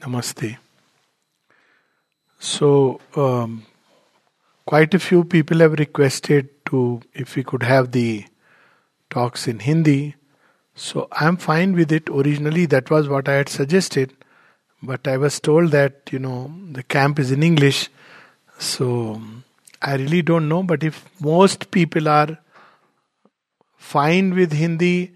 [0.00, 0.56] Namaste.
[2.38, 3.66] So, um,
[4.64, 8.24] quite a few people have requested to if we could have the
[9.10, 10.14] talks in Hindi.
[10.74, 12.08] So, I'm fine with it.
[12.08, 14.14] Originally, that was what I had suggested,
[14.82, 17.90] but I was told that you know the camp is in English.
[18.58, 19.20] So,
[19.82, 20.62] I really don't know.
[20.62, 22.38] But if most people are
[23.76, 25.12] fine with Hindi,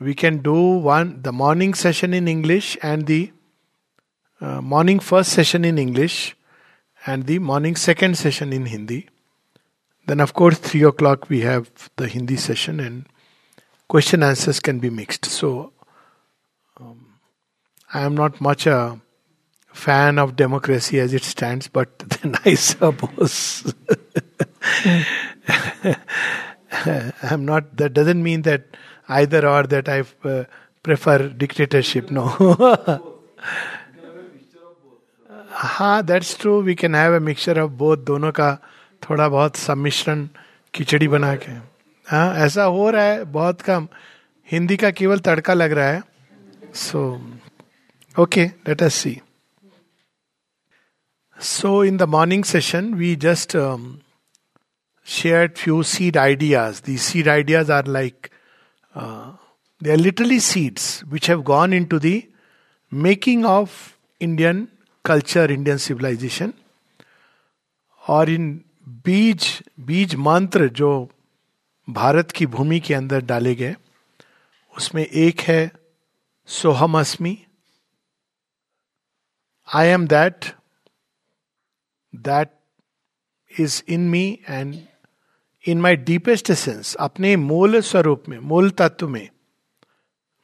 [0.00, 3.32] we can do one the morning session in English and the
[4.42, 6.36] uh, morning first session in English
[7.06, 9.08] and the morning second session in Hindi.
[10.06, 13.06] Then, of course, three o'clock we have the Hindi session and
[13.86, 15.26] question answers can be mixed.
[15.26, 15.72] So,
[16.80, 17.06] um,
[17.94, 19.00] I am not much a
[19.72, 23.72] fan of democracy as it stands, but then I suppose
[27.22, 27.76] I'm not.
[27.76, 28.64] That doesn't mean that
[29.08, 30.44] either or that I uh,
[30.82, 32.10] prefer dictatorship.
[32.10, 33.08] No.
[35.62, 38.56] हाँ that's true we can have a mixture of both दोनों का
[39.02, 40.26] थोड़ा बहुत सम्मिश्रण
[40.74, 41.52] खिचड़ी बना के।
[42.06, 43.86] हाँ ऐसा हो रहा है, बहुत कम।
[44.48, 46.02] हिंदी का केवल तड़का लग रहा है।
[46.74, 47.02] So
[48.16, 49.20] okay let us see
[51.38, 53.56] so in the morning session we just
[55.06, 58.28] share few seed ideas the seed ideas are like
[59.80, 62.22] they are little seeds which have gone in to the
[62.92, 63.70] making of
[64.20, 64.66] Indian
[65.04, 66.52] culture Indian civilization
[68.02, 68.44] और इन
[69.04, 69.46] बीज
[69.80, 70.90] बीज मंत्र जो
[71.88, 73.74] भारत की भूमि के अंदर डाले गए,
[74.74, 75.70] उसमें एक है,
[76.48, 77.36] सोहम अस्मी।
[79.68, 80.46] I am that
[82.14, 82.50] that
[83.60, 84.74] is in me and
[85.64, 89.28] in my deepest sense अपने मूल स्वरूप में, मूल तत्व में,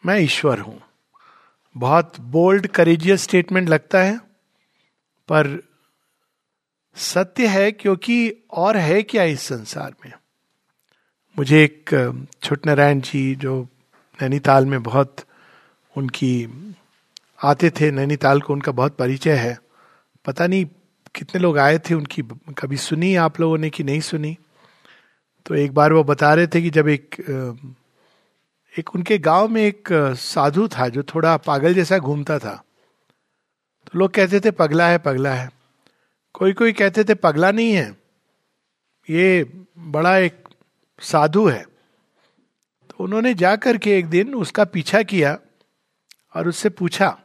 [0.05, 0.81] मैं ईश्वर हूँ।
[1.77, 4.28] बहुत बोल्ड करेजियस स्टेटमेंट लगता है।
[5.29, 5.59] पर
[6.97, 10.13] सत्य है क्योंकि और है क्या इस संसार में?
[11.37, 11.91] मुझे एक
[12.43, 13.63] छोट नारायण जी जो
[14.19, 15.25] नैनीताल में बहुत
[15.97, 16.33] उनकी
[17.43, 19.59] आते थे, नैनीताल को उनका बहुत परिचय है।
[20.25, 20.65] पता नहीं
[21.15, 22.23] कितने लोग आए थे उनकी,
[22.59, 24.37] कभी सुनी आप लोगों ने कि नहीं सुनी?
[25.47, 27.17] तो एक बार वो बता रहे थे कि जब एक
[28.75, 29.89] एक उनके गाँव में एक
[30.19, 32.63] साधु था जो थोड़ा पागल जैसा घूमता था।
[33.93, 35.51] तो लोग कहते थे, पगला है पगला है।
[36.33, 37.97] कोई कोई कहते थे, पगला नहीं है।
[39.11, 39.45] ये
[39.79, 40.49] बड़ा एक
[41.01, 41.65] साधु है।
[42.91, 45.39] तो उन्होंने जाकर के एक दिन उसका पीछा किया
[46.37, 47.19] और उससे पूछा।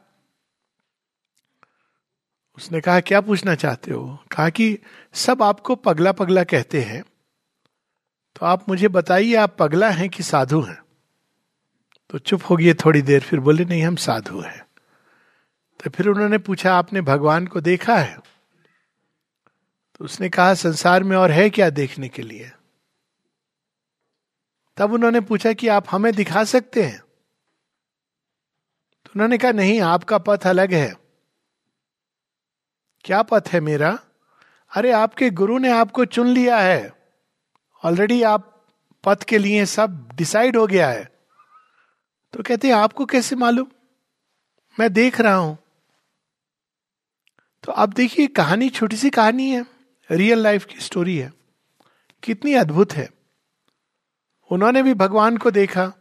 [2.58, 4.20] उसने कहा, क्या पूछना चाहते हो?
[4.32, 4.80] कहा कि,
[5.14, 7.04] सब आपको पगला पगला कहते हैं।
[8.36, 10.82] तो आप मुझे बताइए, आप पगला हैं कि साधु हैं?
[12.10, 14.63] तो चुप हो गए थोड़ी देर, फिर बोले, नहीं, हम साधु हैं।
[15.84, 18.20] तो फिर उन्होंने पूछा, आपने भगवान को देखा है?
[19.96, 22.52] तो उसने कहा, संसार में और है क्या देखने के लिए?
[24.78, 27.00] तब उन्होंने पूछा कि आप हमें दिखा सकते हैं?
[29.06, 30.96] तो उन्होंने कहा, नहीं, आपका पथ अलग है।
[33.04, 34.00] क्या पथ है मेरा?
[34.76, 36.94] अरे, आपके गुरु ने आपको चुन लिया है।
[37.86, 38.68] ऑलरेडी आप
[39.04, 41.12] पथ के लिए सब डिसाइड हो गया है।
[42.34, 43.68] तो कहते हैं, आपको कैसे मालूम?
[44.80, 45.63] मैं देख रहा हूँ।
[47.64, 49.66] तो अब देखिए, कहानी छोटी सी कहानी है
[50.12, 51.34] रियल लाइफ की स्टोरी है।
[52.24, 53.10] कितनी अद्भुत है।
[54.52, 55.94] उन्होंने भी भगवान को देखा।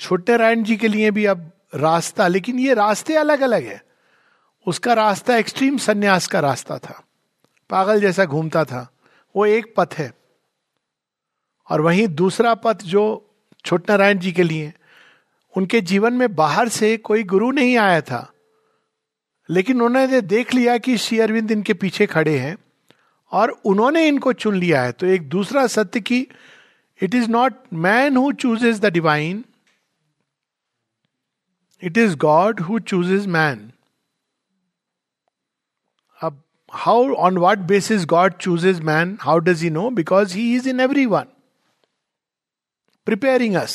[0.00, 3.84] छोटे रायन जी के लिए भी अब रास्ता, लेकिन ये रास्ते अलग अलग है।
[4.66, 7.04] उसका रास्ता एक्सट्रीम संन्यास का रास्ता था।
[7.70, 8.90] पागल जैसा घूमता था।
[9.36, 10.14] वो एक पथ है।
[11.70, 13.30] और वहीं दूसरा पथ जो
[13.64, 14.74] छोट नारायण जी के लिए,
[15.56, 18.30] उनके जीवन में बाहर से कोई गुरु नहीं आया था।
[19.48, 22.56] लेकिन उन्होंने देख लिया कि श्री अरविंद इनके पीछे खड़े हैं
[23.32, 26.26] और उन्होंने इनको चुन लिया है। तो एक दूसरा सत्य की
[27.00, 29.44] it is not man who chooses the divine
[31.82, 33.70] it is God who chooses man
[36.20, 36.42] अब
[36.72, 40.80] how on what basis God chooses man how does he know because he is in
[40.80, 41.26] every one
[43.06, 43.74] preparing us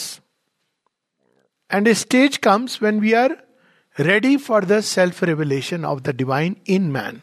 [1.72, 3.38] and a stage comes when we are
[4.00, 7.22] ready for the self revelation of the divine in man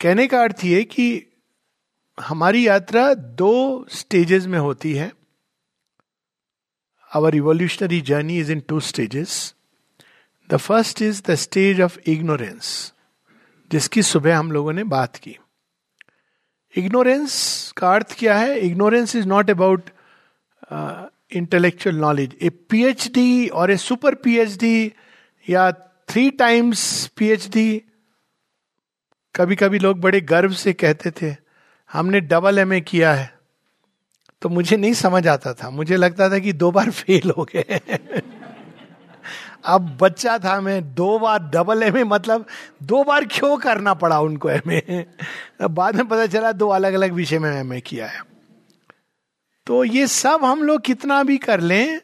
[0.00, 1.26] कहने का अर्थ ये कि
[2.20, 5.12] हमारी यात्रा दो stages में होती है।
[7.14, 9.54] Our revolutionary journey is in two stages
[10.50, 12.92] the first is the stage of ignorance
[13.72, 15.36] जिसकी सुबह हम लोगों ने बात की।
[16.76, 18.58] इग्नोरेंस का अर्थ क्या है?
[18.58, 19.90] Ignorance is not about
[21.32, 24.92] intellectual knowledge a PhD और ए सुपर पीएचडी
[25.48, 25.70] या
[26.08, 27.82] थ्री टाइम्स पीएचडी
[29.34, 31.34] कभी कभी लोग बड़े गर्व से कहते थे,
[31.90, 33.34] हमने डबल एमए किया है।
[34.42, 37.80] तो मुझे नहीं समझ आता था। मुझे लगता था कि दो बार फेल हो गए।
[39.64, 42.46] अब बच्चा था मैं, दो बार डबल एमए मतलब
[42.82, 45.04] दो बार क्यों करना पड़ा उनको एमए
[45.62, 48.20] बाद में पता चला दो अलग अलग विषय में एम किया है।
[49.66, 52.00] तो ये सब हम लोग कितना भी कर लें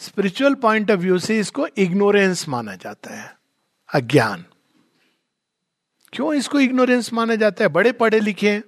[0.00, 3.34] स्पिरिचुअल पॉइंट ऑफ़ व्यू से इसको इग्नोरेंस माना जाता है,
[3.94, 4.44] अज्ञान।
[6.12, 7.68] क्यों इसको इग्नोरेंस माना जाता है?
[7.68, 8.62] बड़े पढ़े लिखे,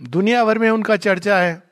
[0.00, 1.62] दुनिया भर में उनका चर्चा है।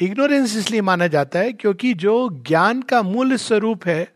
[0.00, 4.12] इग्नोरेंस इसलिए माना जाता है क्योंकि जो ज्ञान का मूल स्वरूप है,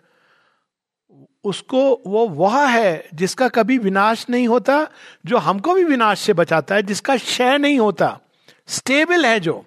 [1.44, 4.86] उसको वो वह है जिसका कभी विनाश नहीं होता,
[5.26, 8.18] जो हमको भी विनाश से बचाता है, जिसका क्षय नहीं होता।
[8.68, 9.66] स्टेबल है जो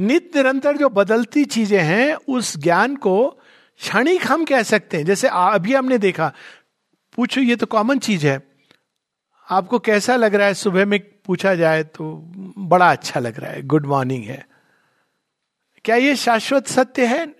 [0.00, 3.28] नित्य निरंतर जो बदलती चीज़ें हैं, उस ज्ञान को
[3.78, 6.32] क्षणिक हम कह सकते हैं। जैसे अभी हमने देखा,
[7.14, 8.52] पूछो, ये तो कॉमन चीज़ है।
[9.50, 10.54] आपको कैसा लग रहा है?
[10.54, 12.22] सुबह में पूछा जाए तो
[12.58, 14.46] बड़ा अच्छा लग रहा है। गुड मॉर्निंग है।
[15.84, 17.34] क्या ये शाश्वत सत्य है?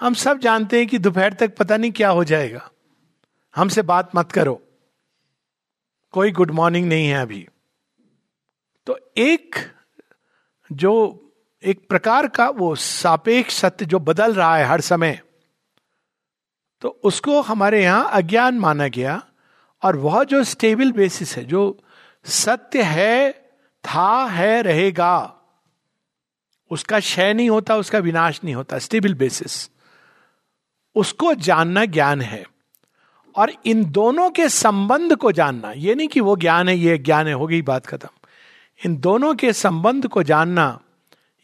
[0.00, 2.70] हम सब जानते हैं कि दोपहर तक पता नहीं क्या हो जाएगा।
[3.56, 4.62] हमसे बात मत करो।
[6.12, 7.48] कोई गुड मॉर्निंग नहीं है अभी।
[8.86, 9.54] तो एक
[10.72, 11.20] जो,
[11.64, 15.20] एक प्रकार का वो सापेक्ष सत्य जो बदल रहा है हर समय
[16.80, 19.26] तो उसको हमारे यहाँ अज्ञान माना गया।
[19.82, 21.78] और वह जो स्टेबल बेसिस है, जो
[22.24, 23.32] सत्य है,
[23.84, 25.36] था, है, रहेगा,
[26.70, 29.70] उसका क्षय नहीं होता, उसका विनाश नहीं होता स्टेबल बेसिस
[30.94, 32.44] उसको जानना ज्ञान है।
[33.36, 37.26] और इन दोनों के संबंध को जानना, ये नहीं कि वो ज्ञान है, ये ज्ञान
[37.26, 38.08] है हो गई बात खत्म।
[38.84, 40.80] इन दोनों के संबंध को जानना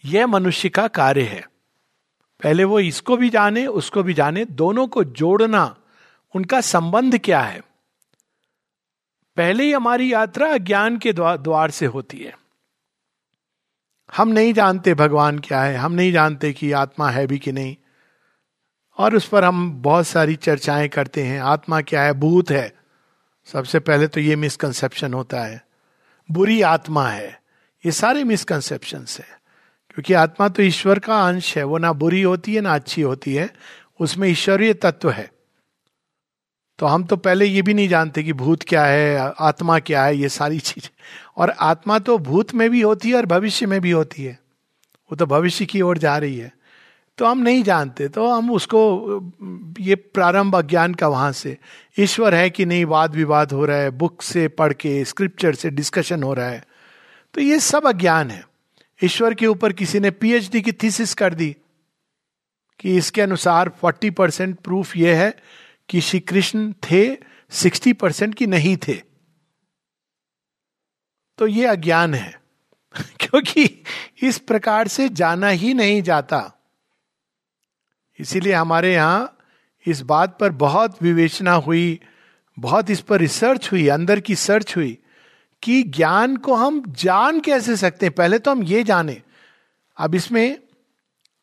[0.05, 1.51] यह मनुष्य का कार्य है।
[2.43, 5.77] पहले वो इसको भी जाने, उसको भी जाने, दोनों को जोड़ना
[6.35, 7.61] उनका संबंध क्या है।
[9.37, 12.39] पहले ही हमारी यात्रा ज्ञान के द्वार से होती है।
[14.17, 17.77] हम नहीं जानते भगवान क्या है, हम नहीं जानते कि आत्मा है भी कि नहीं।
[18.99, 22.75] और उस पर हम बहुत सारी चर्चाएँ करते हैं, आत्मा क्या है, भूत है।
[23.45, 25.69] सबसे पहले तो ये मिसकंसेप्शन होता है।
[26.31, 27.43] बुरी आत्मा है।
[27.87, 29.41] ये सारे मिसकंसेप्शन है।
[29.91, 33.35] क्योंकि आत्मा तो ईश्वर का अंश है। वो ना बुरी होती है, ना अच्छी होती
[33.35, 33.55] है।
[34.00, 35.32] उसमें ईश्वरीय तत्व है।
[36.79, 40.17] तो हम तो पहले ये भी नहीं जानते कि भूत क्या है, आत्मा क्या है,
[40.17, 40.88] ये सारी चीज़।
[41.37, 44.38] और आत्मा तो भूत में भी होती है और भविष्य में भी होती है।
[44.94, 46.53] वो तो भविष्य की ओर जा रही है।
[47.20, 49.06] तो हम नहीं जानते तो हम उसको,
[49.81, 51.58] ये प्रारंभ अज्ञान का वहाँ से।
[51.99, 55.70] ईश्वर है कि नहीं, वाद विवाद हो रहा है, बुक से पढ़ के, स्क्रिप्चर से
[55.70, 56.64] डिस्कशन हो रहा है।
[57.34, 58.49] तो ये सब अज्ञान है।
[59.05, 61.56] ईश्वर के ऊपर किसी ने पीएचडी की थीसिस कर दी
[62.78, 65.37] कि इसके अनुसार 40 परसेंट प्रूफ ये है
[65.88, 67.17] कि श्री कृष्ण थे,
[67.50, 69.02] सिक्सटी परसेंट की नहीं थे।
[71.38, 72.40] तो ये अज्ञान है।
[73.00, 73.84] क्योंकि
[74.22, 76.56] इस प्रकार से जाना ही नहीं जाता।
[78.20, 79.37] इसीलिए हमारे यहाँ
[79.87, 82.00] इस बात पर बहुत विवेचना हुई,
[82.58, 84.99] बहुत इस पर रिसर्च हुई, अंदर की सर्च हुई
[85.62, 89.22] कि ज्ञान को हम जान कैसे सकते हैं। पहले तो हम ये जाने।
[89.99, 90.58] अब इसमें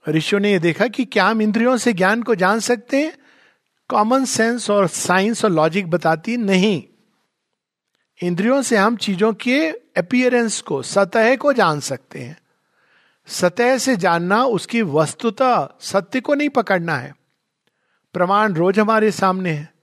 [0.09, 3.17] ऋषियों ने यह देखा कि क्या हम इंद्रियों से ज्ञान को जान सकते हैं?
[3.89, 6.83] कॉमन सेंस और साइंस और लॉजिक बताती नहीं।
[8.23, 12.37] इंद्रियों से हम चीज़ों के अपियरेंस को, सतह को जान सकते हैं।
[13.27, 17.15] सतह से जानना उसकी वस्तुता सत्य को नहीं पकड़ना है।
[18.13, 19.73] प्रमाण रोज हमारे सामने है।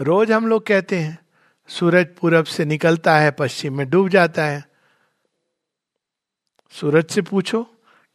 [0.00, 1.18] रोज हम लोग कहते हैं,
[1.68, 4.64] सूरज पूरब से निकलता है, पश्चिम में डूब जाता है।
[6.70, 7.62] सूरज से पूछो,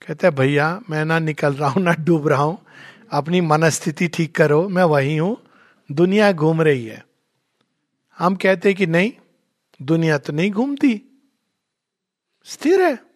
[0.07, 2.65] कहता है, भैया, मैं ना निकल रहा हूँ, ना डूब रहा हूँ।
[3.11, 5.43] अपनी मनस्थिति ठीक करो, मैं वही हूँ,
[5.91, 7.05] दुनिया घूम रही है।
[8.19, 9.11] हम कहते कि नहीं,
[9.81, 11.01] दुनिया तो नहीं घूमती।
[12.45, 13.08] स्थिर है।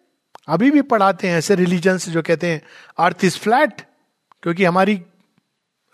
[0.48, 2.60] अभी भी पढ़ाते हैं ऐसे रिलीजन्स जो कहते हैं
[2.98, 3.80] अर्थ इज़ फ्लैट
[4.42, 5.00] क्योंकि हमारी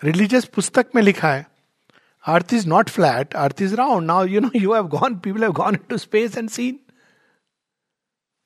[0.05, 1.47] रिलीजियस पुस्तक में लिखा है
[2.25, 5.53] earth is not flat earth is round now you know you have gone people have
[5.53, 6.79] gone to space and seen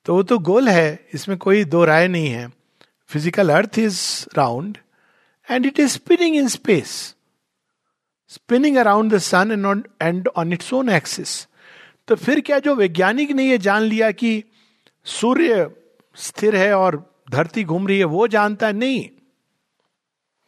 [0.05, 2.47] तो वो तो गोल है इसमें कोई दो राय नहीं है।
[3.09, 4.01] Physical earth is
[4.37, 4.77] round
[5.47, 7.15] it is spinning in space,
[8.27, 11.47] spinning around the sun and on, and on its own axis.
[12.07, 14.43] तो फिर क्या जो वैज्ञानिक ने यह जान लिया कि
[15.05, 15.63] सूर्य
[16.15, 19.09] स्थिर है और धरती घूम रही है, वो जानता है, नहीं।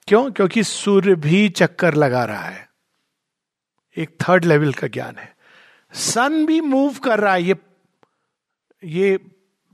[0.08, 0.32] क्यों?
[0.32, 2.70] क्योंकि सूर्य भी चक्कर लगा रहा है।
[3.98, 5.38] एक थर्ड लेवल का ज्ञान है।
[5.94, 7.56] सन भी मूव कर रहा है, ये
[8.84, 9.20] ये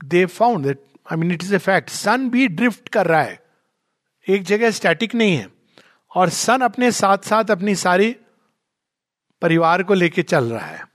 [0.04, 0.78] they found that
[1.12, 3.46] I mean it is a fact sun भी ड्रिफ्ट कर रहा है।
[4.28, 5.48] एक जगह स्टैटिक नहीं है।
[6.16, 8.16] और सन अपने साथ साथ अपनी सारी
[9.42, 10.88] परिवार को लेके चल रहा है।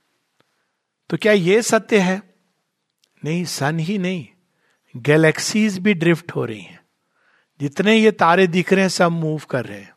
[1.09, 2.33] तो क्या ये सत्य है?
[3.25, 4.27] नहीं सन ही नहीं।
[4.95, 6.79] गैलेक्सीज भी ड्रिफ्ट हो रही हैं।
[7.59, 9.93] जितने ये तारे दिख रहे हैं, सब मूव कर रहे हैं।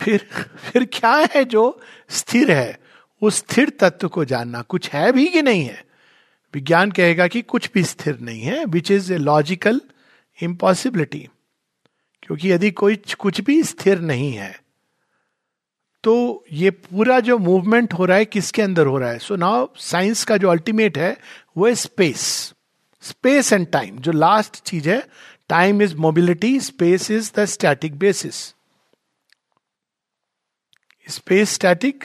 [0.00, 2.78] फिर फिर क्या है जो स्थिर है?
[3.22, 5.84] उस स्थिर तत्व को जानना। कुछ है भी कि नहीं है?
[6.54, 9.80] विज्ञान कहेगा कि कुछ भी स्थिर नहीं है which is a logical
[10.38, 11.28] impossibility
[12.22, 14.60] क्योंकि यदि कोई कुछ भी स्थिर नहीं है
[16.04, 19.18] तो ये पूरा जो मूवमेंट हो रहा है, किसके अंदर हो रहा है?
[19.18, 21.16] सो नाउ साइंस का जो अल्टीमेट है
[21.56, 22.54] वो है स्पेस
[23.00, 25.08] स्पेस एंड टाइम जो लास्ट चीज़ है
[25.48, 28.34] time is mobility space is the static basis
[31.08, 32.04] space static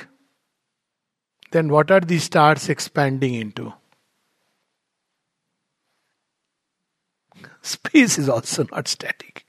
[1.54, 3.74] then what are the stars expanding into
[7.63, 9.39] space is also not static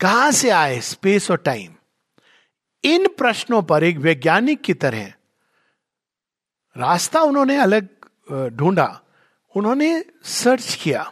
[0.00, 0.80] कहाँ से आए?
[0.80, 1.74] स्पेस और टाइम
[2.84, 5.12] इन प्रश्नों पर एक वैज्ञानिक की तरह
[6.76, 7.95] रास्ता उन्होंने अलग
[8.28, 8.88] ढूंढा।
[9.54, 11.10] उन्होंने सर्च किया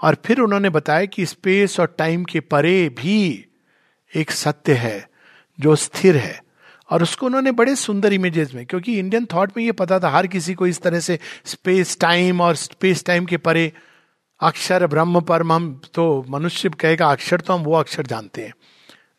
[0.00, 3.44] और फिर उन्होंने बताया कि स्पेस और टाइम के परे भी
[4.12, 5.08] एक सत्य है,
[5.58, 6.40] जो स्थिर है।
[6.90, 10.26] और उसको उन्होंने बड़े सुंदर इमेजेस में, क्योंकि इंडियन थॉट में ये पता था, हर
[10.26, 13.72] किसी को इस तरह से स्पेस टाइम और स्पेस टाइम के परे
[14.40, 18.52] अक्षर ब्रह्म परम हम तो मनुष्य कहेगा अक्षर तो हम वो अक्षर जानते हैं,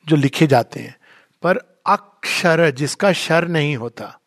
[0.07, 0.95] जो लिखे जाते हैं।
[1.43, 1.57] पर
[1.87, 4.17] अक्षर जिसका शर नहीं होता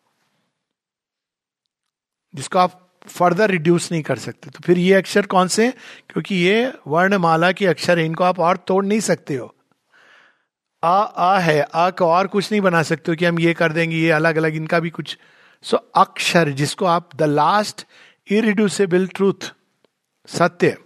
[2.34, 5.70] जिसको आप फर्दर रिड्यूस नहीं कर सकते। तो फिर ये अक्षर कौन से?
[6.08, 9.54] क्योंकि ये वर्णमाला के अक्षर है इनको आप और तोड़ नहीं सकते हो।
[10.84, 13.72] आ आ है आ को और कुछ नहीं बना सकते हो कि हम ये कर
[13.72, 15.18] देंगे ये अलग अलग इनका भी कुछ।
[15.62, 17.86] सो so, अक्षर जिसको आप द लास्ट
[18.30, 19.54] इरिड्यूसेबल ट्रूथ
[20.26, 20.76] सत्य।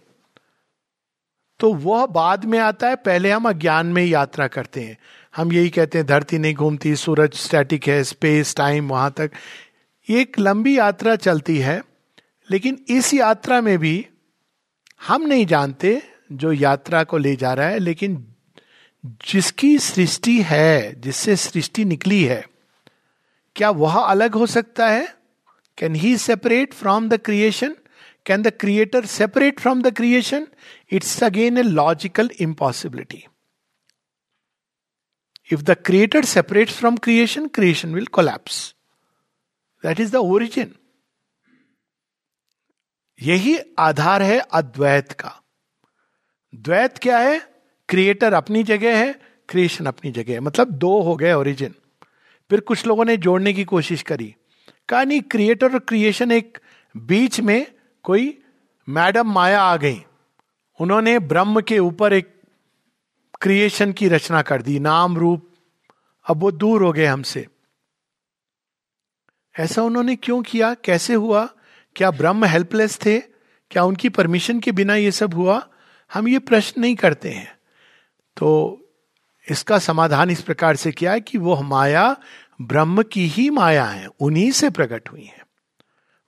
[1.61, 4.99] तो वह बाद में आता है पहले हम अज्ञान में यात्रा करते हैं।
[5.37, 9.30] हम यही कहते हैं धरती नहीं घूमती सूरज स्टैटिक है स्पेस टाइम वहाँ तक।
[10.09, 11.82] एक लंबी यात्रा चलती है,
[12.50, 14.06] लेकिन इस यात्रा में भी
[15.06, 18.35] हम नहीं जानते जो यात्रा को ले जा रहा है, लेकिन
[19.04, 22.44] जिसकी सृष्टि है, जिससे सृष्टि निकली है,
[23.56, 25.06] क्या वह अलग हो सकता है?
[25.78, 27.75] Can he separate from the creation
[28.26, 30.47] can the creator separate from the creation
[30.92, 33.25] it's again a logical impossibility
[35.52, 38.75] if the creator separate from creation creation will collapse
[39.82, 40.74] that is the origin
[43.22, 45.42] यही आधार है अद्वैत का।
[46.54, 47.38] द्वैत क्या है?
[47.88, 49.12] Creator अपनी जगह है
[49.48, 51.74] क्रिएशन अपनी जगह है। मतलब दो हो गए ओरिजिन
[52.50, 54.34] फिर कुछ लोगों ने जोड़ने की कोशिश करी।
[54.88, 56.58] कहा नहीं क्रिएटर और क्रिएशन एक
[56.96, 57.66] बीच में
[58.02, 58.42] कोई
[58.88, 60.04] मैडम माया आ गई।
[60.80, 62.42] उन्होंने ब्रह्म के ऊपर एक
[63.42, 65.50] क्रिएशन की रचना कर दी, नाम रूप।
[66.26, 67.46] अब वो दूर हो गए हमसे।
[69.59, 70.75] ऐसा उन्होंने क्यों किया?
[70.75, 71.49] कैसे हुआ?
[71.97, 73.18] क्या ब्रह्म हेल्पलेस थे?
[73.71, 75.68] क्या उनकी परमिशन के बिना ये सब हुआ?
[76.12, 77.59] हम ये प्रश्न नहीं करते हैं।
[78.37, 78.78] तो
[79.50, 82.16] इसका समाधान इस प्रकार से किया है कि वो माया
[82.62, 85.47] ब्रह्म की ही माया है, उन्हीं से प्रकट हुई है।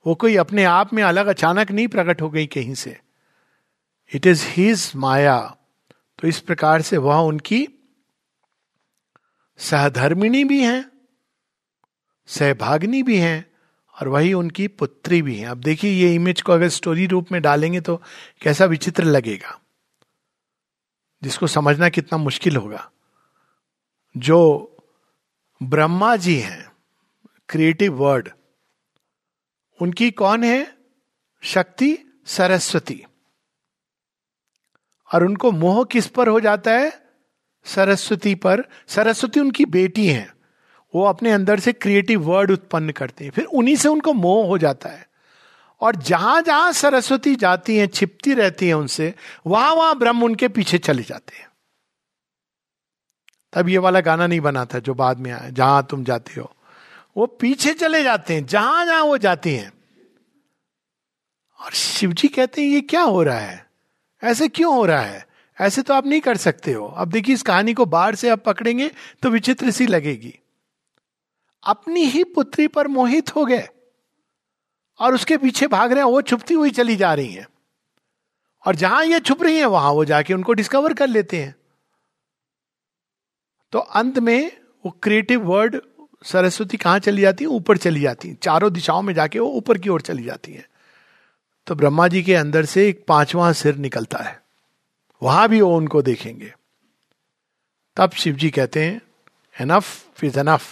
[0.07, 3.01] वो कोई अपने आप में अलग अचानक नहीं प्रकट हो गई कहीं से।
[4.15, 5.57] It is his maya.
[5.91, 7.69] तो इस प्रकार से वह उनकी
[9.59, 10.94] सहधर्मिणी भी हैं।
[12.27, 13.51] सहभागिनी भी हैं
[14.01, 17.43] और वही उनकी पुत्री भी हैं। अब देखिए, ये इमेज को अगर स्टोरी रूप में
[17.43, 18.03] डालेंगे तो
[18.43, 19.61] कैसा विचित्र लगेगा।
[21.23, 22.91] जिसको समझना कितना मुश्किल होगा।
[24.17, 24.71] जो
[25.63, 26.73] ब्रह्मा जी हैं
[27.49, 28.29] क्रिएटिव वर्ड
[29.83, 30.77] उनकी कौन है?
[31.43, 33.05] शक्ति सरस्वती।
[35.15, 37.09] और उनको मोह किस पर हो जाता है?
[37.65, 40.34] सरस्वती पर। सरस्वती उनकी बेटी हैं।
[40.95, 44.59] वो अपने अंदर से क्रिएटिव वर्ड उत्पन्न करते हैं। फिर उन्हीं से उनको मोह हो
[44.59, 45.09] जाता है।
[45.81, 49.15] और जहाँ जहाँ सरस्वती जाती हैं, छिपती रहती हैं उनसे,
[49.47, 51.49] वहाँ वहाँ ब्रह्म उनके पीछे चले जाते हैं।
[53.53, 56.57] तब ये वाला गाना नहीं बना था जो बाद में आया, जहाँ तुम जाते हो।
[57.17, 59.73] वो पीछे चले जाते हैं, जहाँ जहाँ वो जाती हैं।
[61.61, 63.67] और शिव जी कहते हैं, ये क्या हो रहा है?
[64.25, 65.27] ऐसे क्यों हो रहा है?
[65.61, 68.45] ऐसे तो आप नहीं कर सकते हो। अब देखिए, इस कहानी को बाहर से आप
[68.45, 68.91] पकड़ेंगे
[69.23, 70.39] तो विचित्र सी लगेगी।
[71.65, 73.69] अपनी ही पुत्री पर मोहित हो गए
[74.99, 77.47] और उसके पीछे भाग रहे हैं, वो छुपती हुई चली जा रही हैं।
[78.67, 81.55] और जहाँ ये छुप रही हैं, वहाँ वो जाके उनको डिस्कवर कर लेते हैं।
[83.73, 84.57] तो अंत में
[84.87, 85.81] वो क्रिएटिव वर्ड
[86.25, 87.51] सरस्वती कहाँ चली जाती है?
[87.51, 90.69] ऊपर चली जाती है। चारों दिशाओं में जाके वो ऊपर की ओर चली जाती है।
[91.67, 94.43] तो ब्रह्मा जी के अंदर से एक पांचवा सिर निकलता है।
[95.23, 96.55] वहाँ भी वो उनको देखेंगे।
[97.97, 99.01] तब शिव जी कहते हैं
[99.61, 99.87] enough
[100.25, 100.63] is enough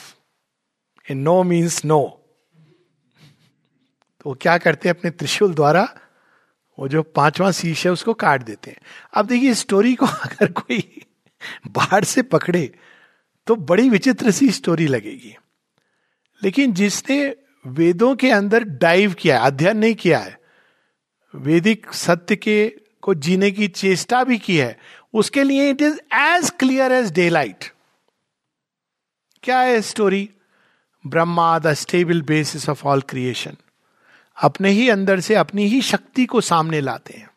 [1.10, 2.18] in no means no
[4.20, 5.82] तो वो क्या करते हैं अपने त्रिशूल द्वारा?
[6.78, 8.78] वो जो पांचवा शीश है, उसको काट देते हैं।
[9.14, 11.02] अब देखिए स्टोरी को अगर कोई
[11.68, 12.74] बाहर से पकड़े
[13.46, 15.36] तो बड़ी विचित्र सी स्टोरी लगेगी।
[16.42, 20.38] लेकिन जिसने वेदों के अंदर डाइव किया है, अध्ययन नहीं किया है,
[21.34, 24.78] वैदिक सत्य के को जीने की चेष्टा भी की है,
[25.14, 27.64] उसके लिए it is as clear as daylight
[29.42, 30.30] क्या है story
[31.06, 33.56] Brahma the stable basis of all creation
[34.42, 37.30] अपने ही अंदर से अपनी ही शक्ति को सामने लाते हैं।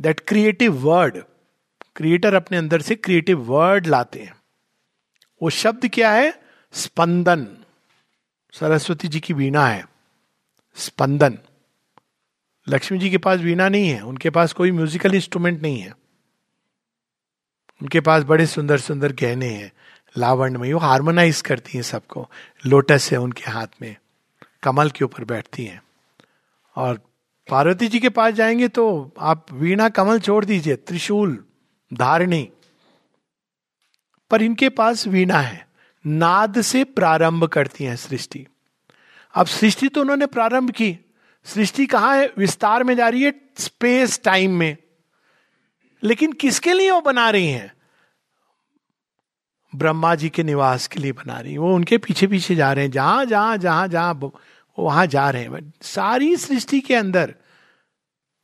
[0.00, 1.22] दैट क्रिएटिव वर्ड
[1.96, 4.36] क्रिएटर अपने अंदर से क्रिएटिव वर्ड लाते हैं।
[5.42, 6.42] वो शब्द क्या है?
[6.72, 7.56] स्पंदन।
[8.52, 9.88] सरस्वती जी की वीणा है।
[10.74, 11.38] स्पंदन।
[12.68, 15.90] लक्ष्मी जी के पास वीणा नहीं है। उनके पास कोई म्यूजिकल इंस्ट्रूमेंट नहीं है।
[17.82, 19.72] उनके पास बड़े सुंदर सुंदर गहने हैं।
[20.18, 22.30] लावण में, वो हार्मोनाइज करती हैं सबको।
[22.66, 23.96] लोटस है उनके हाथ में।
[24.62, 25.82] कमल के ऊपर बैठती हैं।
[26.76, 27.00] और
[27.50, 31.44] पार्वती जी के पास जाएँगे तो आप वीणा कमल छोड़ दीजिए, त्रिशूल,
[31.94, 32.50] धारणी।
[34.30, 35.68] पर इनके पास वीणा है।
[36.06, 38.46] नाद से प्रारंभ करती हैं सृष्टि।
[39.34, 40.98] अब सृष्टि तो उन्होंने प्रारंभ की।
[41.44, 42.32] सृष्टि कहाँ है?
[42.38, 44.76] विस्तार में जा रही है स्पेस टाइम में।
[46.02, 47.74] लेकिन किसके लिए वो बना रही हैं?
[49.76, 52.92] ब्रह्मा जी के निवास के लिए बना रही वो उनके पीछे पीछे जा रहे हैं।
[52.92, 54.32] जहाँ जहाँ जहाँ जहाँ
[54.78, 57.34] वहाँ जा रहे हैं। सारी सृष्टि के अंदर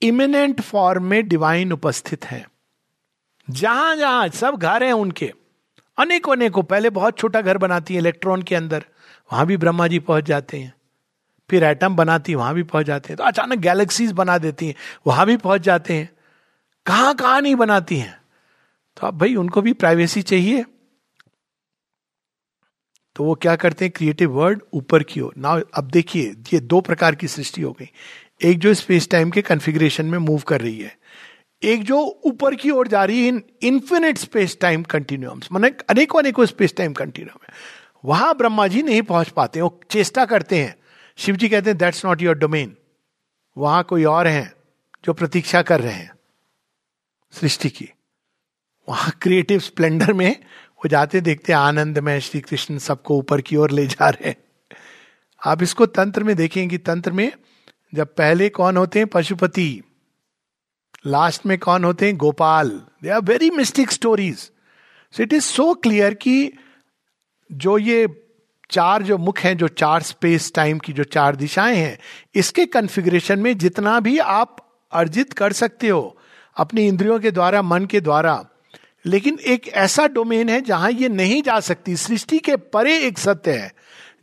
[0.02, 2.46] इमिनेंट फॉर्म में डिवाइन उपस्थित है।
[3.50, 5.32] जहाँ जहाँ सब घर हैं उनके।
[5.98, 8.84] अनेकों अनेकों पहले बहुत छोटा घर बनाती है इलेक्ट्रॉन के अंदर।
[9.32, 10.72] वहाँ भी ब्रह्मा जी पहुँच जाते हैं।
[11.50, 14.74] फिर एटम बनाती वहाँ भी पहुँच जाते हैं। तो अचानक गैलेक्सीज बना देती हैं,
[15.06, 16.10] वहाँ भी पहुँच जाते हैं।
[16.86, 18.20] कहाँ कहाँ नहीं बनाती हैं?
[18.96, 20.64] तो अब भाई उनको भी प्राइवेसी चाहिए।
[23.18, 23.92] तो वो क्या करते हैं?
[23.96, 27.88] क्रिएटिव वर्ड ऊपर की ओर। ना अब देखिए, ये दो प्रकार की सृष्टि हो गई।
[28.42, 30.96] एक जो स्पेस टाइम के कन्फिग्रेशन में मूव कर रही है।
[31.62, 36.18] एक जो ऊपर की ओर जा रही है, in infinite space time continuums मैंने अनेकों
[36.18, 37.54] अनेकों स्पेस टाइम कंटिन्यूम है।
[38.04, 40.74] वहाँ ब्रह्मा जी नहीं पहुँच पाते वो चेष्टा करते हैं।
[41.18, 42.76] शिव जी कहते हैं दैट्स नॉट योर डोमेन
[43.56, 44.54] वहाँ कोई और है
[45.04, 46.10] जो प्रतीक्षा कर रहे हैं
[47.32, 47.88] सृष्टि की।
[48.88, 50.36] वहाँ क्रिएटिव स्प्लेंडर में
[50.78, 54.36] वो जाते देखते आनंद में श्री कृष्ण सबको ऊपर की ओर ले जा रहे हैं।
[55.46, 57.32] आप इसको तंत्र में देखेंगे तंत्र में
[57.94, 59.08] जब पहले कौन होते हैं?
[59.08, 59.82] पशुपति।
[61.06, 62.16] लास्ट में कौन होते हैं?
[62.16, 62.82] Gopal.
[63.02, 64.38] They are very mystic stories
[65.12, 66.52] so it is so clear कि
[67.52, 68.24] जो ये
[68.70, 71.98] चार जो मुख हैं, जो चार स्पेस टाइम की जो चार दिशाएँ हैं,
[72.34, 76.18] इसके कन्फिग्रेशन में जितना भी आप अर्जित कर सकते हो,
[76.56, 78.46] अपनी इंद्रियों के द्वारा, मन के द्वारा
[79.08, 83.52] लेकिन एक ऐसा डोमेन है जहाँ ये नहीं जा सकती। सृष्टि के परे एक सत्य
[83.52, 83.72] है,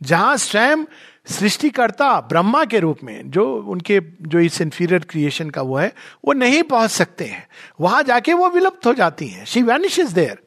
[0.02, 0.84] जहाँ स्वयं
[1.28, 5.92] सृष्टिकर्ता ब्रह्मा के रूप में, जो उनके, जो इस इंफीरियर क्रिएशन का वो है,
[6.24, 7.46] वो नहीं पहुँच सकते हैं।
[7.80, 10.38] वहाँ जाके वो विलुप्त हो जाती हैं। She vanish is there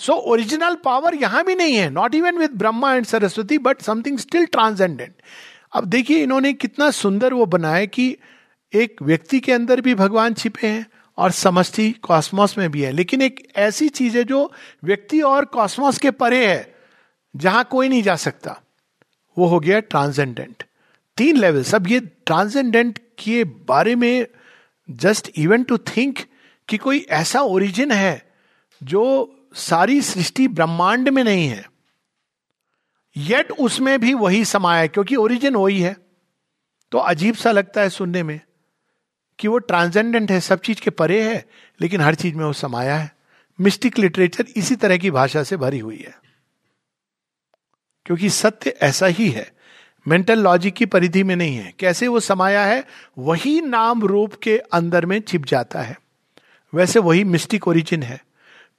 [0.00, 4.18] so original power यहाँ भी नहीं है। Not even with Brahma and Saraswati but something
[4.18, 5.12] still transcendent
[5.72, 8.16] अब देखिए, इन्होंने कितना सुंदर वो बनाया कि
[8.72, 10.86] एक व्यक्ति के अंदर भी भगवान छिपे हैं।
[11.20, 14.52] और समष्टि कॉस्मोस में भी है। लेकिन एक ऐसी चीज़ है जो
[14.84, 16.74] व्यक्ति और कॉस्मोस के परे है,
[17.36, 18.60] जहाँ कोई नहीं जा सकता।
[19.38, 20.62] वो हो गया ट्रांसेंडेंट।
[21.16, 24.26] तीन लेवल सब ये ट्रांसेंडेंट के बारे में
[24.90, 26.18] जस्ट इवन टू थिंक
[26.68, 28.32] कि कोई ऐसा ओरिजिन है
[28.82, 31.70] जो सारी सृष्टि ब्रह्मांड में नहीं है।
[33.16, 35.96] येट उसमें भी वही समाया है, क्योंकि ओरिजिन वही है।
[36.90, 38.40] तो अजीब सा लगता है सुनने में।
[39.40, 41.46] कि वो ट्रांसेंडेंट है, सब चीज़ के परे है,
[41.80, 43.16] लेकिन हर चीज़ में वो समाया है।
[43.60, 46.18] मिस्टिक लिटरेचर इसी तरह की भाषा से भरी हुई है।
[48.06, 49.52] क्योंकि सत्य ऐसा ही है।
[50.08, 52.84] मेंटल लॉजिक की परिधि में नहीं है। कैसे वो समाया है?
[53.18, 56.00] वही नाम रूप के अंदर में छिप जाता है।
[56.74, 58.24] वैसे वही मिस्टिक ओरिजिन है।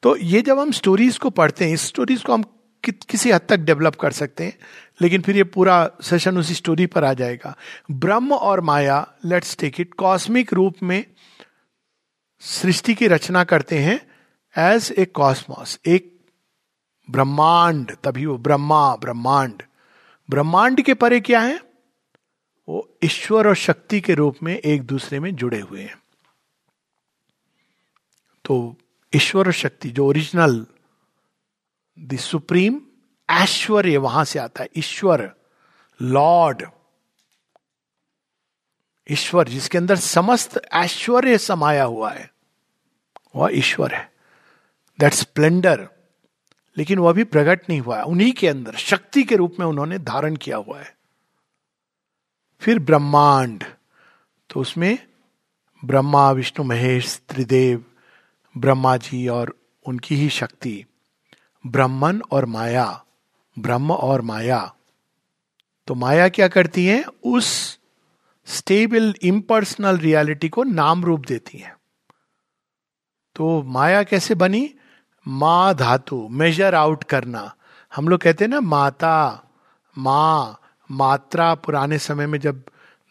[0.04, 3.42] तो ये जब हम स्टोरीज को पढ़ते हैं, इस स्टोरीज को हम कि, किसी हद
[3.50, 4.60] तक डेवलप कर सकते हैं
[5.02, 7.58] लेकिन फिर ये पूरा सेशन उसी स्टोरी पर आ जाएगा।
[7.92, 11.06] ब्रह्म और माया लेट्स टेक इट कॉस्मिक रूप में
[12.40, 14.08] सृष्टि की रचना करते हैं
[14.58, 16.20] एज ए कॉस्मॉस एक
[17.10, 19.64] ब्रह्मांड तभी वो ब्रह्मा ब्रह्मांड।
[20.30, 21.64] ब्रह्मांड के परे क्या है?
[22.70, 25.98] वो ईश्वर और शक्ति के रूप में एक दूसरे में जुड़े हुए हैं।
[28.46, 28.76] तो
[29.16, 30.66] ईश्वर और शक्ति जो ओरिजिनल
[32.02, 32.82] द सुप्रीम
[33.30, 35.36] ऐश्वर्य वहाँ से आता है, ईश्वर,
[36.02, 36.66] लॉर्ड।
[39.12, 42.34] ईश्वर, जिसके अंदर समस्त ऐश्वर्य समाया हुआ है,
[43.36, 44.12] वह ईश्वर है।
[45.00, 45.90] दैट स्प्लेंडर
[46.78, 49.98] लेकिन वह अभी प्रकट नहीं हुआ है, उन्हीं के अंदर, शक्ति के रूप में उन्होंने
[49.98, 50.98] धारण किया हुआ है।
[52.62, 53.64] फिर ब्रह्मांड।
[54.50, 55.08] तो उसमें
[55.86, 57.86] ब्रह्मा, विष्णु, महेश, त्रिदेव,
[58.58, 60.86] ब्रह्मा जी और उनकी ही शक्ति।
[61.68, 63.04] ब्रह्मन और माया,
[63.60, 64.74] ब्रह्म और माया।
[65.88, 67.06] तो माया क्या करती है?
[67.26, 67.80] उस
[68.46, 71.78] स्टेबल इम्पर्सनल रियलिटी को नाम रूप देती है।
[73.36, 74.74] तो माया कैसे बनी?
[75.28, 77.56] मा धातु मेजर आउट करना।
[77.96, 79.44] हम लोग कहते हैं ना, माता,
[79.98, 80.60] माँ,
[80.92, 82.64] मात्रा, पुराने समय में जब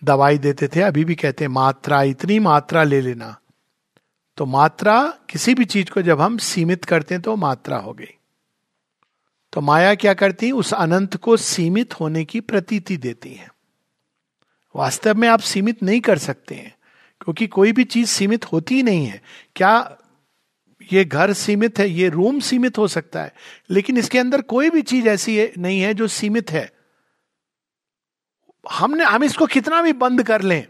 [0.05, 3.37] दवाई देते थे, अभी भी कहते हैं, मात्रा, इतनी मात्रा ले लेना।
[4.37, 8.17] तो मात्रा, किसी भी चीज़ को जब हम सीमित करते हैं तो मात्रा हो गई।
[9.53, 10.53] तो माया क्या करती है?
[10.53, 13.49] उस अनंत को सीमित होने की प्रतीति देती है।
[14.77, 16.75] वास्तव में आप सीमित नहीं कर सकते हैं,
[17.21, 19.23] क्योंकि कोई भी चीज़ सीमित होती ही नहीं है।
[19.57, 19.97] क्या
[20.93, 21.89] ये घर सीमित है?
[21.91, 23.35] ये रूम सीमित हो सकता है,
[23.71, 26.71] लेकिन इसके अंदर कोई भी चीज़ ऐसी है, नहीं है जो सीमित है।
[28.71, 30.67] हमने, हम इसको कितना भी बंद कर लें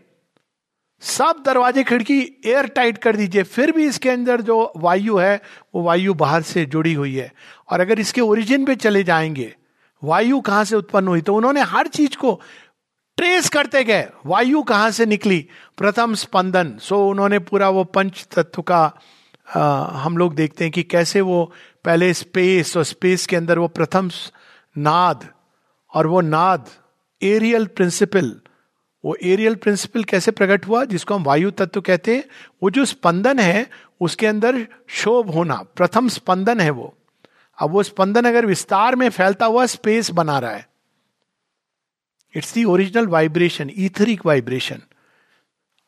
[1.00, 5.42] सब दरवाजे खिड़की एयर टाइट कर दीजिए। फिर भी इसके अंदर जो वायु है
[5.74, 7.32] वो वायु बाहर से जुड़ी हुई है।
[7.70, 9.54] और अगर इसके ओरिजिन पे चले जाएँगे
[10.04, 11.20] वायु कहाँ से उत्पन्न हुई?
[11.20, 12.40] तो उन्होंने हर चीज़ को
[13.16, 15.46] ट्रेस करते गए। वायु कहाँ से निकली?
[15.78, 18.92] प्रथम स्पंदन। सो उन्होंने पूरा वो पंच तत्व का
[19.56, 21.52] आ, हम लोग देखते हैं कि कैसे वो
[21.84, 24.10] पहले स्पेस और स्पेस के अंदर वो प्रथम
[24.78, 25.26] नाद
[25.94, 26.68] और वो नाद
[27.22, 28.40] एरियल प्रिंसिपल
[29.04, 32.24] वो एरियल प्रिंसिपल कैसे प्रकट हुआ, जिसको हम वायु तत्व कहते हैं,
[32.62, 33.66] वो जो स्पंदन है,
[34.00, 36.94] उसके अंदर शोभ होना, प्रथम स्पंदन है वो।
[37.58, 40.68] अब वो स्पंदन अगर विस्तार में फैलता हुआ स्पेस बना रहा है
[42.34, 44.82] it's the original vibration etheric vibration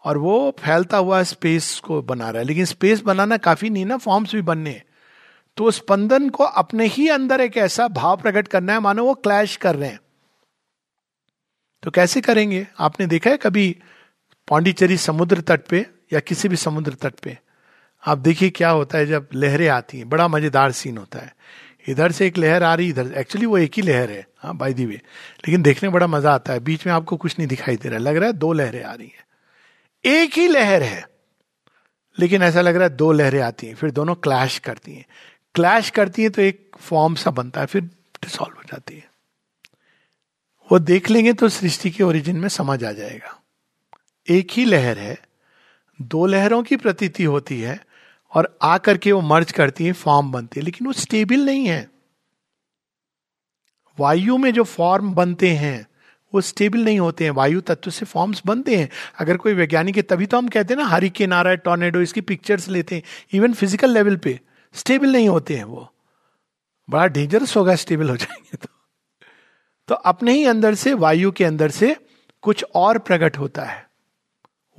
[0.05, 3.97] और वो फैलता हुआ स्पेस को बना रहा है। लेकिन स्पेस बनाना काफ़ी नहीं ना
[3.97, 4.83] फॉर्म्स भी बनने
[5.57, 9.57] तो स्पंदन को अपने ही अंदर एक ऐसा भाव प्रकट करना है, मानो वो क्लैश
[9.57, 10.01] कर रहे हैं।
[11.83, 12.67] तो कैसे करेंगे?
[12.79, 13.77] आपने देखा है कभी
[14.49, 17.39] पौंडीचेरी समुद्र तट पे या किसी भी समुद्र तट पे?
[18.03, 21.35] आप देखिए क्या होता है जब लहरें आती हैं, बड़ा मज़ेदार सीन होता है।
[21.89, 24.75] इधर से एक लहर आ रही, इधर एक्चुअली वो एक ही लहर है हाँ बाई
[24.75, 27.77] दी वे लेकिन देखने में बड़ा मज़ा आता है। बीच में आपको कुछ नहीं दिखाई
[27.77, 29.25] दे रहा लग रहा है दो लहरें आ रही हैं।
[30.05, 31.07] एक ही लहर है।
[32.19, 35.05] लेकिन ऐसा लग रहा है दो लहरें आती हैं, फिर दोनों क्लैश करती हैं।
[35.55, 39.12] क्लैश करती हैं तो एक फॉर्म सा बनता है, फिर डिसॉल्व हो जाती है।
[40.73, 43.43] वो देख लेंगे तो सृष्टि के ओरिजिन में समझ आ जाएगा।
[44.29, 45.19] एक ही लहर है,
[46.03, 47.87] दो लहरों की प्रतीति होती है
[48.33, 51.91] और आकर के वो मर्ज करती है फॉर्म बनती है, लेकिन वो स्टेबल नहीं है।
[54.01, 55.87] वायु में जो फॉर्म बनते हैं,
[56.35, 60.03] वो स्टेबल नहीं होते हैं। वायु तत्व से फॉर्म्स बनते हैं। अगर कोई वैज्ञानिक है,
[60.03, 63.53] तभी तो हम कहते हैं ना हरी के नारा टॉर्नेडो इसकी पिक्चर्स लेते हैं। इवन
[63.53, 64.41] फ़िज़िकल लेवल पे
[64.75, 65.93] स्टेबल नहीं होते हैं वो।
[66.91, 68.69] बड़ा डेंजरस होगा स्टेबल हो जाएँगे तो।
[69.93, 71.97] तो अपने ही अंदर से, वायु के अंदर से
[72.43, 73.91] कुछ और प्रकट होता है।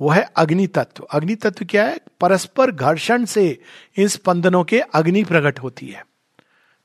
[0.00, 2.00] वो है अग्नि तत्व। अग्नि तत्व क्या है?
[2.20, 3.60] परस्पर घर्षण से
[3.98, 6.06] इन स्पंदनों के अग्नि प्रकट होती है।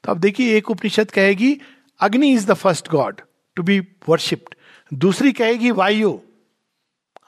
[0.03, 1.61] तो अब देखिए, एक उपनिषद कहेगी,
[1.99, 3.21] Agni is the first god
[3.55, 4.55] to be worshipped
[4.93, 6.19] दूसरी कहेगी, वायु.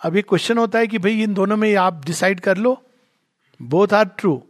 [0.02, 2.84] अब ये क्वेश्चन होता है कि भाई, इन दोनों में आप डिसाइड कर लो।
[3.62, 4.44] बोथ आर ट्रू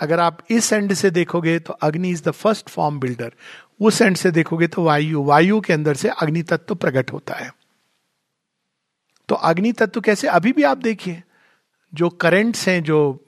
[0.00, 3.32] अगर आप इस एंड से देखोगे तो Agni is the first form builder
[3.80, 7.54] उस एंड से देखोगे तो वायु वायु के अंदर से अग्नि तत्व प्रकट होता है।
[9.28, 10.28] तो अग्नि तत्व कैसे?
[10.28, 11.22] अभी भी आप देखिए,
[11.94, 13.26] जो करेंट्स हैं, जो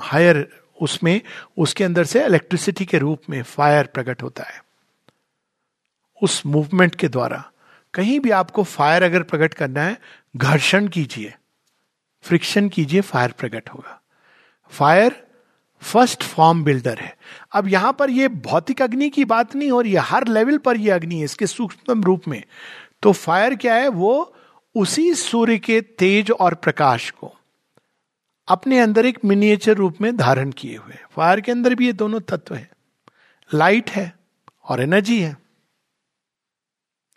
[0.00, 1.20] हायर उसमें,
[1.58, 4.64] उसके अंदर से इलेक्ट्रिसिटी के रूप में फायर प्रकट होता है।
[6.22, 7.50] उस मूवमेंट के द्वारा।
[7.94, 10.00] कहीं भी आपको फायर अगर प्रकट करना है,
[10.36, 11.34] घर्षण कीजिए।
[12.22, 14.00] फ्रिक्शन कीजिए फायर प्रकट होगा।
[14.70, 15.26] फायर
[15.82, 17.16] फ़र्स्ट फॉर्म बिल्डर है।
[17.52, 20.76] अब यहाँ पर यह भौतिक अग्नि की बात नहीं हो रही है हर लेवल पर
[20.76, 22.42] यह अग्नि है इसके सूक्ष्म रूप में।
[23.02, 23.88] तो फायर क्या है?
[23.88, 24.34] वो
[24.74, 27.34] उसी सूर्य के तेज और प्रकाश को
[28.48, 32.20] अपने अंदर एक मिनिएचर रूप में धारण किए हुए फायर के अंदर भी ये दोनों
[32.20, 32.70] तत्व है।
[33.50, 34.12] लाइट है
[34.64, 35.36] और एनर्जी है।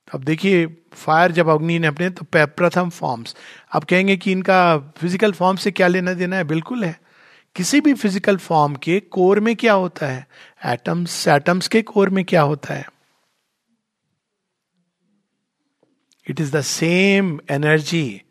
[0.07, 3.35] अब देखिए, फायर जब अग्नि ने अपने तो प्रथम फॉर्म्स
[3.71, 6.43] अब कहेंगे कि इनका फ़िज़िकल फॉर्म से क्या लेना देना है?
[6.43, 6.99] बिल्कुल है।
[7.55, 10.27] किसी भी फ़िज़िकल फॉर्म के कोर में क्या होता है?
[10.65, 12.85] एटम्स एटम्स के कोर में क्या होता है?
[16.27, 18.21] It is the same energy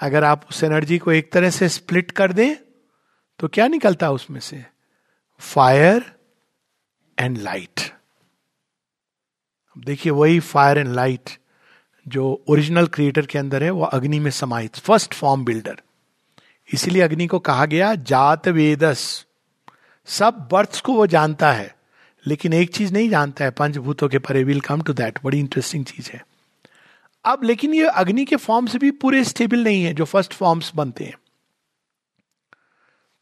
[0.00, 2.54] अगर आप उस एनर्जी को एक तरह से स्प्लिट कर दें
[3.40, 4.64] तो क्या निकलता है उसमें से?
[5.40, 6.04] फायर
[7.18, 7.80] एंड लाइट
[9.76, 11.30] देखिए वही फायर एंड लाइट
[12.06, 15.80] जो ओरिजिनल क्रिएटर के अंदर है, वो अग्नि में समाहित फ़र्स्ट फॉर्म बिल्डर
[16.72, 19.26] इसीलिए अग्नि को कहा गया जात वेदस।
[20.06, 21.76] सब बर्थ्स को वो जानता है,
[22.26, 25.84] लेकिन एक चीज़ नहीं जानता है। पंचभूतों के परे विल कम टू दैट बड़ी इंटरेस्टिंग
[25.84, 26.26] चीज़ है।
[27.24, 31.04] अब लेकिन ये अग्नि के फॉर्म्स भी पूरे स्टेबल नहीं है, जो फ़र्स्ट फॉर्म्स बनते
[31.04, 31.18] हैं।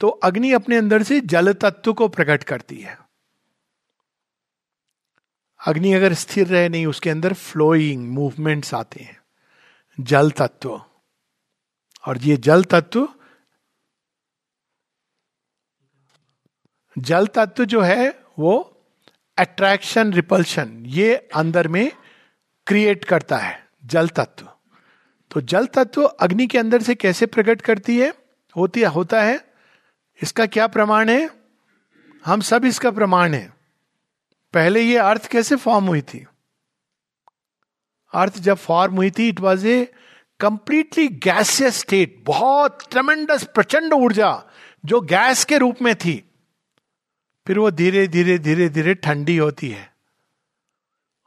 [0.00, 2.98] तो अग्नि अपने अंदर से जल तत्व को प्रकट करती है।
[5.66, 9.20] अग्नि अगर स्थिर रहे नहीं, उसके अंदर फ्लोइंग मूवमेंट्स आते हैं।
[10.00, 10.82] जल तत्व।
[12.06, 13.08] और ये जल तत्व
[16.98, 18.84] जल तत्व जो है वो
[19.38, 21.92] अट्रैक्शन रिपल्शन ये अंदर में
[22.66, 24.48] क्रिएट करता है जल तत्व।
[25.30, 28.14] तो जल तत्व अग्नि के अंदर से कैसे प्रकट करती है?
[28.56, 29.54] होती है, होता है।
[30.22, 31.30] इसका क्या प्रमाण है?
[32.24, 33.52] हम सब इसका प्रमाण है।
[34.54, 36.26] पहले ये अर्थ कैसे फॉर्म हुई थी?
[38.14, 39.92] अर्थ जब फॉर्म हुई थी it was a
[40.40, 44.42] completely gaseous state बहुत ट्रमेंडस प्रचंड ऊर्जा
[44.84, 46.31] जो गैस के रूप में थी।
[47.46, 49.92] फिर वो धीरे धीरे धीरे धीरे ठंडी होती है।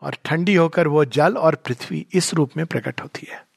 [0.02, 3.48] और ठंडी होकर वो जल और पृथ्वी इस रूप में प्रकट होती है।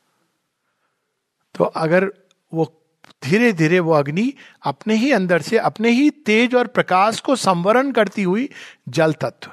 [1.55, 2.12] तो अगर
[2.55, 2.83] वो
[3.25, 7.92] धीरे धीरे वो अग्नि अपने ही अंदर से, अपने ही तेज और प्रकाश को संवरण
[7.92, 8.49] करती हुई
[8.88, 9.51] जल तत्व,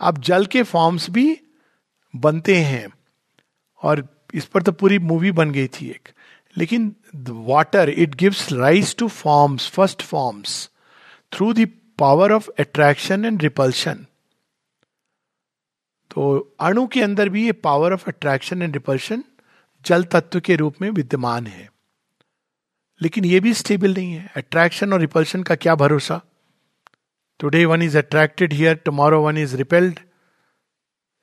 [0.00, 1.40] अब जल के फॉर्म्स भी
[2.16, 2.88] बनते हैं।
[3.82, 6.08] और इस पर तो पूरी मूवी बन गई थी एक।
[6.56, 6.96] लेकिन
[7.28, 10.70] water it gives rise to forms first forms
[11.32, 14.04] through the power of attraction and repulsion
[16.10, 19.24] तो अणु के अंदर भी ये power of attraction and repulsion
[19.86, 21.68] जल तत्व के रूप में विद्यमान है।
[23.00, 26.20] लेकिन ये भी स्टेबल नहीं है। अट्रैक्शन और रिपल्शन का क्या भरोसा?
[27.40, 30.00] Today one is attracted here tomorrow one is repelled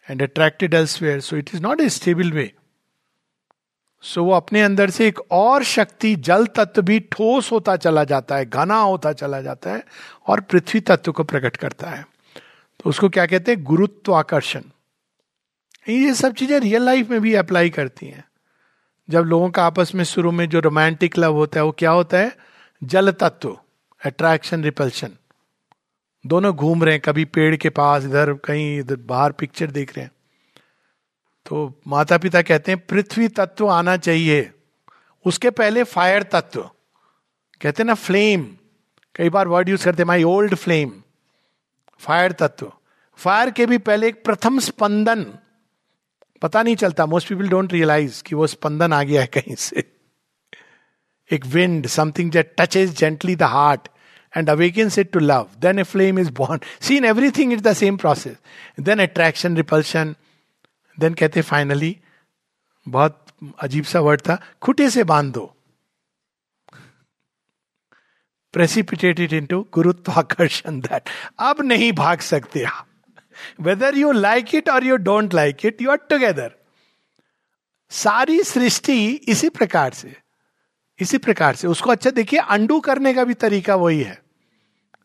[0.09, 2.51] and attracted elsewhere so it is not a stable way
[4.05, 8.35] so वो अपने अंदर से एक और शक्ति, जल तत्व भी ठोस होता चला जाता
[8.35, 9.83] है, घना होता चला जाता है
[10.27, 12.07] और पृथ्वी तत्व को प्रकट करता है।
[12.79, 13.63] तो उसको क्या कहते हैं?
[13.63, 14.61] गुरुत्वाकर्षण।
[15.89, 18.25] ये सब चीज़ें रियल लाइफ में भी अप्लाई करती हैं।
[19.09, 22.17] जब लोगों का आपस में शुरू में जो रोमांटिक लव होता है, वो क्या होता
[22.17, 22.37] है?
[22.83, 23.57] जल तत्व
[24.05, 25.09] अट्रैक्शन रिपल्शन
[26.27, 30.05] दोनों घूम रहे हैं, कभी पेड़ के पास, इधर कहीं, इधर बाहर पिक्चर देख रहे
[30.05, 30.11] हैं।
[31.45, 34.49] तो माता पिता कहते हैं, पृथ्वी तत्व आना चाहिए।
[35.25, 36.61] उसके पहले फायर तत्व।
[37.61, 38.45] कहते हैं ना फ्लेम
[39.15, 40.91] कई बार वर्ड यूज़ करते माई ओल्ड फ्लेम
[41.99, 42.71] फायर तत्व।
[43.19, 45.25] फायर के भी पहले एक प्रथम स्पंदन।
[46.41, 49.83] पता नहीं चलता मोस्ट पीपल डोंट रियलाइज़ कि वो स्पंदन आ गया है कहीं से।
[51.29, 53.87] एक wind something that touches gently the heart
[54.33, 57.73] and awakens it to love then a flame is born see in everything is the
[57.73, 58.37] same process
[58.79, 60.15] then attraction repulsion
[60.99, 61.97] then कहते finally
[62.87, 63.25] बहुत
[63.59, 65.33] अजीब सा वर्ड था, खुटे से बाँध.
[65.33, 65.51] दो
[68.53, 72.87] प्रेसिपिटेटेड इंटू गुरुत्वाकर्षण that अब नहीं भाग सकते आप।
[73.61, 76.55] वेदर यू लाइक इट और you don't like it you are together
[77.91, 80.15] सारी सृष्टि इसी प्रकार से,
[80.99, 84.21] इसी प्रकार से। उसको अच्छा देखिए अंडू करने का भी तरीका वही है।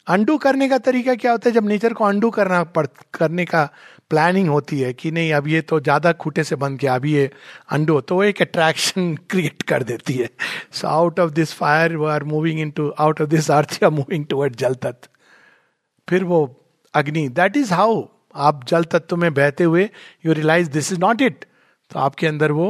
[0.06, 1.54] अंडू करने का तरीका क्या होता है?
[1.54, 3.68] जब नेचर को अंडू करना पड़, करने का
[4.10, 7.30] प्लानिंग होती है कि नहीं, अब ये तो ज़्यादा खूटे से बन गया अभी ये
[7.72, 10.28] अंडो तो एक अट्रैक्शन क्रिएट कर देती है।
[10.72, 13.94] So out of this fire वो are moving into out of this earth you are
[13.94, 15.08] moving toward जल तत्व।
[16.08, 16.40] फिर वो
[16.94, 18.02] अग्नि दैट इज़ हाउ
[18.34, 19.88] आप जल तत्व में बहते हुए
[20.26, 21.44] you realize this is not it
[21.90, 22.68] तो आपके अंदर वो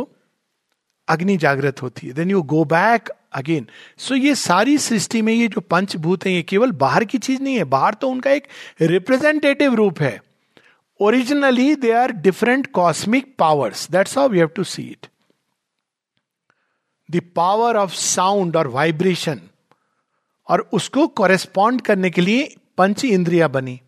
[1.08, 3.66] अग्नि जागृत होती है। Then you go back again
[3.98, 7.56] so ये सारी सृष्टि में ये जो पंचभूत है, ये केवल बाहर की चीज़ नहीं
[7.56, 8.46] है, बाहर तो उनका एक
[8.82, 10.20] रिप्रेजेंटेटिव रूप है।
[11.00, 15.06] Originally they are different cosmic powers that's how we have to see it
[17.10, 19.40] the power of sound और वाइब्रेशन
[20.48, 23.80] और उसको कॉरेस्पॉन्ड करने के लिए पंच इंद्रिया बनी।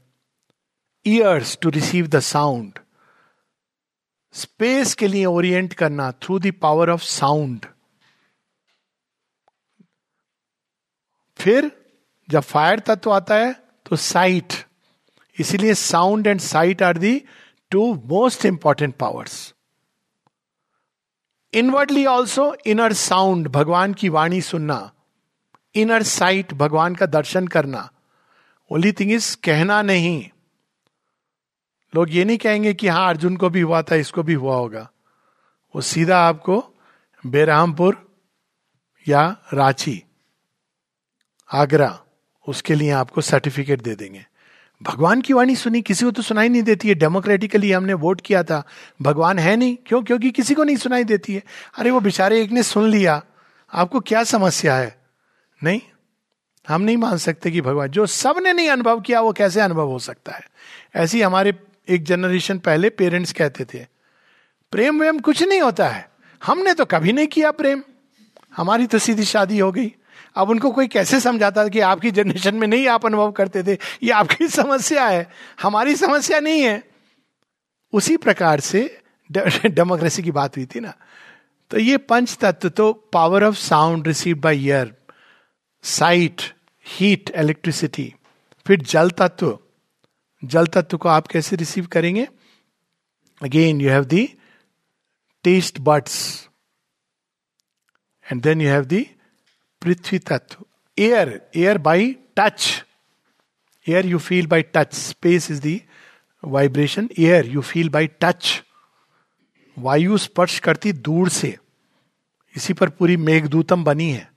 [1.07, 2.79] Ears to receive the sound
[4.35, 7.67] space के लिए ओरिएंट करना through the power of sound
[11.37, 11.71] फिर,
[12.29, 13.53] जब फायर तत्व आता है
[13.87, 14.53] तो साइट
[15.39, 17.23] इसीलिए sound and sight are the
[17.71, 19.55] two most important powers
[21.53, 24.93] inwardly also inner sound भगवान की वाणी सुनना
[25.75, 27.89] इनर साइट भगवान का दर्शन करना
[28.71, 30.29] ओनली थिंग इज़ कहना नहीं।
[31.95, 34.91] लोग ये नहीं कहेंगे कि हाँ अर्जुन को भी हुआ था, इसको भी हुआ होगा।
[35.75, 36.65] वो सीधा आपको
[37.25, 37.97] बेरामपुर
[39.07, 40.03] या रांची,
[41.51, 41.99] आगरा,
[42.49, 44.27] उसके लिए आपको सर्टिफिकेट दे देंगे।
[44.83, 48.43] भगवान की वाणी सुनी, किसी को तो सुनाई नहीं देती है। डेमोक्रेटिकली हमने वोट किया
[48.43, 48.65] था।
[49.03, 50.03] भगवान है नहीं। क्यों?
[50.03, 51.43] क्योंकि किसी को नहीं सुनाई देती है।
[51.79, 53.23] अरे वो बेचारे एक ने सुन लिया।
[53.75, 55.01] आपको क्या समस्या है?
[55.65, 55.81] नहीं?
[56.69, 59.99] हम नहीं मान सकते कि भगवान, जो सबने नहीं अनुभव किया, वो कैसे अनुभव हो
[59.99, 60.41] सकता है?
[60.97, 61.55] ऐसी हमारे
[61.89, 63.87] एक जनरेशन पहले पेरेंट्स कहते थे
[64.71, 66.11] प्रेम वेम कुछ नहीं होता है।
[66.45, 67.83] हमने तो कभी नहीं किया प्रेम।
[68.57, 69.95] हमारी तो सीधी शादी हो गई।
[70.37, 73.79] अब उनको कोई कैसे समझाता कि आपकी जनरेशन में नहीं आप अनुभव करते थे?
[74.03, 75.31] ये आपकी समस्या है।
[75.63, 76.83] हमारी समस्या नहीं है।
[77.93, 79.03] उसी प्रकार से
[79.67, 80.95] डेमोक्रेसी की बात हुई थी ना।
[81.71, 84.97] तो ये पंच तत्व तो power of sound receive by ear
[85.83, 86.43] sight
[86.87, 88.15] heat electricity
[88.67, 89.59] फिर जल तत्व।
[90.45, 92.29] जल तत्व को आप कैसे रिसीव करेंगे?
[93.43, 94.35] Again you have the
[95.45, 96.49] taste buds
[98.33, 99.11] and then you have the
[99.83, 100.65] पृथ्वी तत्व।
[100.99, 102.85] Air air by touch
[103.89, 105.83] air you feel by touch space is the
[106.45, 108.63] vibration air you feel by touch
[109.79, 111.59] वायु स्पर्श करती दूर से
[112.57, 114.33] इसी पर पूरी मेघदूतम बनी है।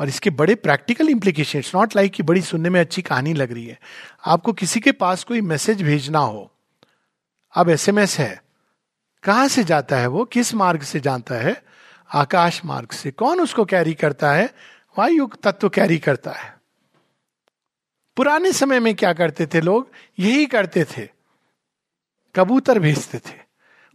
[0.00, 3.66] और इसके बड़े प्रैक्टिकल इंप्लीकेशन नॉट लाइक कि बड़ी सुनने में अच्छी कहानी लग रही
[3.66, 3.80] है।
[4.26, 6.52] आपको किसी के पास कोई मैसेज भेजना हो।
[7.54, 8.42] अब एसएमएस है।
[9.22, 10.24] कहाँ से जाता है वो?
[10.24, 11.62] किस मार्ग से जाता है?
[12.10, 14.54] आकाश मार्ग से। कौन उसको कैरी करता है?
[14.98, 16.56] वायु तत्व कैरी करता है।
[18.16, 19.90] पुराने समय में क्या करते थे लोग?
[20.18, 21.08] यही करते थे।
[22.34, 23.36] कबूतर भेजते थे।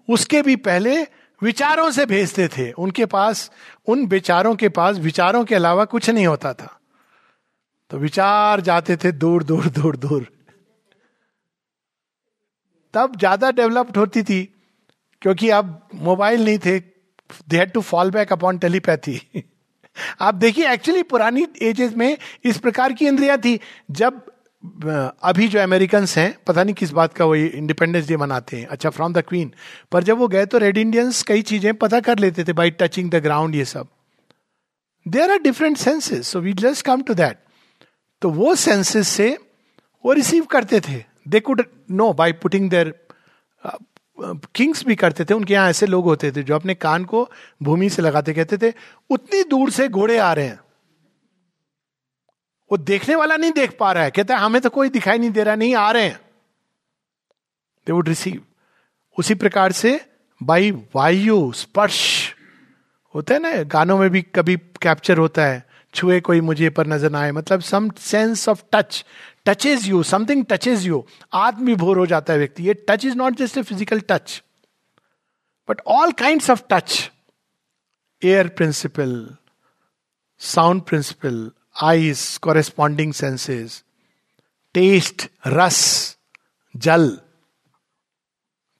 [0.09, 1.01] उसके भी पहले
[1.41, 3.51] विचारों से भेजते थे। उनके पास,
[3.87, 6.79] उन विचारों के पास, विचारों के अलावा कुछ नहीं होता था।
[7.89, 10.27] तो विचार जाते थे, दूर दूर दूर दूर।
[12.93, 14.43] तब ज़्यादा डेवलप्ड होती थी,
[15.21, 16.92] क्योंकि अब मोबाइल नहीं थे
[17.49, 19.19] they had to fall back upon telepathy
[20.21, 23.59] आप देखिए एक्चुअली पुरानी एजेस में इस प्रकार की इंद्रिया थी।
[23.91, 24.21] जब
[25.23, 28.89] अभी जो अमेरिकन हैं, पता नहीं किस बात का वो इंडिपेंडेंस डे मनाते हैं। अच्छा
[28.89, 29.51] फ्रॉम द क्वीन
[29.91, 33.09] पर जब वो गए तो रेड इंडियंस कई चीज़ें पता कर लेते थे बाई टचिंग
[33.11, 33.87] द ग्राउंड ये सब।
[35.05, 37.37] There are different senses so we just come to that
[38.21, 39.29] तो वो सेंसेस से
[40.03, 42.93] वो रिसीव करते थे। They could know by putting their
[44.17, 47.29] kings भी करते थे, उनके यहाँ ऐसे लोग होते थे जो अपने कान को
[47.63, 48.73] भूमि से लगाते, कहते थे,
[49.09, 50.59] उतनी दूर से घोड़े आ रहे हैं।
[52.71, 55.31] वो देखने वाला नहीं देख पा रहा है। कहता है, हमें तो कोई दिखाई नहीं
[55.31, 56.19] दे रहा, नहीं आ रहे हैं।
[57.87, 58.41] दे वुड रिसीव
[59.17, 59.99] उसी प्रकार से
[60.41, 62.33] बाई वायु, स्पर्श
[63.15, 67.11] होता है ना, गानों में भी कभी कैप्चर होता है। छुए कोई मुझे पर नज़र
[67.11, 69.05] ना आए। मतलब some sense of touch
[69.45, 73.57] touches you something touches you आत्मविभोर हो जाता है व्यक्ति, ये touch is not just
[73.57, 74.41] a physical touch
[75.69, 77.11] but all kind of touch
[78.21, 79.13] air principle
[80.41, 81.49] sound principle
[81.83, 83.83] eyes corresponding senses
[84.75, 86.17] taste रस,
[86.75, 87.17] जल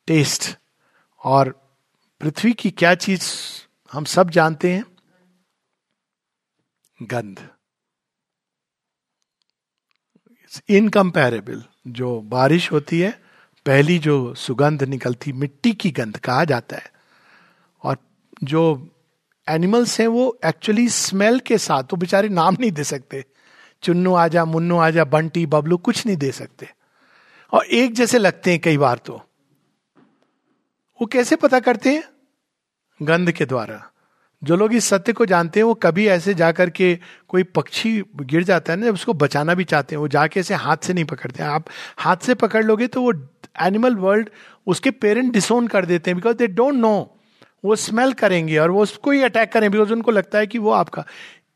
[0.08, 0.56] टेस्ट
[1.22, 1.50] और
[2.22, 3.24] पृथ्वी की क्या चीज़
[3.92, 4.84] हम सब जानते हैं?
[7.00, 7.48] गंध।
[10.70, 13.24] इनकम्पेरेबल जो बारिश होती है,
[13.66, 16.94] पहली जो सुगंध निकलती, मिट्टी की गंध कहा जाता है।
[17.84, 17.98] और
[18.44, 18.90] जो
[19.50, 23.26] एनिमल्स हैं, वो एक्चुअली स्मेल के साथ, वो बेचारे नाम नहीं दे सकते।
[23.84, 26.70] चुन्नू आजा, मुन्नू आजा, बंटी, बबलू कुछ नहीं दे सकते।
[27.52, 29.22] और एक जैसे लगते हैं कई बार तो।
[31.02, 32.04] वो कैसे पता करते हैं?
[33.02, 33.93] गंध के द्वारा।
[34.44, 36.96] जो लोग इस सत्य को जानते हैं, वो कभी ऐसे जाकर के
[37.30, 40.78] कोई पक्षी गिर जाता है ना उसको बचाना भी चाहते हैं, वो जाके ऐसे हाथ
[40.78, 41.66] से नहीं पकड़ते आप
[42.00, 43.14] हाथ से पकड़ लोगे तो वो
[43.62, 44.30] एनिमल वर्ल्ड
[44.68, 46.96] उसके पेरेंट डिसोन कर देते हैं बिकॉज़ दे डोंट नो
[47.66, 50.72] वो स्मेल करेंगे और वो उसको ही अटैक करें बिकॉज़ उनको लगता है कि वो
[50.72, 51.04] आपका।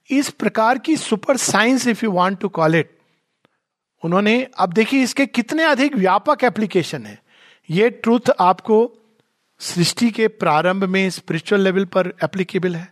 [0.10, 2.96] इस प्रकार की super science if you want to call it
[4.04, 7.20] उन्होंने, अब देखिए इसके कितने अधिक व्यापक एप्लीकेशन है।
[7.70, 8.78] ये ट्रूथ आपको
[9.62, 12.88] सृष्टि के प्रारंभ में स्पिरिचुअल लेवल पर एप्लीकेबल है।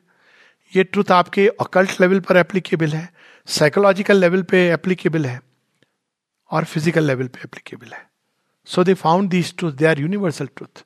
[0.73, 3.09] ये ट्रूथ आपके अकल्ट लेवल पर एप्लीकेबल है।
[3.47, 5.39] साइकोलॉजिकल लेवल पे एप्लीकेबल है।
[6.51, 8.05] और फ़िज़िकल लेवल पे एप्लीकेबल है।
[8.67, 10.83] So they found this truth they are universal truth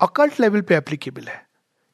[0.00, 1.42] occult level पे एप्लीकेबल है।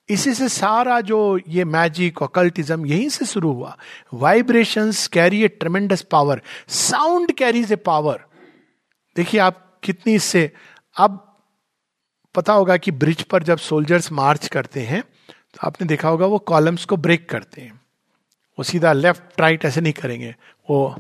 [0.08, 3.76] इसी से सारा जो ये मैजिक ऑकल्टिज्म यहीं से शुरू हुआ।
[4.14, 8.24] Vibration carry a tremendous power sound carries a power
[9.16, 10.50] देखिए आप कितनी इससे,
[10.96, 11.25] अब
[12.36, 16.38] पता होगा कि ब्रिज पर जब सोल्जर्स मार्च करते हैं तो आपने देखा होगा वो
[16.38, 17.80] कॉलम्स को ब्रेक करते हैं।
[18.58, 20.34] वो सीधा लेफ़्ट राइट ऐसे नहीं करेंगे।
[20.70, 20.94] वो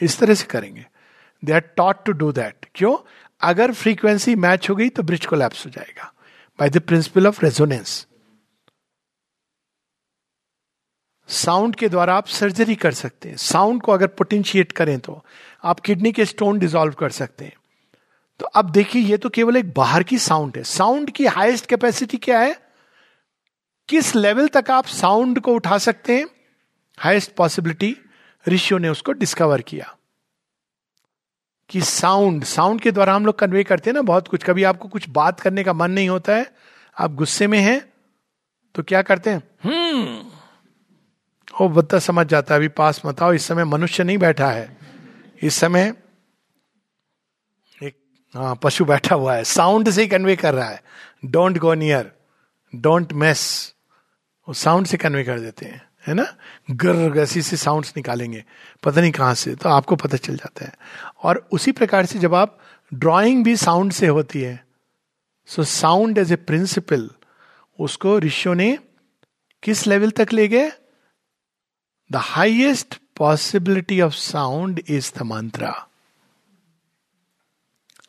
[0.00, 0.86] इस तरह से करेंगे।
[1.42, 2.96] They are taught to do that क्यों?
[3.40, 6.12] अगर फ्रीक्वेंसी मैच हो गई तो ब्रिज को लैप्स हो जाएगा।
[6.58, 8.06] By the principle of resonance
[11.28, 15.24] sound के द्वारा आप सर्जरी कर सकते हैं। साउंड को अगर पोटेंशिएट करें तो।
[15.64, 17.52] आप किडनी के स्टोन डिजोल्व कर सकते हैं।
[18.40, 22.16] तो अब देखिए, ये तो केवल एक बाहर की साउंड है। साउंड की हाईएस्ट कैपेसिटी
[22.16, 22.56] क्या है?
[23.88, 26.26] किस लेवल तक आप साउंड को उठा सकते हैं?
[26.98, 27.96] हाइस्ट पॉसिबिलिटी,
[28.46, 29.94] ऋषियों ने उसको डिस्कवर किया
[31.70, 34.88] कि साउंड साउंड के द्वारा हम लोग कन्वे करते हैं ना बहुत कुछ। कभी आपको
[34.88, 36.50] कुछ बात करने का मन नहीं होता है,
[36.96, 37.80] आप गुस्से में हैं
[38.74, 39.42] तो क्या करते हैं?
[39.64, 40.22] हम्म
[41.60, 44.76] वो बद्दा समझ जाता है, अभी पास मत आओ, इस समय मनुष्य नहीं बैठा है।
[45.42, 45.92] इस समय
[48.34, 50.82] हाँ पशु बैठा हुआ है। साउंड से कन्वे कर रहा है।
[51.24, 52.10] Don't go near
[52.72, 53.42] don't mess
[54.48, 56.24] वो साउंड से कन्वे कर देते हैं, है ना?
[56.70, 58.44] गर ऐसी से साउंड्स निकालेंगे।
[58.82, 60.72] पता नहीं कहाँ से तो आपको पता चल जाता है।
[61.22, 62.58] और उसी प्रकार से जब आप
[62.92, 64.62] ड्राइंग भी साउंड से होती है
[65.48, 67.10] so sound as a principle
[67.78, 68.78] उसको ऋषियों ने
[69.62, 70.70] किस लेवल तक ले गए?
[72.12, 75.86] The highest possibility of sound is the mantra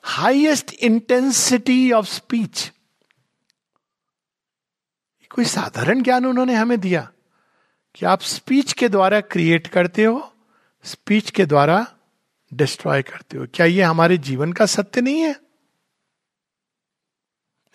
[0.07, 2.71] highest intensity of speech
[5.29, 7.11] कोई साधारण ज्ञान उन्होंने हमें दिया
[7.95, 10.33] कि आप स्पीच के द्वारा क्रिएट करते हो
[10.83, 11.95] स्पीच के द्वारा
[12.53, 15.35] डिस्ट्रॉय करते हो। क्या यह हमारे जीवन का सत्य नहीं है?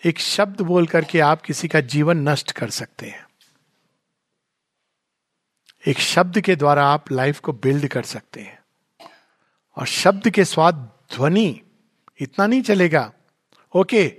[0.05, 3.27] एक शब्द बोल करके आप किसी का जीवन नष्ट कर सकते हैं।
[5.87, 8.63] एक शब्द के द्वारा आप लाइफ को बिल्ड कर सकते हैं।
[9.75, 10.75] और शब्द के स्वाद
[11.15, 11.61] ध्वनि
[12.21, 13.11] इतना नहीं चलेगा।
[13.73, 14.11] ओके,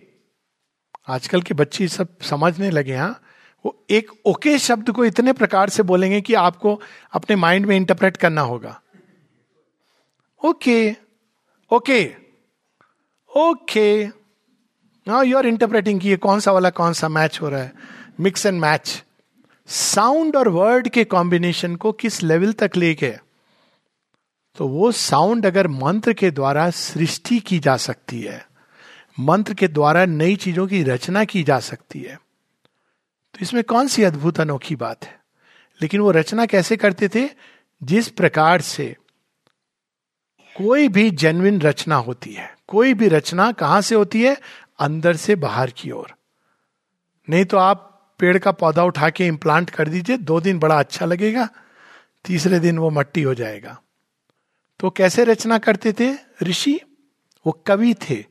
[1.09, 3.21] आजकल के बच्चे सब समझने लगे हाँ।
[3.65, 6.81] वो एक ओके शब्द को इतने प्रकार से बोलेंगे कि आपको
[7.13, 8.81] अपने माइंड में इंटरप्रेट करना होगा।
[10.43, 10.91] Okay
[11.71, 12.05] okay
[13.31, 14.05] okay.
[15.07, 17.73] हाँ यू आर इंटरप्रेटिंग कि ये कौन सा वाला, कौन सा मैच हो रहा है।
[18.21, 19.03] मिक्स एंड मैच
[19.69, 23.19] साउंड और वर्ड के कॉम्बिनेशन को किस लेवल तक ले गए
[24.57, 28.45] तो वो साउंड अगर मंत्र के द्वारा सृष्टि की जा सकती है,
[29.21, 32.17] मंत्र के द्वारा नई चीज़ों की रचना की जा सकती है
[33.35, 35.21] तो इसमें कौन सी अद्भुत अनोखी बात है?
[35.81, 37.29] लेकिन वो रचना कैसे करते थे?
[37.83, 38.97] जिस प्रकार से
[40.57, 44.37] कोई भी जेनविन रचना होती है, कोई भी रचना कहाँ से होती है?
[44.81, 46.15] अंदर से बाहर की ओर।
[47.29, 47.89] नहीं तो आप
[48.21, 51.49] पेड़ का पौधा उठा के इम्प्लांट कर दीजिए, दो दिन बड़ा अच्छा लगेगा,
[52.25, 53.82] तीसरे दिन वो मट्टी हो जाएगा।
[54.79, 56.15] तो कैसे रचना करते थे?
[56.43, 56.81] ऋषि,
[57.47, 58.25] वो कवि थे।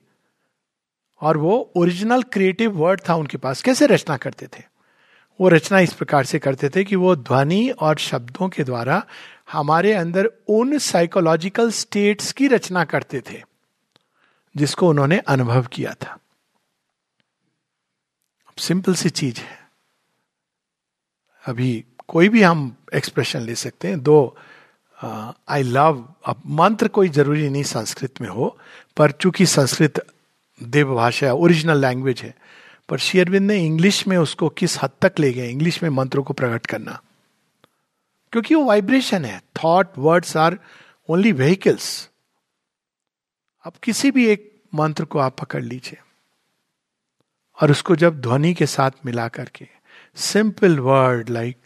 [1.22, 4.64] और वो ओरिजिनल क्रिएटिव वर्ड था उनके पास। कैसे रचना करते थे?
[5.42, 9.06] वो रचना इस प्रकार से करते थे कि वो ध्वनि और शब्दों के द्वारा
[9.52, 13.44] हमारे अंदर उन साइकोलॉजिकल स्टेट्स की रचना करते थे,
[14.58, 16.18] जिसको उन्होंने अनुभव किया था।
[18.58, 19.70] सिंपल सी चीज़ है।
[21.46, 24.38] अभी कोई भी हम एक्सप्रेशन ले सकते हैं। दो
[25.50, 28.58] आई लव अब मंत्र कोई ज़रूरी नहीं संस्कृत में हो,
[28.98, 30.08] पर चूँकि संस्कृत
[30.64, 32.36] देव भाषा ओरिजिनल लैंग्वेज है,
[32.90, 35.50] पर शेयरविंद ने इंग्लिश में उसको किस हद तक ले गए?
[35.50, 37.02] इंग्लिश में मंत्रों को प्रकट करना।
[38.32, 40.60] क्योंकि वो वाइब्रेशन है। Thought words are
[41.10, 42.10] only vehicles
[43.66, 46.00] अब किसी भी एक मंत्र को आप पकड़ लीजिए।
[47.62, 49.68] और उसको जब ध्वनि के साथ मिला करके
[50.16, 51.58] simple word like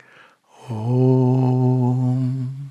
[0.72, 2.70] Om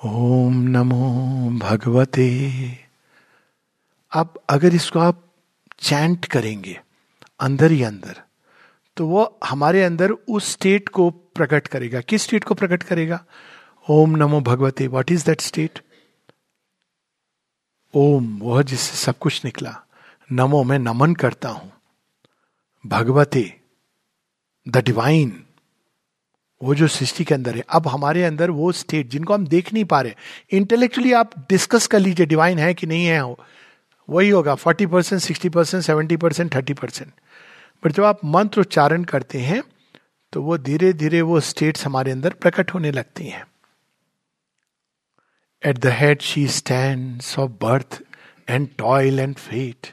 [0.00, 2.26] Om नमो भगवते।
[4.12, 5.22] अब अगर इसको आप
[5.78, 6.78] चैंट करेंगे,
[7.40, 8.20] अंदर ही अंदर
[8.96, 13.24] तो वो हमारे अंदर उस स्टेट को प्रकट करेगा। किस स्टेट को प्रकट करेगा?
[13.90, 15.82] ओम नमो भगवते। What is that state
[17.94, 19.76] Om, वह जिससे सब कुछ निकला।
[20.32, 21.72] नमो, मैं नमन करता हूँ।
[22.84, 23.60] भगवते
[24.66, 25.44] द डिवाइन
[26.60, 29.84] वो जो सृष्टि के अंदर है। अब हमारे अंदर वो स्टेट जिनको हम देख नहीं
[29.84, 30.14] पा रहे।
[30.50, 33.22] इंटेलेक्चुअली आप डिस्कस कर लीजिए डिवाइन है कि नहीं है
[34.08, 37.12] वही होगा forty percent sixty percent seventy percent thirty percent
[37.82, 39.62] but जब आप मंत्र उच्चारण करते हैं
[40.32, 43.44] तो वो धीरे धीरे वो स्टेट्स हमारे अंदर प्रकट होने लगती हैं।
[45.62, 48.00] At the head she stand of birth
[48.48, 49.92] and toil and fate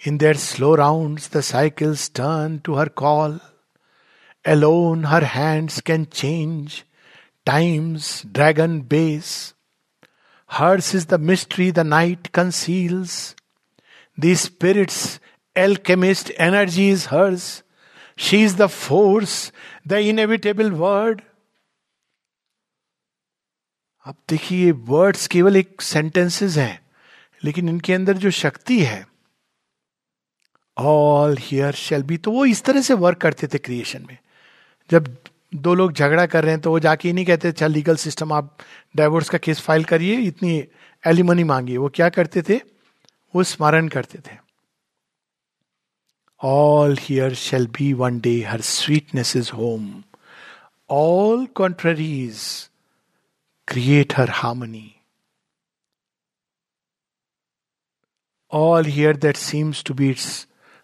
[0.00, 3.38] in their slow round the cycles turn to her call
[4.44, 6.84] alone her hands can change
[7.46, 9.54] time's dragon base.
[10.50, 13.34] Hers is the mystery the night conceals.
[14.18, 15.18] The spirit's
[15.56, 17.62] alchemist energy is hers.
[18.16, 19.50] She is the force,
[19.84, 21.22] the inevitable word.
[24.06, 26.78] अब देखिए words केवल एक sentences हैं
[27.44, 29.04] लेकिन इनके अंदर जो शक्ति है
[30.76, 34.16] ऑल हियर शेल बी तो वो इस तरह से वर्क करते थे क्रिएशन में
[34.90, 35.16] जब
[35.54, 38.32] दो लोग झगड़ा कर रहे हैं तो वो जाके ही नहीं कहते अच्छा लीगल सिस्टम
[38.32, 38.56] आप
[38.96, 40.64] डाइवोर्स का केस फ़ाइल करिए, इतनी
[41.06, 42.60] एलिमनी मांगिए। वो क्या करते थे?
[43.34, 44.36] वो स्मरण करते थे।
[46.42, 50.02] All here shall be one day her sweetness is home
[50.90, 52.40] all contraries
[53.68, 54.90] create her harmony
[58.52, 60.26] all here that seems to be its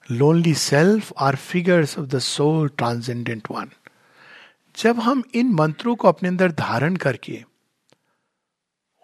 [0.09, 3.68] lonely self are figures of the soul transcendent one.
[4.81, 7.45] जब हम इन मंत्रों को अपने अंदर धारण करके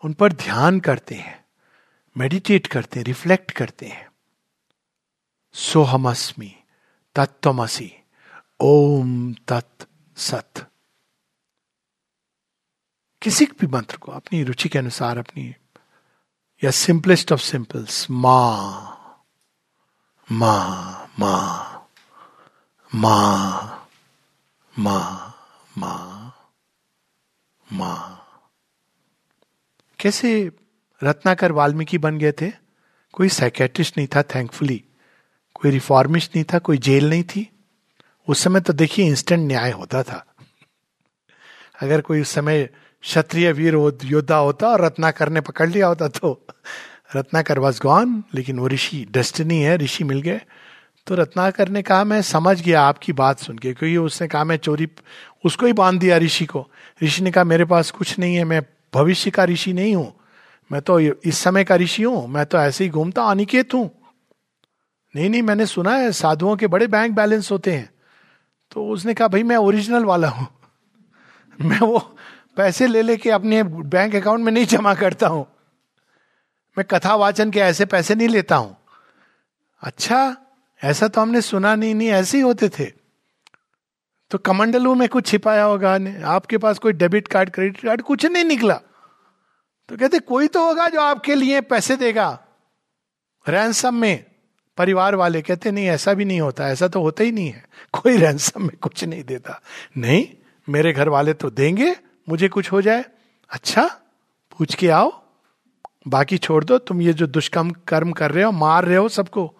[0.05, 1.45] उन पर ध्यान करते हैं
[2.16, 4.09] मेडिटेट करते हैं रिफ्लेक्ट करते हैं,
[5.53, 6.57] सोहमस्मी
[7.14, 7.93] तत्वमसी
[8.61, 9.85] ओम तत्
[10.16, 10.66] सत।
[13.22, 15.55] किसी भी मंत्र को अपनी रुचि के अनुसार, अपनी
[16.64, 18.41] या सिंपलेस्ट ऑफ़ सिंपल्स मा
[20.33, 21.37] मा मा
[22.95, 23.18] मा
[24.79, 25.26] मा।
[25.79, 26.33] मा
[27.72, 27.93] मा।
[29.99, 30.51] कैसे
[31.03, 32.51] रत्नाकर वाल्मीकि बन गए थे?
[33.12, 34.85] कोई साइकेट्रिस्ट नहीं था थैंकफुली
[35.55, 37.51] कोई रिफॉर्मिस्ट नहीं था, कोई जेल नहीं थी।
[38.29, 40.24] उस समय तो देखिए इंस्टेंट न्याय होता था।
[41.83, 42.64] अगर कोई उस समय
[43.03, 43.74] क्षत्रिय वीर
[44.05, 46.47] योद्धा होता और रत्नाकर ने पकड़ लिया होता तो
[47.16, 50.41] रत्नाकर वॉज़ गॉन लेकिन वो ऋषि डेस्टिनी है, ऋषि मिल गए।
[51.07, 54.57] तो रत्नाकर ने कहा, मैं समझ गया आपकी बात सुन के, क्योंकि उसने कहा, मैं
[54.57, 54.88] चोरी,
[55.44, 56.70] उसको ही बाँध दिया ऋषि को।
[57.02, 58.62] ऋषि ने कहा, मेरे पास कुछ नहीं है, मैं
[58.94, 60.20] भविष्य का ऋषि नहीं हूँ।
[60.72, 63.90] मैं तो इस समय का ऋषि हूँ, मैं तो ऐसे ही घूमता अनिकेत हूँ।
[65.16, 67.90] नहीं नहीं, मैंने सुना है, साधुओं के बड़े बैंक बैलेंस होते हैं।
[68.72, 70.48] तो उसने कहा, भाई, मैं ओरिजिनल वाला हूँ।
[71.61, 72.16] मैं वो
[72.57, 75.46] पैसे ले लेके अपने बैंक अकाउंट में नहीं जमा करता हूँ।
[76.78, 78.76] मैं कथा वाचन के ऐसे पैसे नहीं लेता हूँ।
[79.82, 80.36] अच्छा
[80.85, 82.93] ऐसा तो हमने सुना नहीं नहीं, ऐसे ही होते थे।
[84.31, 88.45] तो कमंडलू में कुछ छिपाया होगा आपके पास कोई डेबिट कार्ड, क्रेडिट कार्ड, कुछ नहीं
[88.45, 88.74] निकला।
[89.89, 92.39] तो कहते, कोई तो होगा जो आपके लिए पैसे देगा
[93.49, 94.24] रैंसम में,
[94.77, 98.16] परिवार वाले। कहते, नहीं, ऐसा भी नहीं होता, ऐसा तो होता ही नहीं है। कोई
[98.16, 99.61] रैंसम में कुछ नहीं देता।
[99.97, 100.27] नहीं,
[100.68, 101.97] मेरे घर वाले तो देंगे,
[102.29, 103.05] मुझे कुछ हो जाए।
[103.51, 103.87] अच्छा
[104.59, 105.22] पूछ के आओ,
[106.09, 109.55] बाकी छोड़ दो, तुम ये जो दुष्कर्म, कर्म कर रहे हो, मार रहे हो सबको।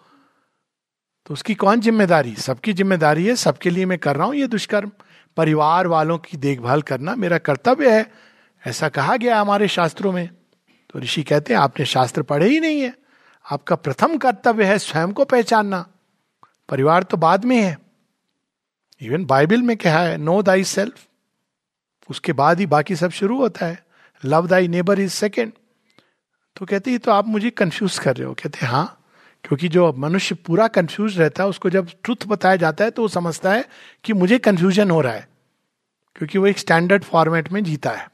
[1.27, 2.35] तो उसकी कौन ज़िम्मेदारी?
[2.35, 4.91] सबकी ज़िम्मेदारी है, सबके लिए मैं कर रहा हूँ ये दुष्कर्म।
[5.37, 8.11] परिवार वालों की देखभाल करना मेरा कर्तव्य है।
[8.64, 10.29] ऐसा कहा गया हमारे शास्त्रों में।
[10.91, 12.95] तो ऋषि कहते हैं, आपने शास्त्र पढ़े ही नहीं है।
[13.47, 15.85] आपका प्रथम कर्तव्य है स्वयं को पहचानना।
[16.68, 17.77] परिवार तो बाद में है।
[19.01, 21.07] इवन बाइबल में कहा है नो दाई सेल्फ
[22.11, 23.85] उसके बाद ही बाकी सब शुरू होता है।
[24.22, 25.53] Love thy neighbour is second
[26.57, 29.05] तो कहते ही तो आप मुझे कंफ्यूज कर रहे हो। कहते हाँ
[29.47, 33.09] क्योंकि जो मनुष्य पूरा कंफ्यूज रहता है, उसको जब ट्रुथ बताया जाता है तो वो
[33.09, 33.64] समझता है
[34.05, 35.28] कि मुझे कंफ्यूजन हो रहा है,
[36.16, 38.07] क्योंकि वो एक स्टैंडर्ड फॉर्मेट में जीता है।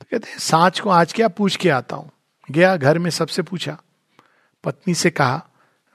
[0.00, 2.10] तो कहते हैं, सांच को आज क्या पूछ के आता हूँ?
[2.48, 3.76] गया घर में सबसे पूछा।
[4.64, 5.42] पत्नी से कहा,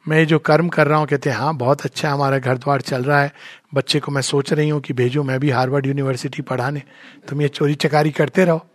[0.05, 3.03] मैं जो कर्म कर रहा हूँ, कहते हैं हाँ बहुत अच्छा हमारा घर द्वार चल
[3.03, 3.32] रहा है।
[3.73, 6.84] बच्चे को मैं सोच रही हूँ कि भेजू, मैं भी हार्वर्ड यूनिवर्सिटी पढ़ाने।
[7.29, 8.65] तुम ये चोरी चकारी करते रहो।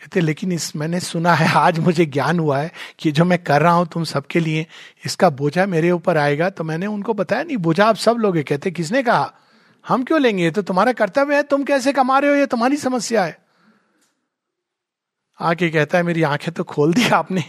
[0.00, 3.62] कहते, लेकिन इस, मैंने सुना है, आज मुझे ज्ञान हुआ है कि जो मैं कर
[3.62, 4.66] रहा हूँ तुम सबके लिए,
[5.06, 8.70] इसका बोझा मेरे ऊपर आएगा। तो मैंने उनको बताया, नहीं, बोझा आप सब लोग कहते,
[8.70, 9.32] किसने कहा?
[9.88, 10.44] हम क्यों लेंगे?
[10.44, 12.36] ये तो तुम्हारा कर्तव्य है, तुम कैसे कमा रहे हो?
[12.36, 13.38] ये तुम्हारी समस्या है।
[15.40, 17.44] आके कहता है, मेरी आँखें तो खोल दी आपने।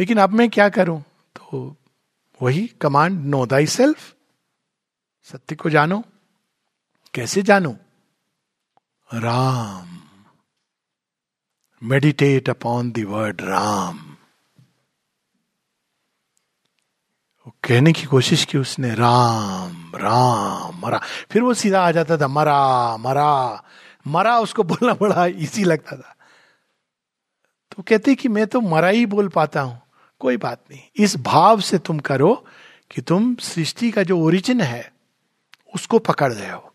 [0.00, 1.00] लेकिन अब मैं क्या करूँ?
[1.36, 1.76] तो
[2.42, 4.14] वही कमांड नो दाई सेल्फ
[5.22, 6.04] सत्य को जानो।
[7.14, 7.76] कैसे जानो?
[9.14, 9.93] Ram.
[11.84, 14.10] Meditate upon the word Ram
[17.64, 22.96] कहने की कोशिश की उसने, राम राम, मरा। फिर वो सीधा आ जाता था, मरा
[22.96, 23.64] मरा।
[24.06, 26.16] मरा उसको बोलना बड़ा इजी लगता था।
[27.76, 29.82] तो कहते कि मैं तो मरा ही बोल पाता हूँ,
[30.20, 32.46] कोई बात नहीं। इस भाव से तुम करो
[32.90, 34.92] कि तुम सृष्टि का जो ओरिजिन है,
[35.74, 36.73] उसको पकड़ रहे हो।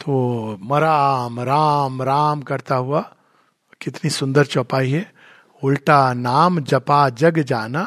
[0.00, 3.00] तो मराम राम राम करता हुआ,
[3.80, 5.12] कितनी सुंदर चौपाई है।
[5.62, 7.82] उल्टा नाम जपा जग जाना,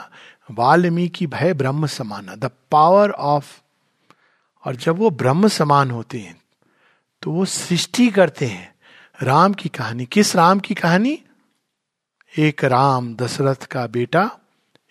[0.50, 3.60] वाल्मीकि भय ब्रह्म समाना। द पावर ऑफ़
[4.64, 6.42] और जब वो ब्रह्म समान होते हैं
[7.24, 8.74] तो वो सृष्टि करते हैं।
[9.20, 11.20] राम की कहानी, किस राम की कहानी?
[12.34, 14.30] एक राम दशरथ का बेटा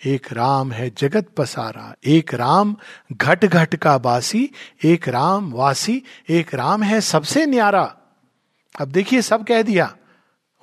[0.07, 2.76] एक राम है जगत पसारा, एक राम
[3.12, 4.50] घट घट का बासी,
[4.84, 7.96] एक राम वासी, एक राम है सबसे न्यारा।
[8.80, 9.96] अब देखिए, सब कह दिया,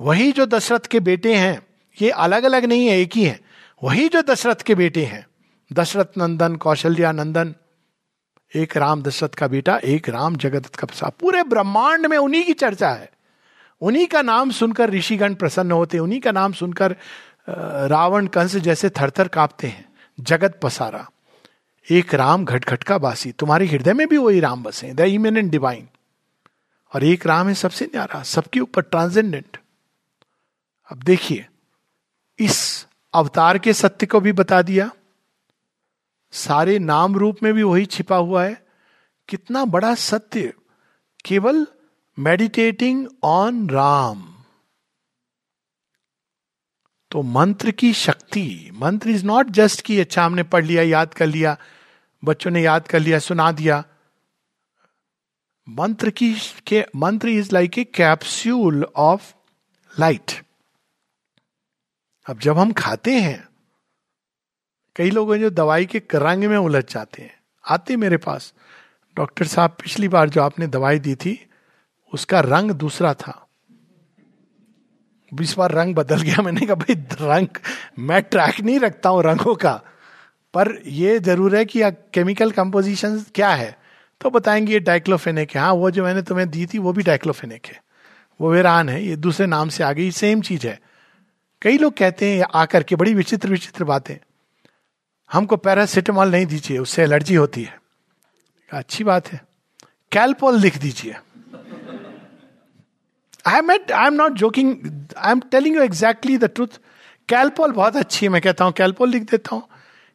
[0.02, 1.68] वही जो दशरथ के बेटे हैं,
[2.02, 3.40] ये अलग अलग नहीं है, एक ही है।
[3.84, 5.26] वही जो दशरथ के बेटे हैं,
[5.74, 7.56] दशरथ नंदन कौशल्या नंदन
[8.56, 12.54] एक राम दशरथ का बेटा, एक राम जगत का पसारा पूरे ब्रह्मांड में उन्हीं की
[12.54, 13.10] चर्चा है।
[13.82, 16.96] उन्हीं का नाम सुनकर ऋषिगण प्रसन्न होते, उन्हीं का नाम सुनकर
[17.88, 21.10] रावण कंस जैसे थरथर कांपते हैं, जगत पसारा।
[21.91, 25.88] एक राम घट का बासी, तुम्हारे हृदय में भी वही राम बसे द इमिनेंट डिवाइन
[26.95, 29.58] और एक राम है सबसे न्यारा, सबके ऊपर ट्रांसेंडेंट
[30.91, 31.45] अब देखिए,
[32.39, 34.89] इस अवतार के सत्य को भी बता दिया।
[36.32, 38.66] सारे नाम रूप में भी वही छिपा हुआ है।
[39.28, 40.54] कितना बड़ा सत्य,
[41.26, 41.68] केवल
[42.20, 44.29] मेडिटेटिंग ऑन राम।
[47.12, 51.26] तो मंत्र की शक्ति, मंत्र इज़ नॉट जस्ट कि अच्छा हमने पढ़ लिया, याद कर
[51.26, 51.57] लिया,
[52.24, 53.84] बच्चों ने याद कर लिया, सुना दिया।
[55.70, 56.36] मंत्र की
[56.68, 59.34] के, mantra is like a capsule of
[59.99, 60.32] light
[62.30, 63.49] अब जब हम खाते हैं,
[64.95, 67.39] कई लोग हैं जो दवाई के रंग में उलझ जाते हैं।
[67.70, 68.53] आते मेरे पास।
[69.16, 71.49] डॉक्टर साहब, पिछली बार जो आपने दवाई दी थी,
[72.14, 73.49] उसका रंग दूसरा था।
[75.42, 77.48] इस बार रंग बदल गया। मैंने कहा, भाई, रंग,
[78.00, 79.82] मैं ट्रैक नहीं रखता हूँ रंगों का,
[80.54, 83.80] पर यह ज़रूर है कि केमिकल कंपोजिशन क्या है?
[84.22, 87.66] तो बताएँगे ये डाइक्लोफेनिक है। हाँ वो जो मैंने तुम्हें दी थी, वो भी डाइक्लोफेनिक
[87.66, 87.84] है।
[88.42, 90.80] वो वेरान है, ये दूसरे नाम से आ गई सेम चीज़ है।
[91.62, 94.16] कई लोग कहते हैं, आकर के बड़ी विचित्र विचित्र बातें।
[95.32, 97.82] हमको पैरासिटामॉल नहीं दीजिए, उससे एलर्जी होती है।
[98.74, 99.42] अच्छी बात है।
[100.12, 101.16] कैलपोल लिख दीजिए।
[103.46, 104.76] I am I am not joking
[105.18, 106.80] I am telling you exactly the truth
[107.30, 109.64] Calpol बहुत अच्छी है, मैं कहता हूँ कैलपोल लिख देता हूँ।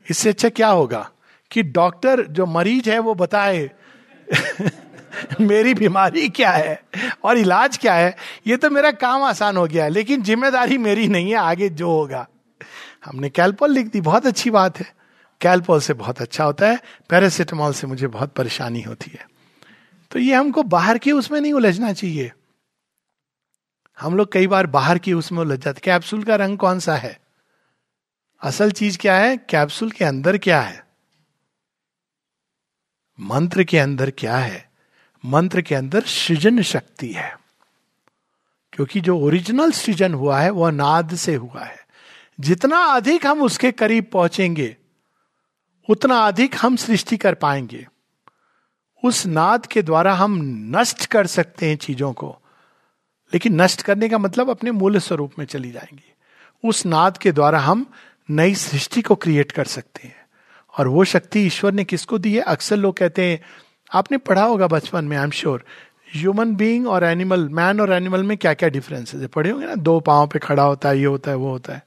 [0.07, 1.09] इससे अच्छा क्या होगा
[1.51, 3.70] कि डॉक्टर जो मरीज़ है वो बताए,
[5.41, 6.81] मेरी बीमारी क्या है
[7.25, 8.16] और इलाज क्या है?
[8.47, 12.27] ये तो मेरा काम आसान हो गया, लेकिन ज़िम्मेदारी मेरी नहीं है, आगे जो होगा।
[13.05, 14.87] हमने कैलपोल लिख दी, बहुत अच्छी बात है।
[15.41, 19.27] कैलपोल से बहुत अच्छा होता है पैरासिटामोल से मुझे बहुत परेशानी होती है।
[20.11, 22.33] तो ये हमको बाहर के उसमें नहीं उलझना चाहिए।
[24.01, 27.20] हम लोग कई बार बाहर की उसमें उलझ जाते कैप्सूल का रंग कौन सा है?
[28.42, 29.36] असल चीज़ क्या है?
[29.36, 30.86] कैप्सूल के अंदर क्या है?
[33.20, 34.70] मंत्र के अंदर क्या है?
[35.24, 37.38] मंत्र के अंदर सृजन शक्ति है।
[38.72, 41.86] क्योंकि जो ओरिजिनल सृजन हुआ है, वह नाद से हुआ है।
[42.40, 44.76] जितना अधिक हम उसके करीब पहुँचेंगे,
[45.90, 47.88] उतना अधिक हम सृष्टि कर पाएँगे।
[49.05, 50.38] उस नाद के द्वारा हम
[50.76, 52.40] नष्ट कर सकते हैं चीज़ों को।
[53.35, 56.14] लेकिन नष्ट करने का मतलब अपने मूल स्वरूप में चली जाएँगी।
[56.68, 57.87] उस नाद के द्वारा हम
[58.30, 60.26] नई सृष्टि को क्रिएट कर सकते हैं।
[60.78, 62.41] और वो शक्ति ईश्वर ने किसको दी है?
[62.41, 63.41] अक्सर लोग कहते हैं,
[63.95, 65.64] आपने पढ़ा होगा बचपन में I am sure
[66.16, 69.26] human being और एनिमल मैन और एनिमल में क्या क्या डिफरेंस है?
[69.26, 71.82] पढ़े होंगे ना, दो पाओ पे खड़ा होता है, ये होता है, वो होता है।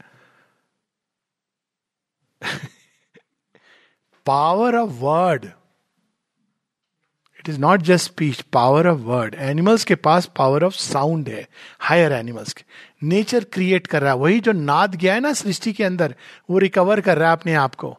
[4.25, 5.45] Power of word
[7.47, 9.35] it is not just speech power of word.
[9.35, 11.47] Animals के पास पावर ऑफ़ साउंड है,
[11.79, 12.63] हायर एनिमल्स के.
[13.03, 14.17] नेचर क्रिएट कर रहा है.
[14.17, 16.15] वही जो नाद गया है ना सृष्टि के अंदर,
[16.49, 17.97] वो रिकवर कर रहा है अपने आप को.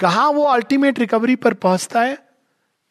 [0.00, 2.18] कहा वो अल्टीमेट रिकवरी पर पहुँचता है?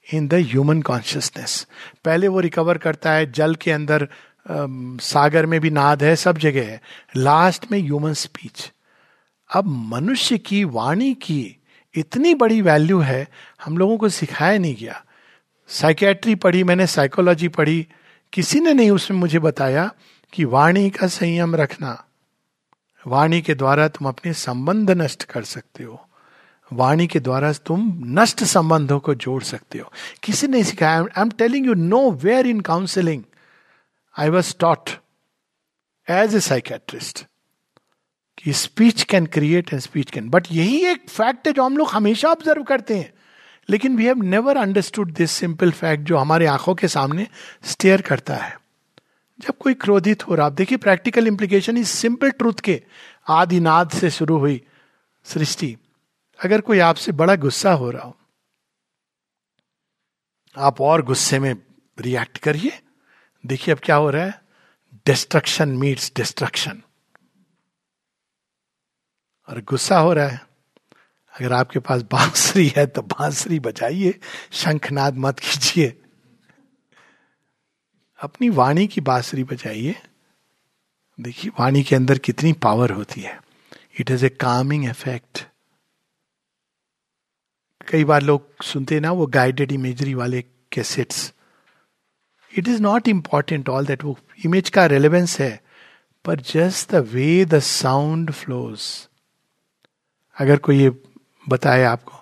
[0.07, 1.65] इन द ह्यूमन कॉन्शियसनेस
[2.05, 4.07] पहले वो रिकवर करता है जल के अंदर
[4.45, 6.81] सागर में भी नाद है, सब जगह है.
[7.17, 8.71] लास्ट में ह्यूमन स्पीच
[9.49, 11.57] अब मनुष्य की, वाणी की
[11.95, 13.27] इतनी बड़ी वैल्यू है,
[13.65, 15.03] हम लोगों को सिखाया नहीं गया.
[15.69, 17.87] साइकेट्री पढ़ी, मैंने साइकोलॉजी पढ़ी।
[18.33, 19.89] किसी ने नहीं उसमें मुझे बताया
[20.33, 22.03] कि वाणी का संयम रखना,
[23.05, 26.07] वाणी के द्वारा तुम अपने संबंध नष्ट कर सकते हो।
[26.71, 29.91] वाणी के द्वारा तुम नष्ट संबंधों को जोड़ सकते हो।
[30.23, 30.99] किसी ने सिखाया?
[30.99, 33.23] I am telling you know where in counselling
[34.15, 34.89] I was taught
[36.07, 37.25] as a psychiatrist
[38.37, 41.89] कि speech can create and speech can but यही एक फैक्ट है जो हम लोग
[41.89, 43.11] हमेशा ऑब्ज़र्व करते हैं।
[43.69, 47.27] लेकिन we have never understood this simple fact जो हमारे आँखों के सामने
[47.63, 48.59] स्टेयर करता है।
[49.39, 52.81] जब कोई क्रोधित हो रहा, आप देखिए प्रैक्टिकल इंप्लीकेशन इस सिंपल ट्रूथ के
[53.27, 54.61] आदिनाद से शुरू हुई
[55.23, 55.77] सृष्टि।
[56.39, 58.17] अगर कोई आपसे बड़ा गुस्सा हो रहा हो,
[60.57, 61.55] आप और गुस्से में
[61.99, 62.79] रिएक्ट करिए।
[63.45, 64.41] देखिए अब क्या हो रहा है।
[65.05, 66.81] डिस्ट्रक्शन मीट्स डिस्ट्रक्शन
[69.49, 70.41] और गुस्सा हो रहा है।
[71.33, 74.19] अगर आपके पास बांसुरी है तो बांसुरी बजाइए,
[74.51, 75.87] शंखनाद मत कीजिए।
[78.19, 79.95] अपनी वाणी की बांसुरी बजाइए।
[81.19, 83.39] देखिए, वाणी के अंदर कितनी पावर होती है।
[83.99, 85.45] It is a calming effect
[87.87, 91.31] कई बार लोग सुनते ना, वो गाइडेड इमेजरी वाले cassettes
[92.53, 95.61] it is not important all that वो इमेज का रेलेवेंस है,
[96.25, 98.81] पर just the way the sound flows
[100.37, 100.89] अगर कोई ये
[101.49, 102.19] बताए आपको।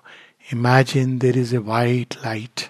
[0.54, 2.62] Imagine there is a white light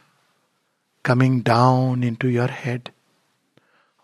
[1.05, 2.89] coming down into your head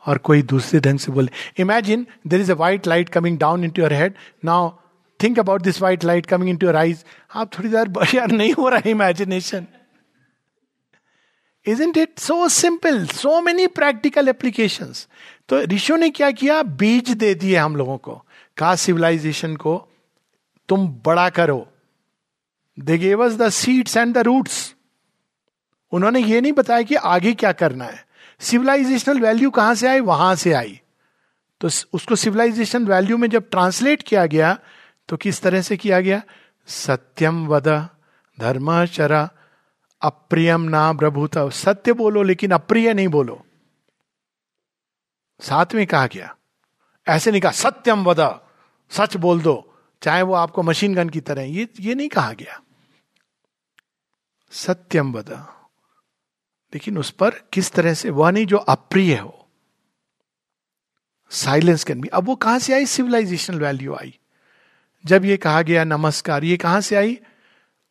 [0.06, 3.82] और कोई दूसरे ढंग से बोले imagine there is a white light coming down into
[3.82, 4.14] your head
[4.46, 4.70] now
[5.24, 8.82] think about this white light coming into rise आप थोड़ी देर यार नहीं हो रहा
[8.86, 9.68] है imagination
[11.66, 14.94] is in it so simple so many practical application
[15.50, 16.62] तो ऋषियों ने क्या किया?
[16.64, 18.26] बीज दे दिए हम लोगों को।
[18.58, 19.88] कहा सिविलाइजेशन को
[20.70, 21.68] तुम बड़ा करो।
[22.78, 24.76] They gave the seeds and the roots
[25.92, 28.06] उन्होंने ये नहीं बताया कि आगे क्या करना है।
[28.40, 30.00] सिविलाइजेशनल वैल्यू कहाँ से आई?
[30.00, 30.82] वहाँ से आई।
[31.62, 34.58] तो उसको सिविलाइजेशन वैल्यू में जब ट्रांसलेट किया गया
[35.10, 36.22] तो किस तरह से किया गया?
[36.68, 37.68] सत्यम वद,
[38.38, 39.30] धर्म चरा,
[40.02, 43.44] अप्रियम ना प्रभुत। सत्य बोलो, लेकिन अप्रिय नहीं बोलो।
[45.42, 46.36] साथ में कहा गया।
[47.08, 48.40] ऐसे नहीं कहा, सत्यम वद,
[48.92, 52.62] सच बोल दो। चाहे वो आपको मशीन गन की तरह ये ये नहीं कहा गया।
[54.52, 55.30] सत्यम वद
[56.74, 59.48] लेकिन उस पर किस तरह से, वह नहीं जो अप्रिय हो।
[61.30, 62.86] साइलेंस कैन बी अब वो कहाँ से आई?
[62.86, 64.20] सिविलाइजेशनल वैल्यू आई।
[65.06, 67.20] जब ये कहा गया, नमस्कार, ये कहाँ से आई?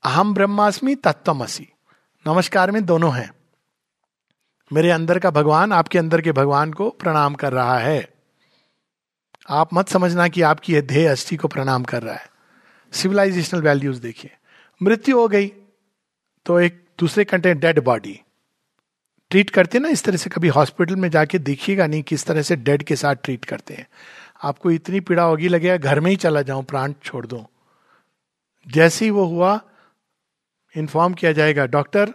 [0.04, 1.68] अहम ब्रह्मास्मि तत्वमसी
[2.26, 3.34] नमस्कार में दोनों हैं।
[4.72, 8.14] मेरे अंदर का भगवान, आपके अंदर के भगवान को प्रणाम कर रहा है।
[9.50, 12.30] आप मत समझना कि आपकी यह ध्येय अस्थि को प्रणाम कर रहा है।
[12.92, 14.36] सिविलाइजेशनल वैल्यूज़ देखिए।
[14.82, 15.52] मृत्यु हो गई।
[16.46, 18.20] तो एक दूसरे कंटेंट डेड बॉडी
[19.30, 22.42] ट्रीट करते हैं ना, इस तरह से कभी हॉस्पिटल में जाके देखिएगा नहीं किस तरह
[22.42, 23.86] से डेड के साथ ट्रीट करते हैं।
[24.42, 27.44] आपको इतनी पीड़ा होगी, लगेगा घर में ही चला जाऊँ, प्राण छोड़ दो।
[28.66, 29.60] जैसे ही वो हुआ
[30.74, 32.12] इन्फॉर्म किया जाएगा, डॉक्टर,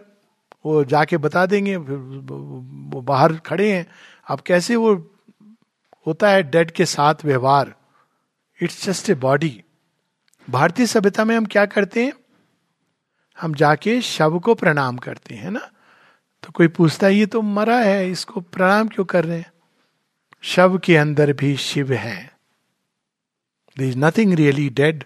[0.66, 3.86] वो जाके बता देंगे वो बाहर खड़े हैं।
[4.26, 4.94] अब कैसे वो,
[6.06, 7.74] होता है डेड के साथ व्यवहार?
[8.60, 9.62] इट्स जस्ट ए बॉडी
[10.48, 12.12] भारतीय सभ्यता में हम क्या करते हैं?
[13.42, 15.70] हम जाके शव को प्रणाम करते हैं ना?
[16.42, 19.52] तो कोई पूछता है, ये तो मरा है, इसको प्रणाम क्यों कर रहे हैं?
[20.42, 22.32] शव के अंदर भी शिव है।
[23.78, 25.04] There is nothing really dead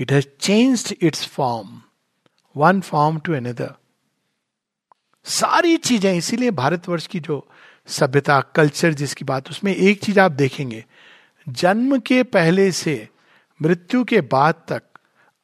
[0.00, 1.82] it has change its form
[2.56, 3.74] one form to another
[5.24, 7.46] सारी चीज़ें, इसीलिए भारतवर्ष की जो
[7.86, 10.84] सभ्यता कल्चर जिसकी बात, उसमें एक चीज़ आप देखेंगे।
[11.48, 13.08] जन्म के पहले से
[13.62, 14.82] मृत्यु के बाद तक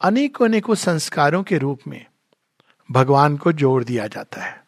[0.01, 2.07] अनेकों अनेकों संस्कारों के रूप में
[2.91, 4.65] भगवान को जोड़ दिया जाता है।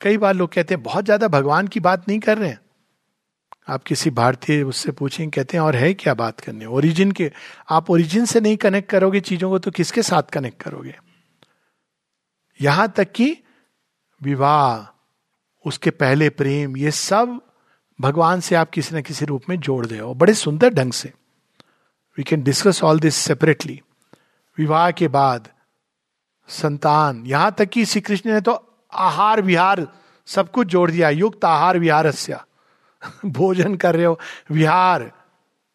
[0.00, 2.60] कई बार लोग कहते हैं, बहुत ज़्यादा भगवान की बात नहीं कर रहे हैं।
[3.68, 6.66] आप किसी भारतीय उससे पूछेंगे कहते हैं, और है क्या बात करने?
[6.66, 7.30] ओरिजिन के,
[7.70, 10.94] आप ओरिजिन से नहीं कनेक्ट करोगे चीज़ों को तो किसके साथ कनेक्ट करोगे?
[12.60, 13.36] यहाँ तक कि
[14.20, 14.86] विवाह,
[15.64, 17.40] उसके पहले प्रेम, ये सब
[17.98, 21.12] भगवान से आप किसी न किसी रूप में जोड़ दे हो, बड़े सुंदर ढंग से।
[22.18, 23.80] We can discuss all this separately
[24.58, 25.48] विवाह के बाद
[26.50, 29.88] संतान। यहाँ तक कि श्री कृष्ण ने तो आहार विहार
[30.26, 32.12] सब कुछ जोड़ दिया, युक्त आहार विहार
[33.26, 34.20] भोजन कर रहे हो,
[34.50, 35.12] विहार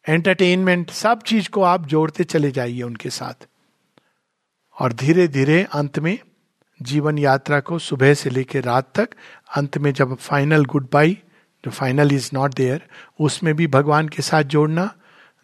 [0.08, 3.46] एंटरटेनमेंट सब चीज़ को आप जोड़ते चले जाइए उनके साथ।
[4.80, 6.18] और धीरे धीरे अंत में
[6.82, 9.08] जीवन यात्रा को सुबह से लेकर रात तक,
[9.56, 11.22] अंत में जब फाइनल गुड बाई
[11.64, 12.88] जो फाइनल इज़ नॉट देयर
[13.20, 14.94] उसमें भी भगवान के साथ जोड़ना,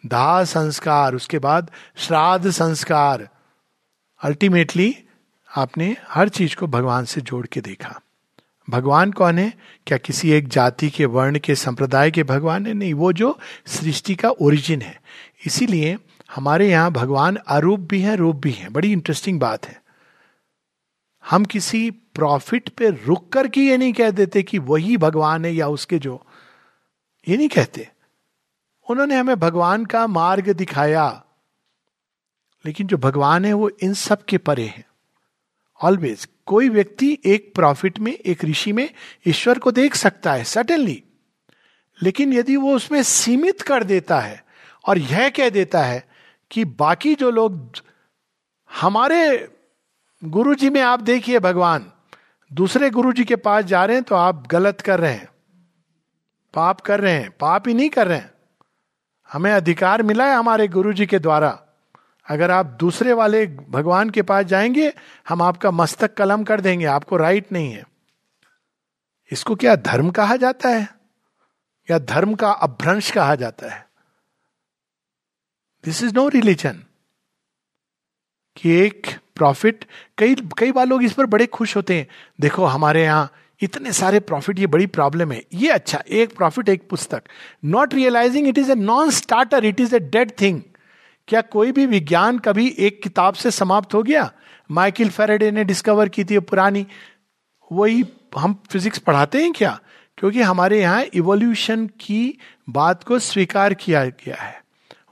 [0.05, 3.29] दाह संस्कार, उसके बाद श्राद्ध संस्कार।
[4.23, 5.02] अल्टीमेटली
[5.55, 8.01] आपने हर चीज़ को भगवान से जोड़ के देखा।
[8.69, 9.53] भगवान कौन है?
[9.87, 12.73] क्या किसी एक जाति के, वर्ण के, संप्रदाय के भगवान है?
[12.73, 15.01] नहीं, वो जो सृष्टि का ओरिजिन है।
[15.45, 15.97] इसीलिए
[16.35, 19.83] हमारे यहाँ भगवान अरूप भी हैं, रूप भी हैं। बड़ी इंटरेस्टिंग बात है।
[21.29, 25.51] हम किसी प्रॉफिट पे रुक कर के ये नहीं कह देते कि वही भगवान है
[25.51, 26.25] या उसके जो।
[27.27, 27.89] ये नहीं कहते।
[28.89, 31.23] उन्होंने हमें भगवान का मार्ग दिखाया।
[32.65, 34.85] लेकिन जो भगवान है, वो इन सब के परे हैं।
[35.83, 38.89] ऑलवेज कोई व्यक्ति एक प्रॉफिट में, एक ऋषि में
[39.27, 41.03] ईश्वर को देख सकता है सटनली
[42.03, 44.45] लेकिन यदि वो उसमें सीमित कर देता है
[44.87, 46.09] और यह कह देता है
[46.51, 47.71] कि बाकी जो लोग,
[48.81, 49.53] हमारे
[50.23, 51.91] गुरु जी में आप देखिए भगवान,
[52.53, 55.29] दूसरे गुरु जी के पास जा रहे हैं तो आप गलत कर रहे हैं।
[56.53, 58.31] पाप कर रहे हैं, पाप ही नहीं कर रहे हैं।
[59.31, 61.62] हमें अधिकार मिला है हमारे गुरु जी के द्वारा।
[62.29, 64.93] अगर आप दूसरे वाले भगवान के पास जाएँगे,
[65.29, 67.83] हम आपका मस्तक कलम कर देंगे, आपको राइट नहीं है।
[69.31, 70.87] इसको क्या धर्म कहा जाता है?
[71.91, 73.87] या धर्म का अभ्रंश कहा जाता है?
[75.85, 76.83] दिस इज़ नो रिलीजन
[78.57, 79.85] कि एक प्रॉफिट
[80.17, 82.07] कई कई बार लोग इस पर बड़े खुश होते हैं।
[82.41, 86.89] देखो, हमारे यहाँ इतने सारे प्रॉफिट ये बड़ी प्रॉब्लम है। ये अच्छा एक प्रॉफिट एक
[86.89, 87.23] पुस्तक।
[87.65, 90.61] Not realising it is a non starter it is a dead thing
[91.27, 94.31] क्या कोई भी विज्ञान कभी एक किताब से समाप्त हो गया?
[94.71, 96.87] माइकल फेरेडे ने डिस्कवर की थी पुरानी।
[97.71, 98.05] वही
[98.37, 99.79] हम फिजिक्स पढ़ाते हैं क्या?
[100.17, 102.37] क्योंकि हमारे यहाँ इवोल्यूशन की
[102.69, 104.63] बात को स्वीकार किया गया है।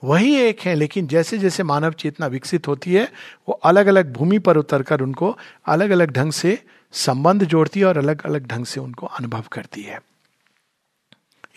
[0.03, 3.11] वही एक है, लेकिन जैसे जैसे मानव चेतना विकसित होती है,
[3.47, 7.97] वो अलग अलग भूमि पर उतरकर उनको अलग अलग ढंग से संबंध जोड़ती है और
[7.97, 10.01] अलग अलग ढंग से उनको अनुभव करती है।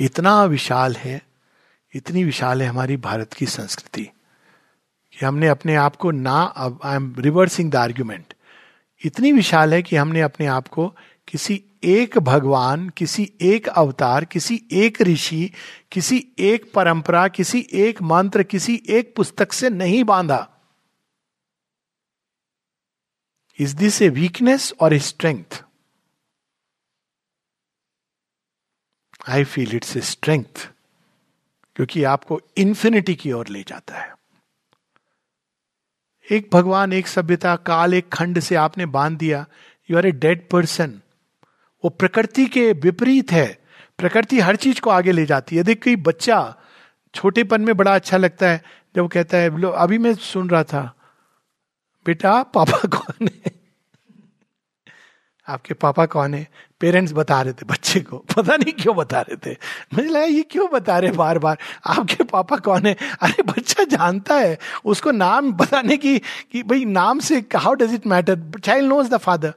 [0.00, 1.22] इतना विशाल है,
[1.94, 4.11] इतनी विशाल है हमारी भारत की संस्कृति।
[5.14, 6.38] कि हमने अपने आप को ना
[6.84, 8.34] I am reversing the argument
[9.04, 10.88] इतनी विशाल है कि हमने अपने आप को
[11.28, 15.50] किसी एक भगवान, किसी एक अवतार, किसी एक ऋषि,
[15.92, 20.48] किसी एक परंपरा, किसी एक मंत्र, किसी एक पुस्तक से नहीं बांधा।
[23.58, 25.62] Is this a weakness or a strength
[29.28, 30.68] I feel it's a strength
[31.76, 34.13] क्योंकि आपको इंफिनिटी की ओर ले जाता है।
[36.30, 39.46] एक भगवान, एक सभ्यता, काल, एक खंड से आपने बाँध दिया।
[39.90, 41.00] You are a dead person
[41.84, 43.58] वो प्रकृति के विपरीत है।
[43.98, 46.56] प्रकृति हर चीज़ को आगे ले जाती है। देख, कोई बच्चा
[47.14, 48.62] छोटेपन में बड़ा अच्छा लगता है,
[48.96, 50.94] जब कहता है अभी मैं सुन रहा था,
[52.06, 53.52] बेटा, पापा कौन है?
[55.48, 56.48] आपके पापा कौन है?
[56.85, 59.57] पेरेंट्स बता रहे थे बच्चे को। पता नहीं क्यों बता रहे थे।
[59.95, 62.97] मुझे लगा ये क्यों बता रहे बार बार आपके पापा कौन है?
[63.20, 66.18] अरे बच्चा जानता है। उसको नाम बताने की
[66.53, 69.55] कि भाई नाम से how does it matter child knows the father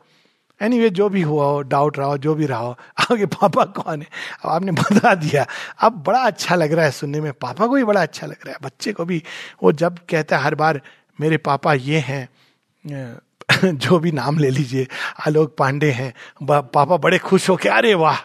[0.61, 3.65] any anyway, जो भी हुआ हो डाउट रहा हो जो भी रहा हो आपके पापा
[3.65, 4.07] कौन है?
[4.45, 5.45] अब आपने बता दिया।
[5.79, 8.51] अब बड़ा अच्छा लग रहा है सुनने में। पापा को भी बड़ा अच्छा लग रहा
[8.51, 9.23] है। बच्चे को भी।
[9.63, 10.81] वो जब कहता है हर बार
[11.21, 12.29] मेरे पापा ये हैं
[13.65, 14.87] जो भी नाम ले लीजिए।
[15.27, 16.13] आलोक पांडे हैं।
[16.51, 18.17] पापा बड़े खुश हो के अरे वाह,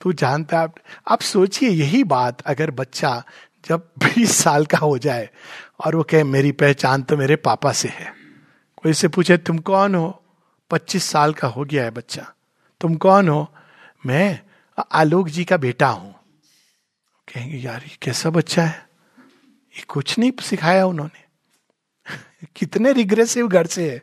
[0.00, 0.68] तू जानता है,
[1.08, 3.22] आप सोचिए, यही बात अगर बच्चा
[3.64, 5.30] जब बीस साल का हो जाए
[5.84, 8.14] और वो कहे, मेरी पहचान तो मेरे पापा से है।
[8.76, 10.22] कोई से पूछे, तुम कौन हो?
[10.70, 12.32] पच्चीस साल का हो गया है बच्चा।
[12.80, 13.54] तुम कौन हो?
[14.06, 14.40] मैं
[14.92, 16.14] आलोक जी का बेटा हूँ।
[17.34, 18.86] कहेंगे, यार, ये कैसा बच्चा है?
[19.76, 21.24] ये कुछ नहीं सिखाया उन्होंने।
[22.56, 24.02] कितने रिग्रेसिव घर से है।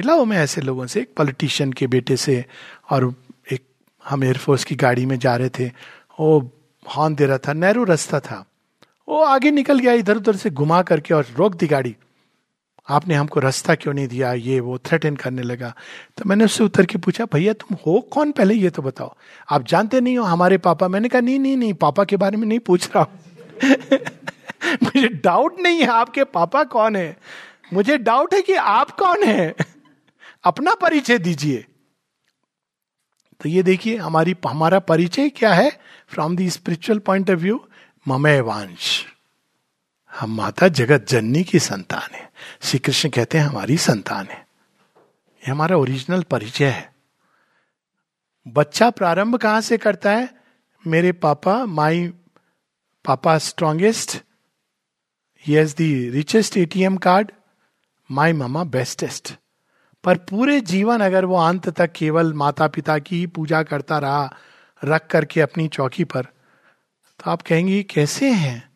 [0.00, 2.44] मिला हूँ मैं ऐसे लोगों से, एक पॉलिटिशियन के बेटे से,
[2.90, 3.14] और
[3.52, 3.62] एक
[4.08, 5.66] हम एयरफोर्स की गाड़ी में जा रहे थे।
[6.20, 6.50] वो
[6.96, 8.46] हॉर्न दे रहा था, नैरो रास्ता था।
[9.08, 11.96] वो आगे निकल गया इधर उधर से घुमा करके और रोक दी गाड़ी।
[12.88, 14.32] आपने हमको रास्ता क्यों नहीं दिया?
[14.32, 15.74] ये, वो थ्रेटन करने लगा।
[16.16, 18.54] तो मैंने उससे उतर के पूछा, भैया, तुम हो कौन पहले?
[18.54, 19.14] ये तो बताओ।
[19.50, 22.46] आप जानते नहीं हो, हमारे पापा मैंने कहा, नहीं नहीं नहीं, पापा के बारे में
[22.46, 23.20] नहीं पूछ रहा हूँ।
[24.82, 27.16] मुझे डाउट नहीं है, आपके पापा कौन है?
[27.72, 29.54] मुझे डाउट है कि आप कौन है?
[30.44, 31.66] अपना परिचय दीजिए।
[33.40, 35.80] तो ये देखिए, हमारी, हमारा परिचय क्या है?
[36.08, 37.68] From the spiritual point of view
[38.08, 39.06] ममय वांश
[40.20, 42.32] हम माता जगत जननी की संतान है।
[42.62, 44.46] श्री कृष्ण कहते हैं, हमारी संतान है।
[45.36, 46.94] ये हमारा ओरिजिनल परिचय है।
[48.48, 50.40] बच्चा प्रारंभ कहाँ से करता है?
[50.86, 52.08] मेरे पापा my
[53.04, 54.22] papa strongest
[55.46, 55.76] he the
[56.14, 57.32] richest ATM card
[58.10, 59.34] my mama bestest
[60.04, 64.34] पर पूरे जीवन अगर वो अंत तक केवल माता पिता की ही पूजा करता रहा,
[64.82, 68.70] रख करके अपनी चौकी पर तो आप कहेंगे कैसे हैं?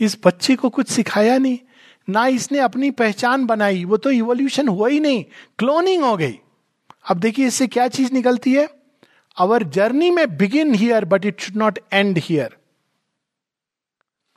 [0.00, 1.58] इस बच्चे को कुछ सिखाया नहीं।
[2.08, 5.24] ना इसने अपनी पहचान बनाई, वो तो इवोल्यूशन हुआ ही नहीं
[5.58, 6.38] क्लोनिंग हो गई।
[7.10, 8.68] अब देखिए, इससे क्या चीज़ निकलती है?
[9.36, 12.56] अवर जर्नी में begin here but it should not end here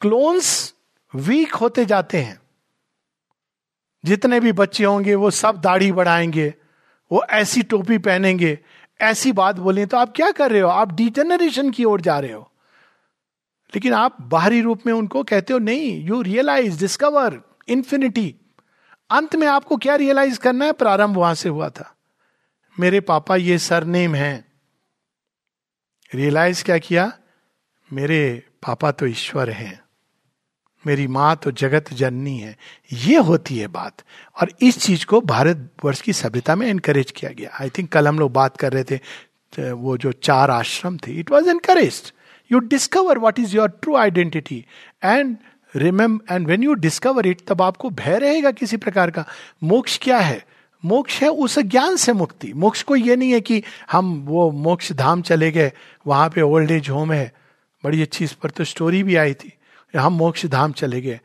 [0.01, 0.73] clones
[1.13, 2.39] weak होते जाते हैं।
[4.05, 6.53] जितने भी बच्चे होंगे, वो सब दाढ़ी बढ़ाएँगे,
[7.11, 8.59] वो ऐसी टोपी पहनेंगे,
[9.01, 10.69] ऐसी बात बोले तो आप क्या कर रहे हो?
[10.69, 12.51] आप डिजेनरेशन की ओर जा रहे हो।
[13.75, 18.35] लेकिन आप बाहरी रूप में उनको कहते हो, नहीं यू रियलाइज़ डिस्कवर इंफिनिटी
[19.09, 20.71] अंत में आपको क्या रियलाइज़ करना है?
[20.71, 21.95] प्रारंभ वहाँ से हुआ था।
[22.79, 24.45] मेरे पापा ये सरनेम है।
[26.13, 27.13] रियलाइज़ क्या किया?
[27.93, 29.88] मेरे पापा तो ईश्वर हैं।
[30.83, 32.55] मेरी माँ तो जगत जननी है।
[32.93, 34.03] ये होती है बात।
[34.41, 38.19] और इस चीज़ को भारतवर्ष की सभ्यता में एनकरेज किया गया। आई थिंक कल हम
[38.19, 42.01] लोग बात कर रहे थे वो जो चार आश्रम थे it was encourage
[42.51, 44.63] you discover what is your true identity
[45.03, 45.35] and
[45.75, 49.25] remember and when you discover it तब आपको भय रहेगा किसी प्रकार का।
[49.63, 50.45] मोक्ष क्या है?
[50.83, 54.91] मोक्ष है उस ज्ञान से मुक्ति। मोक्ष को ये नहीं है कि हम वो मोक्ष
[54.91, 55.71] धाम चले गए,
[56.07, 57.31] वहाँ पे ओल्ड एज होम है।
[57.83, 59.51] बड़ी अच्छी इस पर तो स्टोरी भी आई थी।
[59.97, 61.19] हम मोक्ष धाम चले गए।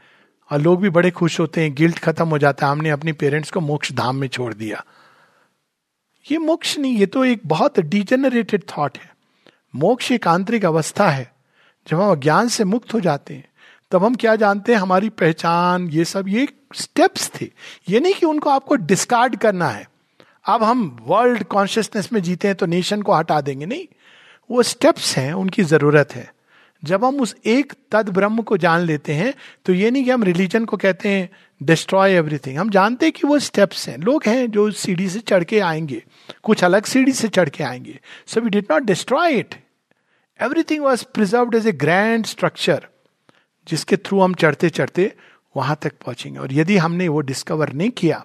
[0.52, 3.50] और लोग भी बड़े खुश होते हैं, गिल्ट खत्म हो जाता है, हमने अपने पेरेंट्स
[3.50, 4.84] को मोक्ष धाम में छोड़ दिया।
[6.30, 9.16] ये मोक्ष नहीं, ये तो एक बहुत डिजेनरेटेड थॉट है।
[9.76, 11.34] मोक्ष एक आंतरिक अवस्था है।
[11.88, 13.48] जब हम अज्ञान से मुक्त हो जाते हैं,
[13.90, 17.50] तब हम क्या जानते हैं, हमारी पहचान, ये सब, ये स्टेप्स थे।
[17.88, 19.90] ये नहीं कि उनको आपको डिस्कार्ड करना है।
[20.44, 23.86] अब हम वर्ल्ड कॉन्शियसनेस में जीते हैं तो नेशन को हटा देंगे। नहीं,
[24.50, 26.33] वो स्टेप्स हैं, उनकी ज़रूरत है।
[26.84, 29.32] जब हम उस एक तद ब्रह्म को जान लेते हैं
[29.64, 31.28] तो ये नहीं कि हम रिलीजन को कहते हैं
[31.62, 35.44] डिस्ट्रॉय एवरीथिंग हम जानते हैं कि वो स्टेप्स हैं। लोग हैं जो सीढ़ी से चढ़
[35.44, 36.02] के आएँगे।
[36.42, 39.54] कुछ अलग सीढ़ी से चढ़ के आएँगे। So we did not destroy it
[40.40, 42.86] everything was preserve as a grand structure
[43.68, 45.12] जिसके थ्रू हम चढ़ते चढ़ते
[45.56, 48.24] वहाँ तक पहुँचेंगे। और यदि हमने वो डिस्कवर नहीं किया,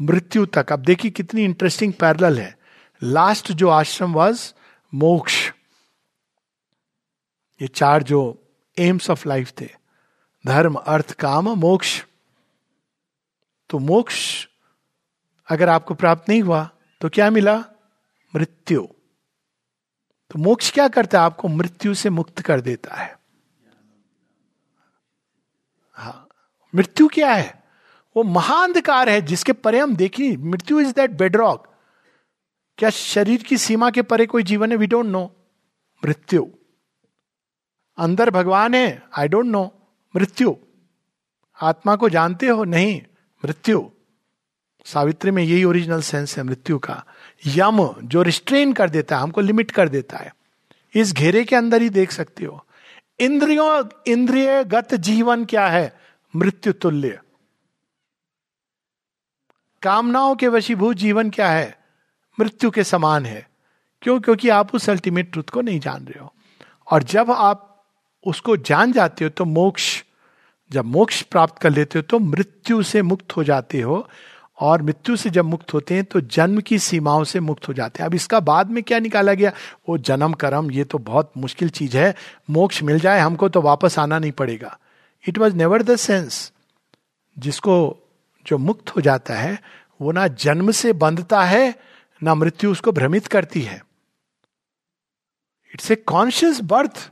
[0.00, 2.56] मृत्यु तक। अब देखिए कितनी इंटरेस्टिंग पैरल है।
[3.02, 4.52] लास्ट जो आश्रम वॉज़
[4.94, 5.52] मोक्ष।
[7.60, 8.20] ये चार जो
[8.78, 9.68] एम्स ऑफ़ लाइफ थे,
[10.46, 12.04] धर्म, अर्थ, काम, मोक्ष।
[13.70, 14.46] तो मोक्ष
[15.48, 16.68] अगर आपको प्राप्त नहीं हुआ
[17.00, 17.58] तो क्या मिला?
[18.34, 18.86] मृत्यु।
[20.30, 21.24] तो मोक्ष क्या करता है?
[21.24, 23.16] आपको मृत्यु से मुक्त कर देता है।
[25.92, 26.28] हाँ
[26.74, 27.62] मृत्यु क्या है?
[28.16, 31.66] वो महाअंधकार है, जिसके परे हम देखिए मृत्यु इज़ दैट बेडरॉक
[32.78, 34.76] क्या शरीर की सीमा के परे कोई जीवन है?
[34.76, 35.24] वी डोंट नो
[36.04, 36.46] मृत्यु।
[37.98, 39.74] अंदर भगवान है आई डोंट नो
[40.16, 40.56] मृत्यु।
[41.62, 42.64] आत्मा को जानते हो?
[42.64, 43.02] नहीं,
[43.44, 43.90] मृत्यु।
[44.84, 47.04] सावित्री में यही ओरिजिनल सेंस है, मृत्यु का।
[47.46, 50.36] यम, जो रिस्ट्रेन कर देता है, हमको लिमिट कर देता है।
[50.94, 52.66] इस घेरे के अंदर ही देख सकते हो।
[53.20, 56.00] इंद्रियों इंद्रिय गत जीवन क्या है?
[56.36, 57.20] मृत्यु तुल्य।
[59.82, 61.78] कामनाओं के वशीभूत जीवन क्या है?
[62.40, 63.50] मृत्यु के समान है।
[64.02, 64.20] क्यों?
[64.20, 66.34] क्योंकि आप उस अल्टीमेट ट्रुथ को नहीं जान रहे हो।
[66.92, 67.67] और जब आप
[68.26, 70.02] उसको जान जाते हो तो मोक्ष,
[70.70, 74.08] जब मोक्ष प्राप्त कर लेते हो तो मृत्यु से मुक्त हो जाते हो
[74.58, 78.02] और मृत्यु से जब मुक्त होते हैं तो जन्म की सीमाओं से मुक्त हो जाते
[78.02, 79.52] हैं। अब इसका बाद में क्या निकाला गया?
[79.88, 82.14] वो जन्म, कर्म, ये तो बहुत मुश्किल चीज़ है।
[82.50, 84.76] मोक्ष मिल जाए हमको तो वापस आना नहीं पड़ेगा।
[85.24, 86.52] It was never the sense
[87.36, 87.74] जिसको
[88.46, 89.58] जो मुक्त हो जाता है,
[90.00, 91.74] वो ना जन्म से बंधता है,
[92.20, 93.82] ना मृत्यु उसको भ्रमित करती है।
[95.72, 97.10] इट्स ए कॉन्शियस बर्थ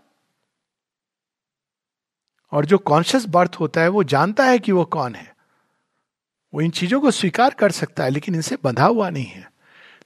[2.53, 5.37] और जो कॉन्शियस बर्थ होता है, वो जानता है कि वो कौन है।
[6.55, 9.53] वो इन चीज़ों को स्वीकार कर सकता है, लेकिन इनसे बंधा हुआ नहीं है।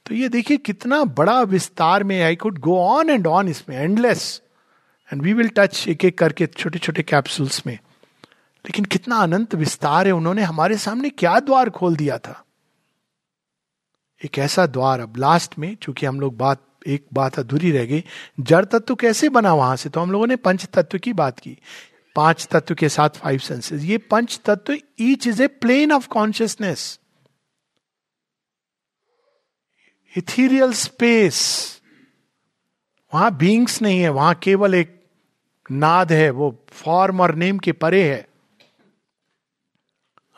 [0.07, 4.43] तो ये देखिए कितना बड़ा विस्तार में I could go on and on इसमें endless
[5.12, 7.78] and we will touch एक एक करके छोटे छोटे कैप्सूल्स में।
[8.66, 12.45] लेकिन कितना अनंत विस्तार है, उन्होंने हमारे सामने क्या द्वार खोल दिया था।
[14.24, 18.05] एक ऐसा द्वार, अब लास्ट में, चूँकि हम लोग बात, एक बात अधूरी रह गई,
[18.41, 19.88] जड़ तत्व कैसे बना वहाँ से?
[19.88, 21.59] तो हम लोगों ने पंच तत्व की बात की।
[22.17, 27.01] पाँच तत्व के साथ फाइव सेंसेस ये पंच तत्व each is a plane of consciousness
[30.17, 31.77] ethereal space
[33.15, 35.07] वहाँ बींग्स नहीं है, वहाँ केवल एक
[35.71, 38.29] नाद है, वो फॉर्म और नेम के परे है।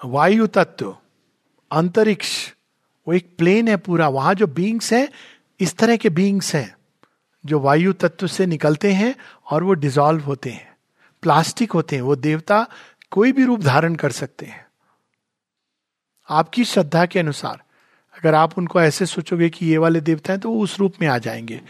[0.04, 0.96] वायु तत्व,
[1.70, 2.52] अंतरिक्ष,
[3.08, 5.08] वो एक प्लेन है पूरा। वहाँ जो बींग्स हैं,
[5.60, 6.76] इस तरह के बींग्स हैं,
[7.46, 9.16] जो वायु तत्व से निकलते हैं
[9.50, 10.71] और वो डिजॉल्व होते हैं।
[11.22, 12.66] प्लास्टिक होते हैं, वो देवता
[13.10, 14.66] कोई भी रूप धारण कर सकते हैं।
[16.28, 17.62] आपकी श्रद्धा के अनुसार,
[18.14, 21.08] अगर आप उनको ऐसे सोचोगे कि ये वाले देवता हैं तो वो उस रूप में
[21.08, 21.62] आ जाएँगे।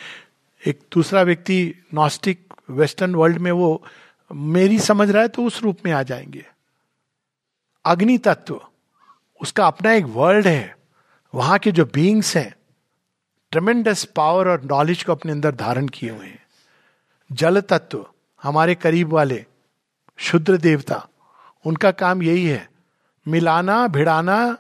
[0.66, 3.86] एक दूसरा व्यक्ति नॉस्टिक वेस्टर्न वर्ल्ड में वो
[4.32, 6.46] मेरी समझ रहा है तो उस रूप में आ जाएँगे।
[7.84, 8.61] अग्नि तत्व,
[9.40, 10.76] उसका अपना एक वर्ल्ड है।
[11.34, 12.55] वहाँ के जो बींग्स हैं
[13.50, 16.46] ट्रमेंडस पावर और नॉलेज को अपने अंदर धारण किए हुए हैं।
[17.32, 18.07] जल तत्व
[18.43, 19.45] हमारे करीब वाले,
[20.16, 21.09] शुद्र देवता,
[21.66, 22.68] उनका काम यही है,
[23.28, 24.59] मिलाना, भिड़ाना,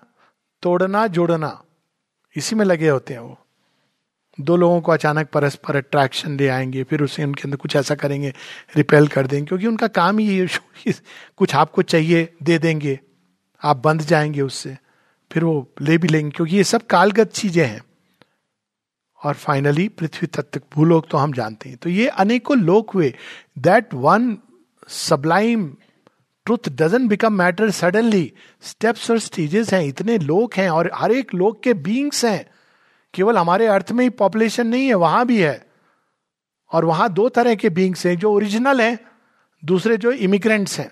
[0.62, 1.62] तोड़ना, जोड़ना।
[2.36, 3.38] इसी में लगे होते हैं वो।
[4.40, 8.32] दो लोगों को अचानक परस्पर अट्रैक्शन ले आएँगे, फिर उसे उनके अंदर कुछ ऐसा करेंगे
[8.76, 10.46] रिपेल कर देंगे, क्योंकि उनका काम ही है
[11.36, 13.00] कुछ आपको चाहिए, दे देंगे।
[13.62, 14.78] आप बंध जाएँगे उससे,
[15.32, 17.82] फिर वो ले भी लेंगे, क्योंकि ये सब कालगत चीज़ें हैं।
[19.24, 23.14] और फाइनली पृथ्वी तत्व भूलोक तो हम जानते हैं। तो ये अनेकों लोक हुए।
[23.58, 24.38] That one
[24.88, 25.76] sublime
[26.44, 31.34] truth doesn't become matter suddenly steps और स्टेजेस हैं, इतने लोग हैं और हर एक
[31.34, 32.50] लोग के बींग्स हैं।
[33.14, 35.66] केवल हमारे अर्थ में ही पॉपुलेशन नहीं है, वहाँ भी है।
[36.72, 38.98] और वहाँ दो तरह के बींग्स हैं, जो ओरिजिनल हैं,
[39.64, 40.88] दूसरे जो इमिग्रेंट्स हैं।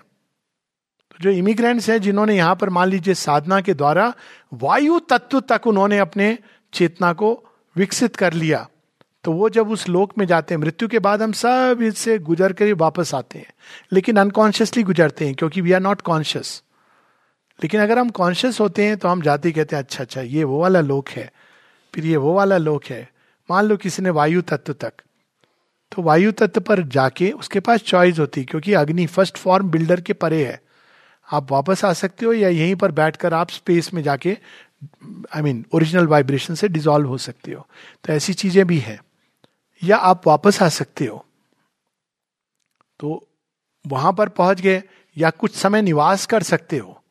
[1.11, 4.13] तो जो इमिग्रेंट्स हैं, जिन्होंने यहाँ पर मान लीजिए साधना के द्वारा
[4.53, 6.37] वायु तत्व तक उन्होंने अपने
[6.73, 7.45] चेतना को
[7.75, 8.67] विकसित कर लिया
[9.23, 12.53] तो वो जब उस लोक में जाते हैं, मृत्यु के बाद हम सब इससे गुजर
[12.53, 13.53] कर वापस आते हैं।
[13.91, 16.61] लेकिन अनकॉन्शियसली गुजरते हैं, क्योंकि वी आर नॉट कॉन्शियस
[17.59, 20.43] लेकिन अगर हम कॉन्शियस होते हैं तो हम जाते ही कहते हैं अच्छा अच्छा ये
[20.43, 21.31] वो वाला लोक है।
[21.93, 23.09] फिर ये वो वाला लोक है।
[23.49, 24.93] मान लो किसी ने वायु तत्व तक।
[25.91, 30.13] तो वायु तत्व पर जाके उसके पास चॉइस होती क्योंकि अग्नि फ़र्स्ट फॉर्म बिल्डर के
[30.13, 30.59] परे है।
[31.27, 34.37] आप वापस आ सकते हो या यहीं पर बैठकर आप स्पेस में जाके
[35.35, 37.67] आई मीन ओरिजिनल वाइब्रेशन से डिजॉल्व हो सकते हो।
[38.03, 38.99] तो ऐसी चीज़ें भी हैं।
[39.83, 41.25] या आप वापस आ सकते हो।
[42.99, 43.27] तो
[43.87, 44.83] वहाँ पर पहुँच गए
[45.17, 47.03] या कुछ समय निवास कर सकते हो।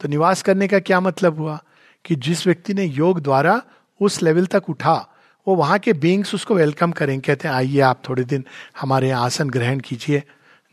[0.00, 1.62] तो निवास करने का क्या मतलब हुआ?
[2.04, 3.62] कि जिस व्यक्ति ने योग द्वारा
[4.00, 5.08] उस लेवल तक उठा,
[5.48, 8.44] वो वहाँ के बींग्स उसको वेलकम करेंगे। कहते हैं, आइए आप थोड़े दिन
[8.80, 10.22] हमारे आसन ग्रहण कीजिए,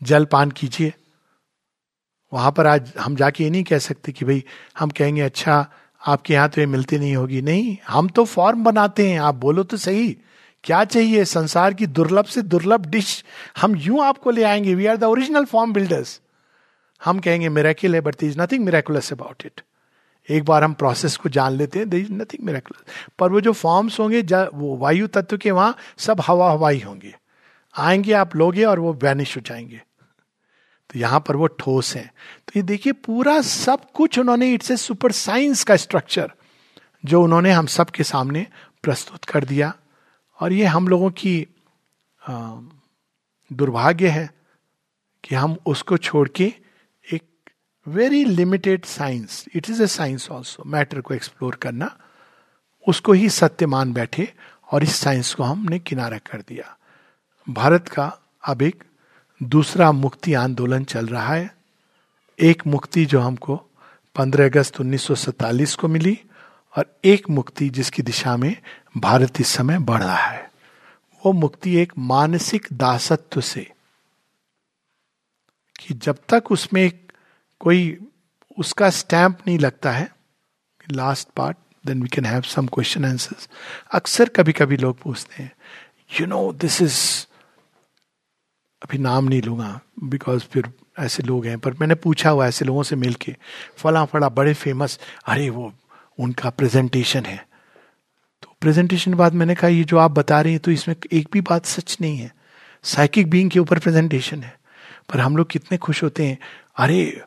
[0.02, 0.94] जल पान कीजिए।
[2.32, 4.44] वहाँ पर आज हम जाके ये नहीं कह सकते कि भाई,
[4.78, 5.72] हम कहेंगे अच्छा
[6.02, 9.62] आपके यहाँ तो ये मिलती नहीं होगी। नहीं, हम तो फॉर्म बनाते हैं। आप बोलो
[9.62, 10.16] तो सही।
[10.64, 11.24] क्या चाहिए?
[11.24, 13.24] संसार की दुर्लभ से दुर्लभ डिश
[13.60, 16.20] हम यूँ आपको ले आएँगे। We are the original form builders
[17.04, 19.60] हम कहेंगे मेरेकिल है but is nothing miraculous about it
[20.28, 22.84] एक बार हम प्रोसेस को जान लेते हैं। दर इज़ नथिंग मेरेकुलस
[23.18, 24.20] पर वो जो फॉर्म्स होंगे
[24.54, 27.14] वो वायु तत्व के वहाँ सब हवा हवाई होंगे।
[27.74, 29.80] आएँगे आप लोगे और वो वैनिश हो जाएँगे।
[30.90, 34.76] तो यहाँ पर वो ठोस है। तो ये देखिए, पूरा सब कुछ उन्होंने इट्स ए
[34.76, 36.32] सुपर साइंस का स्ट्रक्चर
[37.04, 38.46] जो उन्होंने हम सब के सामने
[38.82, 39.72] प्रस्तुत कर दिया।
[40.40, 41.46] और ये हम लोगों की
[43.50, 44.28] दुर्भाग्य है
[45.24, 46.44] कि हम उसको छोड़ के
[47.06, 47.50] एक
[47.86, 51.96] very limited science it is a science also matter को एक्सप्लोर करना,
[52.86, 54.32] उसको ही सत्य मान बैठे
[54.72, 56.76] और इस साइंस को हमने किनारा कर दिया।
[57.46, 58.06] भारत का
[58.44, 58.84] अब एक
[59.42, 61.54] दूसरा मुक्ति आंदोलन चल रहा है।
[62.40, 63.66] एक मुक्ति जो हमको
[64.16, 66.20] 15 अगस्त 1947 को मिली
[66.76, 68.56] और एक मुक्ति जिसकी दिशा में
[68.96, 70.50] भारत इस समय बढ़ रहा है।
[71.26, 73.70] वो मुक्ति एक मानसिक दासत्व से
[75.80, 76.92] कि जब तक उसमें
[77.60, 77.98] कोई
[78.58, 80.16] उसका स्टैंप नहीं लगता है
[80.90, 83.48] last part then we can have some question answers
[83.92, 85.52] अक्सर कभी कभी लोग पूछते हैं
[86.20, 87.29] यू नो दिस इज़
[88.82, 92.82] अभी नाम नहीं लूँगा बिकॉज़ फिर ऐसे लोग हैं, पर मैंने पूछा हुआ ऐसे लोगों
[92.82, 93.36] से मिलके
[93.76, 95.72] फला फला बड़े फ़ेमस अरे वो
[96.18, 97.46] उनका प्रेजेंटेशन है।
[98.42, 101.40] तो प्रेजेंटेशन बाद मैंने कहा, ये जो आप बता रहे हैं तो इसमें एक भी
[101.40, 102.34] बात सच नहीं है।
[102.82, 104.58] साइकिक बीइंग के ऊपर प्रेजेंटेशन है।
[105.12, 106.38] पर हम लोग कितने खुश होते हैं।
[106.76, 107.22] अरे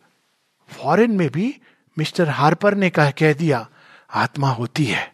[0.72, 1.58] फॉरेन में भी
[1.98, 3.68] मिस्टर हार्पर ने कह कह दिया,
[4.14, 5.13] आत्मा होती है।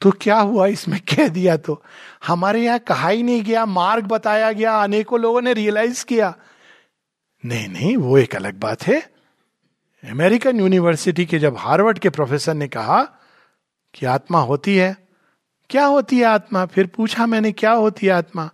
[0.00, 1.00] तो क्या हुआ इसमें?
[1.00, 1.82] कह दिया तो।
[2.26, 6.34] हमारे यहाँ कहा ही नहीं गया, मार्ग बताया गया, अनेकों लोगों ने रियलाइज़ किया।
[7.44, 9.10] नहीं नहीं, वो एक अलग बात है।
[10.10, 13.02] अमेरिकन यूनिवर्सिटी के जब हार्वर्ड के प्रोफेसर ने कहा
[13.94, 14.96] कि आत्मा होती है,
[15.70, 16.66] क्या होती है आत्मा?
[16.66, 18.50] फिर पूछा मैंने, क्या होती है आत्मा?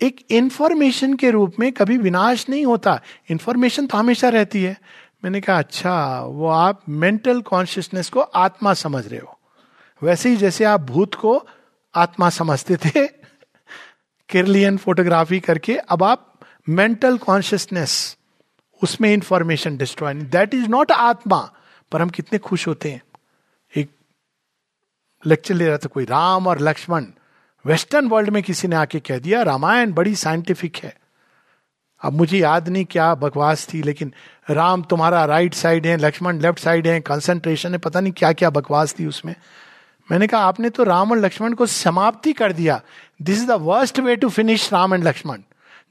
[0.00, 4.78] एक इंफॉर्मेशन के रूप में कभी विनाश नहीं होता। इंफॉर्मेशन तो हमेशा रहती है।
[5.24, 9.38] मैंने कहा अच्छा वो आप मेंटल कॉन्शियसनेस को आत्मा समझ रहे हो।
[10.04, 11.46] वैसे ही जैसे आप भूत को
[11.94, 13.06] आत्मा समझते थे,
[14.28, 18.16] किरलियन फोटोग्राफी करके, अब आप मेंटल कॉन्शियसनेस
[18.82, 21.52] उसमें information destroy that is not आत्मा,
[21.92, 23.02] पर हम कितने खुश होते हैं।
[23.76, 23.90] एक
[25.26, 27.06] लेक्चर ले रहा था कोई राम और लक्ष्मण।
[27.64, 30.96] वेस्टर्न वर्ल्ड में किसी ने आके कह दिया, रामायण बड़ी साइंटिफिक है।
[32.02, 34.14] अब मुझे याद नहीं क्या बकवास थी, लेकिन
[34.50, 38.50] राम तुम्हारा राइट साइड है, लक्ष्मण लेफ़्ट साइड है कंसंट्रेशन है, पता नहीं क्या क्या
[38.50, 39.34] बकवास थी उसमें।
[40.10, 42.80] मैंने कहा, आपने तो राम और लक्ष्मण को समाप्ति कर दिया।
[43.22, 45.38] This is the worst way to finish Ram and Lakshman.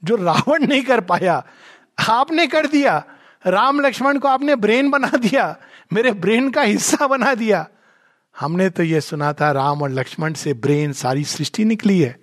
[0.04, 1.46] जो रावण नहीं कर पाया,
[2.08, 3.04] आपने कर दिया।
[3.46, 5.56] राम, लक्ष्मण को आपने ब्रेन बना दिया,
[5.92, 7.66] मेरे ब्रेन का हिस्सा बना दिया।
[8.38, 12.16] हमने तो ये सुना था, राम और लक्ष्मण से ब्रेन सारी सृष्टि निकली है।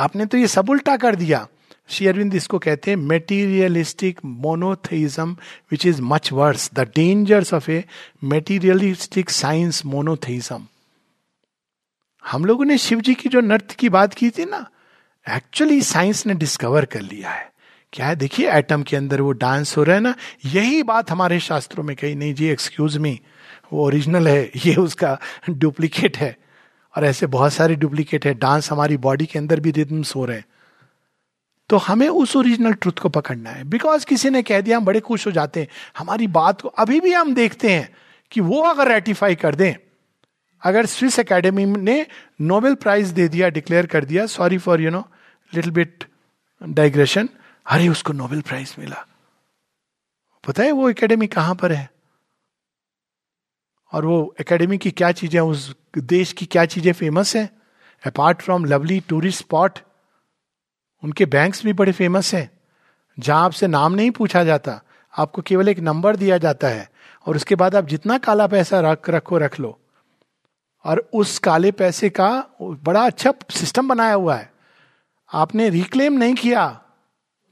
[0.00, 1.46] आपने तो ये सब उल्टा कर दिया।
[1.88, 5.36] श्री अरविंद इसको कहते हैं materialistic monotheism
[5.70, 7.84] which is much worse the dangers of a
[8.24, 10.66] materialistic science monotheism
[12.26, 14.70] हम लोगों ने शिव जी की जो नृत्य की बात की थी ना
[15.30, 17.52] एक्चुअली साइंस ने डिस्कवर कर लिया है।
[17.92, 18.16] क्या है?
[18.16, 20.14] देखिए एटम के अंदर वो डांस हो रहा है ना,
[20.44, 23.20] यही बात हमारे शास्त्रों में कही, नहीं जी एक्सक्यूज मी
[23.72, 25.18] वो ओरिजिनल है, ये उसका
[25.50, 26.36] डुप्लीकेट है।
[26.96, 30.36] और ऐसे बहुत सारे डुप्लीकेट है डांस हमारी बॉडी के अंदर भी रिदम्स हो रहे
[30.36, 30.44] हैं।
[31.68, 35.00] तो हमें उस ओरिजिनल ट्रुथ को पकड़ना है। बिकॉज़ किसी ने कह दिया, हम बड़े
[35.00, 35.68] खुश हो जाते हैं।
[35.98, 37.96] हमारी बात को, अभी भी हम देखते हैं
[38.30, 39.89] कि वो अगर रेटिफाई कर दें
[40.62, 42.06] अगर स्विस एकेडमी ने
[42.40, 45.04] नोबेल प्राइज दे दिया, डिक्लेयर कर दिया sorry for you know
[45.52, 46.04] little bit
[46.60, 47.28] digression
[47.66, 49.06] अरे उसको नोबेल प्राइज मिला।
[50.44, 51.88] पता है वो एकेडमी कहाँ पर है?
[53.92, 57.48] और वो एकेडमी की क्या चीज़ें, उस देश की क्या चीज़ें फ़ेमस है?
[58.04, 59.78] Apart from lovely tourist spot
[61.02, 62.50] उनके बैंक्स भी बड़े फ़ेमस हैं।
[63.18, 64.80] जहाँ आपसे नाम नहीं पूछा जाता,
[65.14, 66.88] आपको केवल एक नंबर दिया जाता है,
[67.26, 69.78] और उसके बाद आप जितना काला पैसा रख, रखो, रख लो
[70.84, 72.30] और उस काले पैसे का
[72.60, 74.50] बड़ा अच्छा सिस्टम बनाया हुआ है।
[75.30, 76.66] आपने रिक्लेम नहीं किया,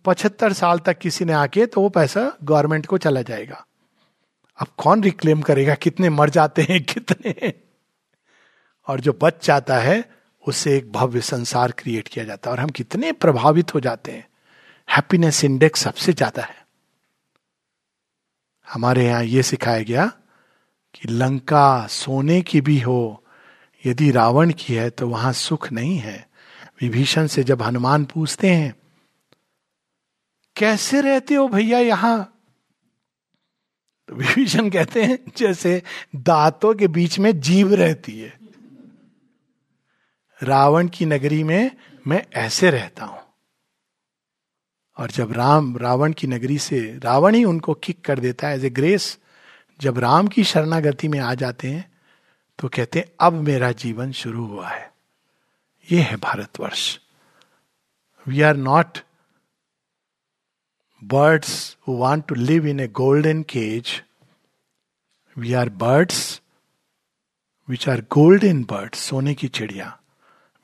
[0.05, 3.65] पचहत्तर साल तक किसी ने आके तो वो पैसा गवर्नमेंट को चला जाएगा।
[4.59, 5.75] अब कौन रिक्लेम करेगा?
[5.77, 7.53] कितने मर जाते हैं, कितने?
[8.89, 10.05] और जो बच जाता है
[10.45, 14.27] उससे एक भव्य संसार क्रिएट किया जाता है और हम कितने प्रभावित हो जाते हैं।
[14.89, 16.57] हैप्पीनेस इंडेक्स सबसे ज़्यादा है।
[18.69, 20.11] हमारे यहाँ यह सिखाया गया
[21.03, 23.25] कि लंका सोने की भी हो,
[23.85, 26.27] यदि रावण की है तो वहाँ सुख नहीं है।
[26.81, 28.75] विभीषण से जब हनुमान पूछते हैं,
[30.57, 32.35] कैसे रहते हो भैया यहाँ?
[34.09, 35.83] तो विभीषण कहते हैं, जैसे
[36.17, 38.33] दांतों के बीच में जीव रहती है।
[40.43, 41.71] रावण की नगरी में
[42.07, 43.21] मैं ऐसे रहता हूँ।
[44.97, 48.65] और जब राम, रावण की नगरी से रावण ही उनको किक कर देता है एज
[48.65, 49.19] ए ग्रेस
[49.81, 51.85] जब राम की शरणागति में आ जाते हैं
[52.59, 54.91] तो कहते हैं, अब मेरा जीवन शुरू हुआ है।
[55.89, 56.99] ये है Bharatvarsh.
[58.27, 58.99] We are not
[61.03, 63.91] birds who want to live in a golden cage
[65.37, 66.41] we are birds
[67.69, 69.97] which are golden birds सोने की चिड़िया।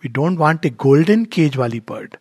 [0.03, 2.17] We don't want a golden cage वाली bird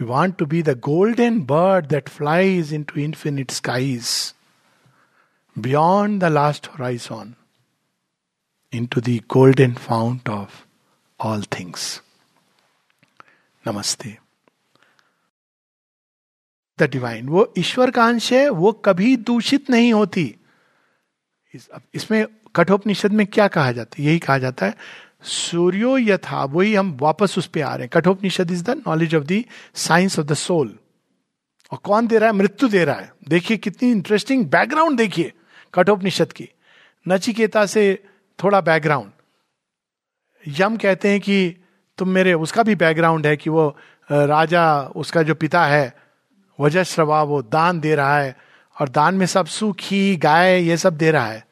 [0.00, 4.34] we want to be the golden bird that flies into infinite skies
[5.56, 7.34] beyond the last horizon
[8.72, 10.64] into the golden fount of
[11.20, 11.86] all things.
[13.64, 14.16] Namaste
[16.78, 20.34] the divine वो ईश्वर का अंश है वो कभी दूषित नहीं होती
[21.54, 22.24] इस, इसमें
[22.56, 24.74] कठोपनिषद में क्या कहा जाता है यही कहा जाता है
[25.30, 29.24] सूर्यो यथा वही हम वापस उस पर आ रहे हैं Kathopanishad is the knowledge of
[29.24, 29.42] the
[29.78, 30.78] science of the soul
[31.72, 35.32] और कौन दे रहा है मृत्यु दे रहा है देखिए कितनी इंटरेस्टिंग बैकग्राउंड देखिए
[35.74, 36.48] कठोपनिषद की।
[37.06, 38.02] नचिकेता से
[38.38, 39.10] थोड़ा बैकग्राउंड
[40.44, 41.56] यम कहते हैं कि
[41.98, 43.76] तुम मेरे, उसका भी बैकग्राउंड है कि वो
[44.08, 45.94] राजा, उसका जो पिता है
[46.58, 48.36] वजह श्रवा वो दान दे रहा है
[48.76, 51.46] और दान में सब सूखी गाय, ये सब दे रहा है।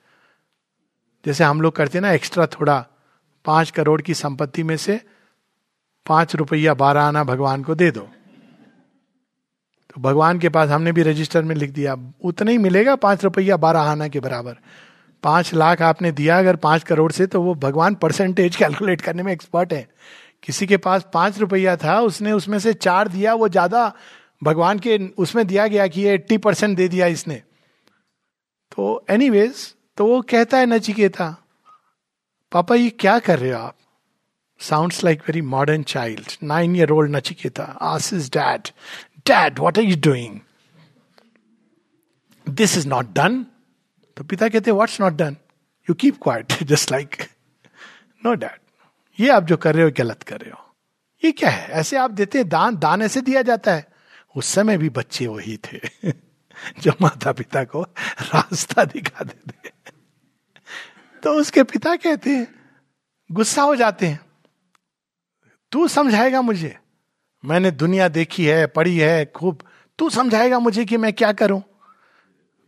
[1.27, 2.78] जैसे हम लोग करते हैं ना एक्स्ट्रा थोड़ा,
[3.45, 5.01] पाँच करोड़ की संपत्ति में से
[6.07, 8.09] पाँच रुपया बारह आना भगवान को दे दो।
[9.98, 13.80] भगवान के पास हमने भी रजिस्टर में लिख दिया। उतना ही मिलेगा पाँच रुपया बारह
[13.82, 14.56] आना के बराबर।
[15.22, 19.32] पाँच लाख आपने दिया अगर पाँच करोड़ से तो वो भगवान परसेंटेज कैलकुलेट करने में
[19.32, 19.86] एक्सपर्ट है।
[20.42, 23.92] किसी के पास पाँच रुपया था, उसने उसमें से चार दिया, वो ज़्यादा
[24.42, 27.42] भगवान के उसमें दिया गया कि एट्टी परसेंट दे दिया इसने।
[28.72, 29.66] तो एनीवेज
[29.98, 31.34] तो वो कहता है नचिकेता,
[32.52, 33.74] पापा, ये क्या कर रहे हो आप?
[34.60, 38.68] Sounds like very modern child nine year old Nachiketa as is dad
[39.28, 40.40] dad what are you doing
[42.48, 43.46] this is not done
[44.16, 45.36] तो पिता कहते what's not done
[45.90, 47.16] you keep quiet just like
[48.26, 48.59] no dad
[49.20, 50.74] ये आप जो कर रहे हो गलत कर रहे हो.
[51.24, 51.68] ये क्या है?
[51.68, 53.88] ऐसे आप देते हैं दान दान ऐसे दिया जाता है।
[54.36, 55.78] उस समय भी बच्चे वही थे,
[56.80, 57.82] जो माता पिता को
[58.20, 59.70] रास्ता दिखा देते
[61.22, 62.55] तो उसके पिता कहते हैं
[63.32, 64.20] गुस्सा हो जाते हैं।
[65.72, 66.78] तू समझाएगा मुझे?
[67.44, 69.59] मैंने दुनिया देखी है, पढ़ी है, खूब।
[69.98, 71.62] तू समझाएगा मुझे कि मैं क्या करूँ?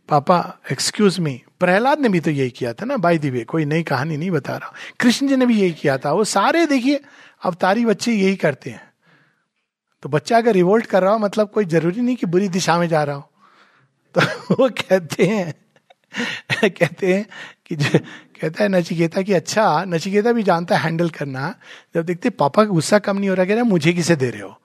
[0.09, 3.83] पापा एक्सक्यूज मी प्रहलाद ने भी तो यही किया था ना बाई दिवे कोई नई
[3.83, 7.01] कहानी नहीं बता रहा। कृष्ण जी ने भी यही किया था। वो सारे देखिए
[7.43, 8.93] अवतारी बच्चे यही करते हैं।
[10.03, 12.87] तो बच्चा अगर रिवोल्ट कर रहा हो मतलब कोई ज़रूरी नहीं कि बुरी दिशा में
[12.87, 13.31] जा रहा हो।
[14.15, 14.21] तो
[14.55, 15.53] वो कहते हैं
[16.69, 17.25] कहते हैं
[17.65, 17.75] कि
[18.41, 21.55] कहता है नचिकेता कि अच्छा नचिकेता भी जानता है हैंडल करना।
[21.95, 24.41] जब देखते पापा का गुस्सा कम नहीं हो रहा, कह रहा मुझे किसे दे रहे
[24.41, 24.60] हो?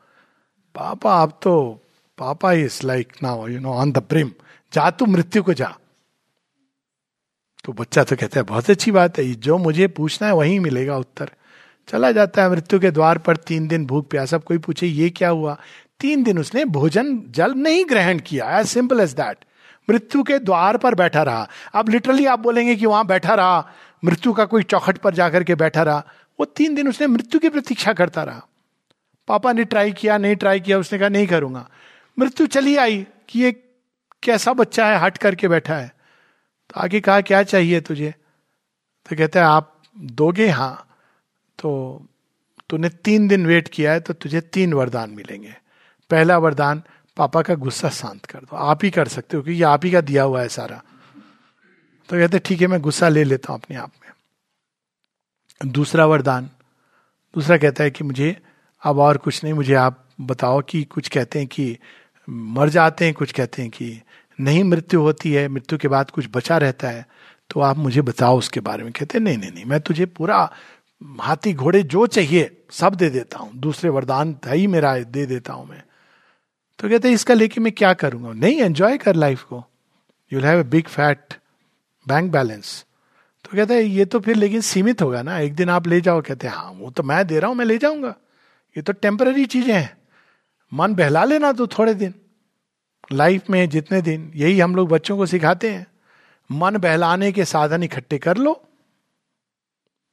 [0.76, 1.80] पापा, आप तो
[2.18, 4.30] पापा is like now you know on the prim
[4.72, 5.76] जा तू मृत्यु को जा।
[7.64, 10.96] तो बच्चा तो कहता है, बहुत अच्छी बात है, जो मुझे पूछना है वही मिलेगा
[10.96, 11.30] उत्तर.
[11.88, 15.28] चला जाता है मृत्यु के द्वार पर, तीन दिन भूख प्यासा। कोई पूछे, ये क्या
[15.28, 15.56] हुआ?
[16.00, 19.44] तीन दिन उसने भोजन, जल नहीं ग्रहण किया। एज सिंपल एज दैट
[19.90, 23.68] मृत्यु के द्वार पर बैठा रहा। अब लिटरली आप बोलेंगे कि वहाँ बैठा रहा।
[24.04, 26.04] मृत्यु का कोई चौखट पर जाकर के बैठा रहा।
[26.40, 28.46] वो तीन दिन उसने मृत्यु की प्रतीक्षा करता रहा।
[29.28, 31.68] पापा ने ट्राई किया, नहीं ट्राई किया, उसने कहा, नहीं करूँगा।
[32.18, 33.52] मृत्यु चली आई कि ये
[34.22, 35.88] कैसा बच्चा है, हट करके बैठा है।
[36.70, 38.14] तो आगे कहा, क्या चाहिए तुझे?
[39.06, 40.48] तो कहता है, आप दोगे?
[40.48, 40.82] हाँ।
[41.58, 42.06] तो
[42.70, 45.54] तूने तीन दिन वेट किया है तो तुझे तीन वरदान मिलेंगे।
[46.10, 46.82] पहला वरदान,
[47.16, 50.00] पापा का गुस्सा शांत कर दो। आप ही कर सकते हो, क्योंकि आप ही का
[50.00, 50.82] दिया हुआ है सारा।
[52.08, 56.50] तो कहते, ठीक है, मैं गुस्सा ले लेता हूँ अपने आप में। दूसरा वरदान,
[57.34, 58.36] दूसरा कहता है कि मुझे
[58.86, 61.76] अब और कुछ नहीं, मुझे आप बताओ कि कुछ कहते हैं कि
[62.28, 64.00] मर जाते हैं, कुछ कहते हैं कि
[64.38, 67.06] नहीं, मृत्यु होती है, मृत्यु के बाद कुछ बचा रहता है
[67.50, 70.38] तो आप मुझे बताओ उसके बारे में। कहते नहीं नहीं नहीं, मैं तुझे पूरा
[71.20, 75.68] हाथी घोड़े जो चाहिए सब दे देता हूँ, दूसरे वरदान ही मेरा, दे देता हूँ
[75.68, 75.82] मैं।
[76.78, 78.32] तो कहते इसका लेके मैं क्या करूँगा?
[78.32, 79.62] नहीं एंजॉय कर लाइफ को।
[80.32, 81.34] You have a big fat
[82.06, 82.84] bank balance
[83.44, 86.46] तो कहते ये तो फिर लेकिन सीमित होगा ना, एक दिन आप ले जाओ। कहते
[86.46, 88.14] हैं हाँ वो तो मैं दे रहा हूँ, मैं ले जाऊँगा।
[88.76, 89.96] ये तो टेम्पररी चीज़ें हैं।
[90.72, 92.14] मन बहला लेना तो थोड़े दिन।
[93.12, 95.86] लाइफ में जितने दिन, यही हम लोग बच्चों को सिखाते हैं।
[96.50, 98.62] मन बहलाने के साधन इकट्ठे कर लो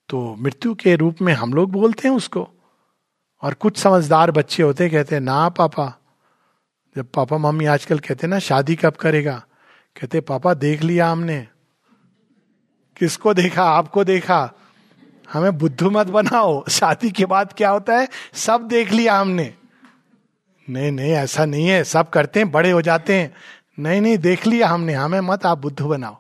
[0.10, 2.50] तो मृत्यु के रूप में हम लोग बोलते हैं उसको।
[3.42, 5.94] और कुछ समझदार बच्चे होते कहते हैं, ना पापा।
[6.96, 9.46] जब पापा, मम्मी आजकल कहते ना, शादी कब करेगा?
[10.02, 11.48] कहते पापा, देख लिया हमने।
[12.98, 13.64] किसको देखा?
[13.64, 14.54] आपको देखा?
[15.32, 18.08] हमें बुद्धू मत बनाओ। शादी के बाद क्या होता है?
[18.34, 19.54] सब देख लिया हमने।
[20.70, 23.34] नहीं नहीं, ऐसा नहीं है। सब करते हैं, बड़े हो जाते हैं।
[23.80, 26.18] नहीं नहीं, देख लिया हमने। हमें मत, आप बुद्धू बनाओ।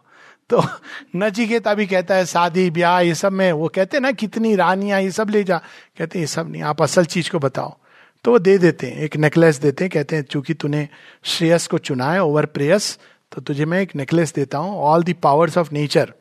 [0.50, 0.64] तो
[1.16, 5.02] नचिकेता भी कहता है, शादी, ब्याह, ये सब में, वो कहते हैं ना, कितनी रानियाँ,
[5.02, 5.58] ये सब ले जा।
[5.98, 7.78] कहते हैं, ये सब नहीं, आप असल चीज़ को बताओ।
[8.24, 10.90] तो वो दे देते हैं, एक नेकलेस देते हैं, कहते हैं, चूँकि तूने
[11.24, 13.00] श्रेयस को चुना है ओवर प्रेयस
[13.32, 16.14] तो तुझे मैं एक नेकलेस देता हूँ all the powers of nature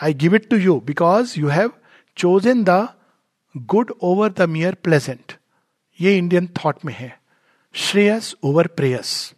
[0.00, 1.70] I give it to you because you have
[2.16, 2.88] chosen the
[3.54, 5.32] good over the mere pleasant
[6.00, 7.18] ये इंडियन थॉट में है।
[7.74, 9.34] श्रेयस ओवर प्रेयस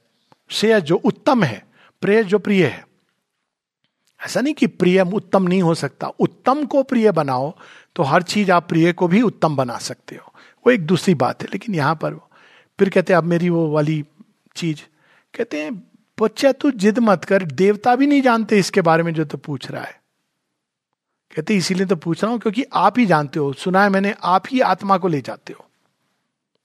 [0.50, 1.64] श्रेयस जो उत्तम है
[2.02, 2.84] प्रेयस जो प्रिय है।
[4.20, 7.52] ऐसा नहीं कि प्रिय उत्तम नहीं हो सकता। उत्तम को प्रिय बनाओ
[7.96, 10.32] तो हर चीज़ आप प्रिय को भी उत्तम बना सकते हो।
[10.66, 12.14] वो एक दूसरी बात है, लेकिन यहाँ पर
[12.78, 14.04] फिर कहते हैं, अब मेरी वो वाली
[14.56, 14.80] चीज़।
[15.34, 15.74] कहते हैं,
[16.18, 19.70] बच्चा, तू जिद मत कर। देवता भी नहीं जानते इसके बारे में जो तो पूछ
[19.70, 20.00] रहा है।
[21.36, 24.42] कहते इसीलिए तो पूछ रहा हूँ, क्योंकि आप ही जानते हो, सुना है मैंने, आप
[24.50, 25.66] ही आत्मा को ले जाते हो।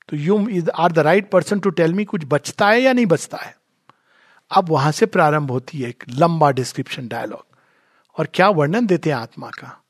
[0.08, 3.06] तो you is are the right person to tell me कुछ बचता है या नहीं
[3.06, 3.56] बचता है?
[4.50, 7.44] अब वहाँ से प्रारंभ होती है एक लंबा डिस्क्रिप्शन डायलॉग
[8.18, 9.82] और क्या वर्णन देते हैं आत्मा का?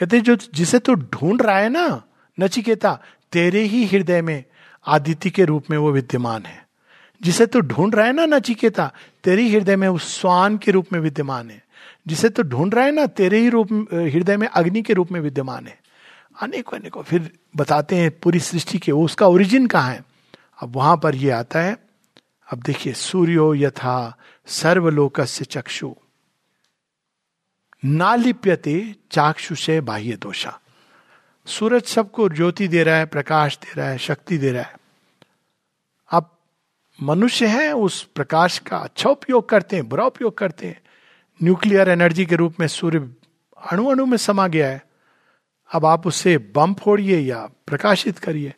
[0.00, 2.02] कहते जो जिसे तो ढूंढ रहा है ना,
[2.40, 2.98] नचिकेता,
[3.32, 4.44] तेरे ही हृदय में,
[4.86, 6.66] आदित्य के रूप में वो विद्यमान है।
[7.22, 8.92] जिसे तो ढूंढ रहा है ना, नचिकेता,
[9.24, 11.69] तेरे हृदय में उस स्वान के रूप में विद्यमान है।
[12.06, 15.20] जिसे तो ढूंढ रहा है ना, तेरे ही रूप हृदय में, अग्नि के रूप में
[15.20, 15.80] विद्यमान है।
[16.42, 20.04] अनेकों अनेकों, फिर बताते हैं पूरी सृष्टि के, वो उसका ओरिजिन कहाँ है?
[20.62, 21.76] अब वहाँ पर ये आता है।
[22.52, 25.94] अब देखिए, सूर्यो यथा सर्वलोक से चक्षु।
[27.84, 30.60] नालिप्यते चाक्षु से बाह्य दोषा।
[31.46, 34.76] सूरज सबको ज्योति दे रहा है, प्रकाश दे रहा है, शक्ति दे रहा है।
[36.10, 36.36] अब
[37.02, 40.80] मनुष्य है, उस प्रकाश का अच्छा उपयोग करते हैं, बुरा उपयोग करते हैं।
[41.42, 42.98] न्यूक्लियर एनर्जी के रूप में सूर्य
[43.72, 44.82] अणु अणु में समा गया है।
[45.70, 48.54] अब आप उससे बम फोड़िए या प्रकाशित करिए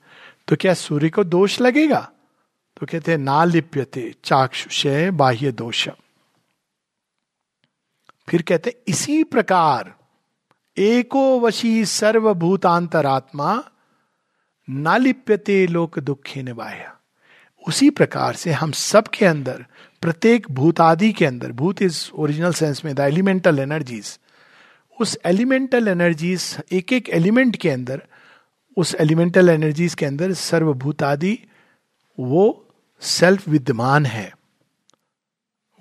[0.49, 2.01] तो क्या सूर्य को दोष लगेगा?
[2.77, 5.89] तो कहते हैं, ना लिप्यते चाक्षुषय बाह्य दोष।
[8.29, 9.95] फिर कहते इसी प्रकार
[10.77, 13.63] एको वशी सर्वभूतांतरात्मा
[14.69, 16.97] ना लिप्यते लोक दुखे निभाया
[17.69, 19.65] उसी प्रकार से हम सबके अंदर
[20.03, 24.19] प्रत्येक भूतादि के अंदर, भूत इज़ ओरिजिनल सेंस में द एलिमेंटल एनर्जीज
[25.01, 28.03] उस एलिमेंटल एनर्जीज एक एक एलिमेंट के अंदर,
[28.77, 31.39] उस एलिमेंटल एनर्जीज के अंदर सर्वभूतादि,
[32.21, 32.69] वो
[33.01, 34.37] सेल्फ विद्यमान है।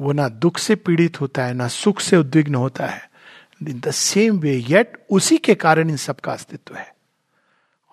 [0.01, 3.11] वो ना दुख से पीड़ित होता है, ना सुख से उद्विग्न होता है।
[3.69, 6.95] In the same way yet उसी के कारण इन सब का अस्तित्व है।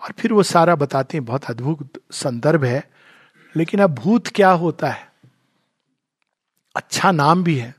[0.03, 2.91] और फिर वो सारा बताते हैं, बहुत अद्भुत संदर्भ है।
[3.57, 5.08] लेकिन अब भूत क्या होता है?
[6.77, 7.75] अच्छा नाम भी है।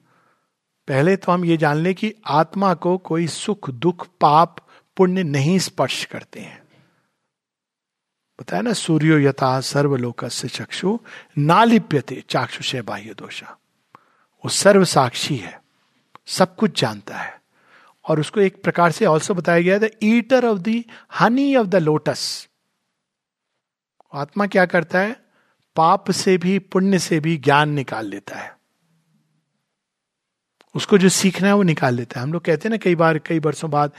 [0.88, 4.56] पहले तो हम ये जान लें कि आत्मा को कोई सुख, दुख, पाप,
[4.98, 6.64] पुण्य नहीं स्पर्श करते हैं।
[8.42, 11.00] बताया ना, सूर्यो यथा, सर्वलोक से चक्षु
[11.38, 13.58] ना नालिप्यते चाक्षुषे बाह्य दोषा।
[14.46, 15.64] वो सर्व साक्षी है,
[16.28, 17.42] सब कुछ जानता है।
[18.10, 20.84] और उसको एक प्रकार से ऑल्सो बताया गया the eater of the
[21.20, 22.48] honey of the lotus
[24.14, 25.26] आत्मा क्या करता है?
[25.76, 28.59] पाप से भी, पुण्य से भी ज्ञान निकाल लेता है।
[30.76, 33.18] उसको जो सीखना है वो निकाल लेता है। हम लोग कहते हैं ना, कई बार,
[33.18, 33.92] कई वर्षों बाद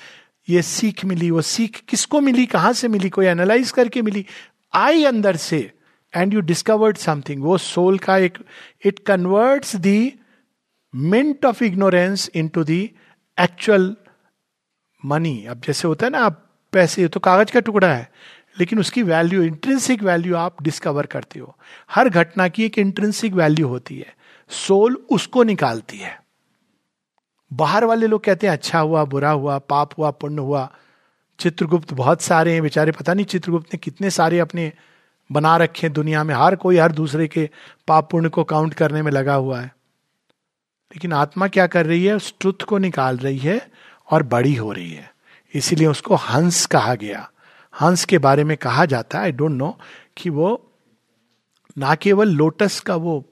[0.49, 4.27] ये सीख मिली, वो सीख किसको मिली, कहाँ से मिली, कोई एनालाइज करके मिली।
[4.75, 5.73] आई अंदर से
[6.15, 8.39] एंड यू डिस्कवर्ड समथिंग वो सोल का एक
[8.85, 10.15] it converts the
[10.95, 12.91] mint of ignorance into the
[13.41, 13.97] actual
[15.07, 18.11] money अब जैसे होता है ना, आप पैसे तो कागज़ का टुकड़ा है,
[18.61, 21.57] लेकिन उसकी वैल्यू इंट्रेंसिक वैल्यू आप डिस्कवर करते हो।
[21.91, 24.15] हर घटना की एक इंट्रेंसिक वैल्यू होती है।
[24.51, 26.20] सोल उसको निकालती है।
[27.53, 30.71] बाहर वाले लोग कहते हैं अच्छा हुआ, बुरा हुआ, पाप हुआ, पुण्य हुआ।
[31.39, 34.73] चित्रगुप्त बहुत सारे हैं, बेचारे पता नहीं चित्रगुप्त ने कितने सारे अपने
[35.33, 37.51] बना रखे हैं दुनिया में। हर कोई हर दूसरे के
[37.89, 39.67] पाप पुण्य को काउंट करने में लगा हुआ है।
[40.95, 42.15] लेकिन आत्मा क्या कर रही है?
[42.15, 43.71] उस ट्रुथ को निकाल रही है
[44.11, 45.15] और बड़ी हो रही है।
[45.55, 47.31] इसीलिए उसको हंस कहा गया।
[47.81, 49.79] हंस के बारे में कहा जाता है आई डोंट नो
[50.17, 50.73] कि वो
[51.79, 53.25] ना केवल लोटस का वो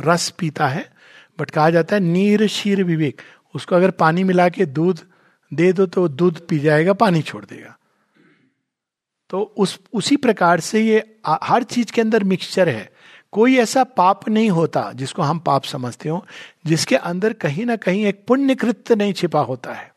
[0.00, 0.90] रस पीता है
[1.38, 3.22] बट कहा जाता है नीर शीर विवेक।
[3.54, 5.00] उसको अगर पानी मिला के दूध
[5.52, 7.76] दे दो तो दूध पी जाएगा, पानी छोड़ देगा।
[9.30, 12.90] तो उस, उसी प्रकार से ये हर चीज़ के अंदर मिक्सचर है।
[13.32, 16.24] कोई ऐसा पाप नहीं होता जिसको हम पाप समझते हो,
[16.66, 19.90] जिसके अंदर कहीं ना कहीं एक पुण्य कृत्य नहीं छिपा होता है,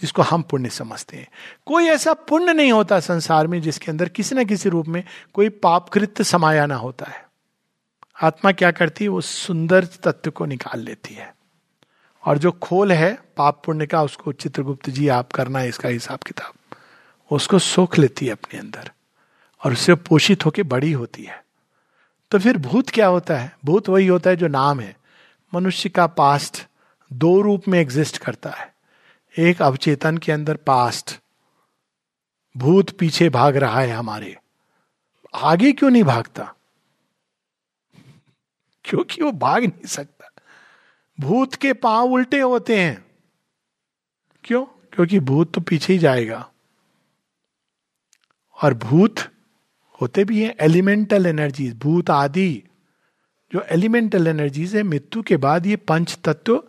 [0.00, 1.28] जिसको हम पुण्य समझते हैं।
[1.66, 5.02] कोई ऐसा पुण्य नहीं होता संसार में जिसके अंदर किसी ना किसी रूप में
[5.34, 7.21] कोई पाप कृत्य समाया ना होता है।
[8.22, 9.08] आत्मा क्या करती है?
[9.08, 11.36] वो सुंदर तत्व को निकाल लेती है।
[12.24, 16.18] और जो खोल है, पाप पुण्य का, उसको चित्रगुप्त जी, आप करना है इसका हिसाब
[16.18, 16.76] किताब।
[17.30, 18.90] उसको सोख लेती है अपने अंदर।
[19.64, 21.44] और उससे पोषित होकर बड़ी होती है।
[22.30, 23.56] तो फिर भूत क्या होता है?
[23.64, 24.96] भूत वही होता है जो नाम है।
[25.54, 26.66] मनुष्य का पास्ट
[27.12, 28.74] दो रूप में एग्जिस्ट करता है।
[29.38, 31.20] एक अवचेतन के अंदर पास्ट।
[32.56, 34.38] भूत पीछे भाग रहा है हमारे।
[35.34, 36.54] आगे क्यों नहीं भागता?
[38.84, 40.30] क्योंकि वो भाग नहीं सकता।
[41.20, 43.04] भूत के पाँव उल्टे होते हैं।
[44.44, 44.64] क्यों?
[44.64, 46.50] क्योंकि भूत तो पीछे ही जाएगा।
[48.62, 49.14] और भूत
[50.00, 52.62] होते भी हैं एलिमेंटल एनर्जीज, भूत आदि।
[53.52, 56.62] जो एलिमेंटल एनर्जीज है, मृत्यु के बाद ये पंच तत्व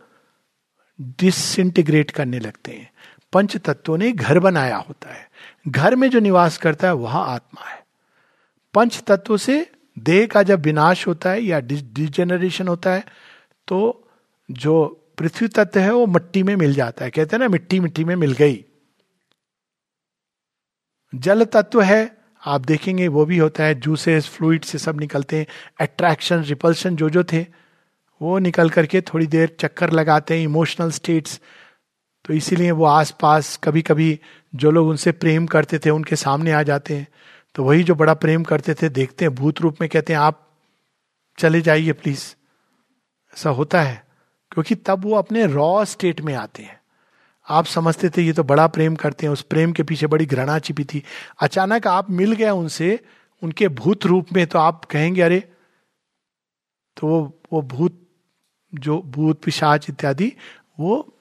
[1.01, 2.93] डिसइंटीग्रेट करने लगते हैं।
[3.33, 5.31] पंच तत्वों ने घर बनाया होता है।
[5.67, 7.87] घर में जो निवास करता है, वह आत्मा है।
[8.73, 13.05] पंच तत्वों से देह का जब विनाश होता है या डिजेनरेशन होता है
[13.67, 14.07] तो
[14.51, 18.03] जो पृथ्वी तत्व है, वो मिट्टी में मिल जाता है। कहते हैं ना, मिट्टी मिट्टी
[18.03, 18.65] में मिल गई।
[21.15, 25.45] जल तत्व है, आप देखेंगे, वो भी होता है। जूसेस फ्लूइड से सब निकलते हैं।
[25.81, 27.45] अट्रैक्शन रिपल्शन जो जो थे,
[28.21, 31.39] वो निकल करके थोड़ी देर चक्कर लगाते हैं इमोशनल स्टेट्स
[32.25, 34.19] तो इसीलिए वो आसपास कभी कभी
[34.55, 37.07] जो लोग उनसे प्रेम करते थे, उनके सामने आ जाते हैं।
[37.55, 40.49] तो वही जो बड़ा प्रेम करते थे, देखते हैं, भूत रूप में कहते हैं, आप
[41.37, 42.35] चले जाइए प्लीज़
[43.33, 44.07] ऐसा होता है,
[44.51, 46.81] क्योंकि तब वो अपने रॉ स्टेट में आते हैं।
[47.49, 50.59] आप समझते थे, ये तो बड़ा प्रेम करते हैं, उस प्रेम के पीछे बड़ी घृणा
[50.59, 51.03] छिपी थी।
[51.41, 52.99] अचानक आप मिल गए उनसे,
[53.43, 55.39] उनके भूत रूप में तो आप कहेंगे, अरे!
[56.97, 58.07] तो वो वो भूत,
[58.75, 60.33] जो भूत, पिशाच इत्यादि,
[60.79, 61.13] वो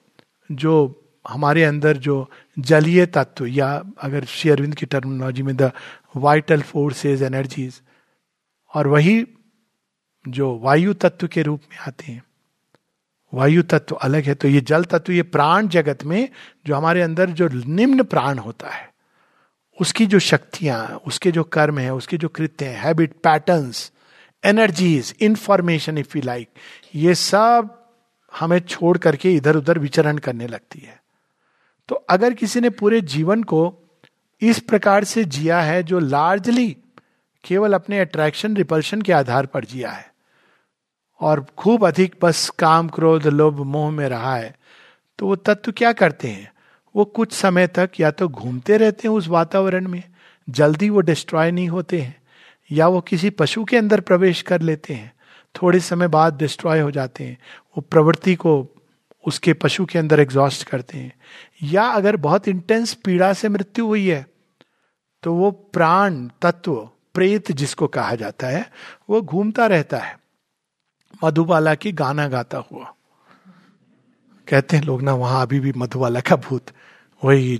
[0.51, 2.29] जो हमारे अंदर जो
[2.59, 5.71] जलीय तत्व या अगर श्री अरविंद की टर्मिनोलॉजी में द
[6.15, 7.81] वाइटल फोर्सेज एनर्जीज
[8.73, 9.25] और वही
[10.25, 12.23] जो वायु तत्व के रूप में आते हैं।
[13.33, 16.29] वायु तत्व अलग है तो ये जल तत्व, ये प्राण जगत में
[16.65, 18.91] जो हमारे अंदर जो निम्न प्राण होता है,
[19.77, 23.91] उसकी जो शक्तियाँ, उसके जो कर्म है, उसके जो कृत्य हैं habit patterns
[24.43, 26.49] energies information if you like
[26.95, 27.79] ये सब
[28.33, 31.01] हमें छोड़ करके इधर उधर विचरण करने लगती है।
[31.89, 33.82] तो अगर किसी ने पूरे जीवन को
[34.41, 36.77] इस प्रकार से जिया है जो लार्जली
[37.43, 40.13] केवल अपने अट्रैक्शन रिपल्शन के आधार पर जिया है।
[41.21, 44.55] और खूब अधिक बस काम, क्रोध, लोभ, मोह में रहा है।
[45.19, 46.53] तो वो तत्व क्या करते हैं?
[46.95, 50.03] वो कुछ समय तक या तो घूमते रहते हैं उस वातावरण में,
[50.49, 52.21] जल्दी वो डिस्ट्रॉय नहीं होते हैं,
[52.71, 55.13] या वो किसी पशु के अंदर प्रवेश कर लेते हैं।
[55.61, 57.37] थोड़े समय बाद डिस्ट्रॉय हो जाते हैं।
[57.77, 58.67] वो प्रवृत्ति को
[59.23, 61.13] उसके पशु के अंदर एग्जॉस्ट करते हैं।
[61.63, 64.25] या अगर बहुत इंटेंस पीड़ा से मृत्यु हुई है
[65.23, 66.75] तो वो प्राण, तत्व,
[67.15, 68.65] प्रेत जिसको कहा जाता है,
[69.09, 70.17] वो घूमता रहता है।
[71.23, 72.93] मधुबाला की गाना गाता हुआ।
[74.47, 76.71] कहते हैं लोग ना, वहाँ अभी भी मधुबाला का भूत,
[77.21, 77.57] वही,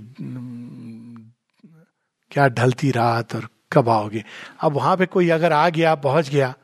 [2.30, 4.24] क्या ढलती रात और कब आओगे।
[4.60, 6.54] अब वहाँ पे कोई अगर आ गया, पहुँच गया,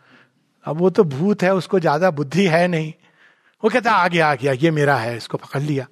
[0.65, 2.93] अब वो तो भूत है, उसको ज़्यादा बुद्धि है नहीं।
[3.63, 5.87] वो कहता आ गया आ गया ये मेरा है, इसको पकड़ लिया।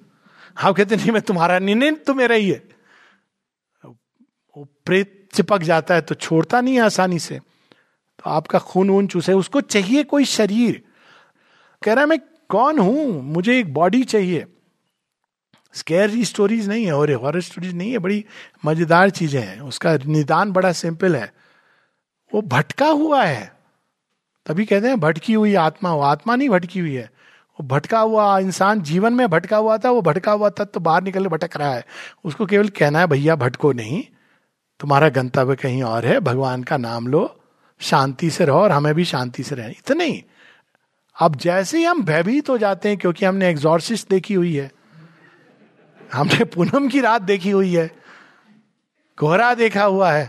[0.55, 2.63] हाँ कहते, नहीं, मैं तुम्हारा, नहीं नहीं तो मेरा ही है।
[3.83, 9.33] वो प्रेत चिपक जाता है तो छोड़ता नहीं आसानी से। तो आपका खून ऊन चूसे,
[9.33, 10.81] उसको चाहिए कोई शरीर।
[11.81, 12.19] कह रहा है, मैं
[12.49, 13.21] कौन हूँ?
[13.23, 14.45] मुझे एक बॉडी चाहिए।
[15.73, 18.25] स्केयर स्टोरीज नहीं है, और हॉरर स्टोरीज नहीं है, बड़ी
[18.65, 21.31] मज़ेदार चीज़ें हैं। उसका निदान बड़ा सिंपल है।
[22.31, 23.51] वो भटका हुआ है।
[24.45, 27.09] तभी कहते हैं, भटकी हुई आत्मा, वो आत्मा नहीं भटकी हुई है।
[27.59, 31.27] भटका हुआ इंसान जीवन में भटका हुआ था, वो भटका हुआ था तो बाहर निकल
[31.27, 31.83] भटक रहा है।
[32.25, 34.03] उसको केवल कहना है, भैया, भटको नहीं।
[34.79, 37.35] तुम्हारा गंतव्य कहीं और है, भगवान का नाम लो,
[37.81, 40.21] शांति से रहो और हमें भी शांति से रहे इतना नहीं
[41.15, 44.71] अब जैसे ही हम भयभीत हो जाते हैं, क्योंकि हमने एग्जॉर्सिस्ट देखी हुई है,
[46.11, 47.89] हमने पूनम की रात देखी हुई है,
[49.17, 50.25] कोहरा देखा हुआ है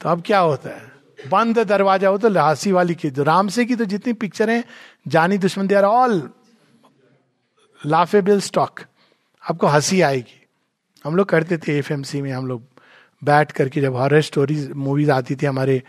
[0.00, 0.82] तो अब क्या होता है?
[1.18, 4.62] बंद दरवाज़ा हो तो लासी वाली की राम से की तो जितनी पिक्चरें
[5.08, 6.20] Jaani Dushman they are all
[7.80, 8.80] laughable stock
[9.42, 10.42] आपको हँसी आएगी।
[11.04, 12.62] हम लोग करते थे एफएमसी में, हम लोग
[13.22, 15.82] बैठ करके जब हॉरर स्टोरीज मूवीज़ आती थी हमारे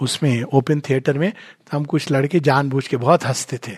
[0.00, 3.76] उसमें ओपन थिएटर में तो हम कुछ लड़के जानबूझ के बहुत हँसते थे।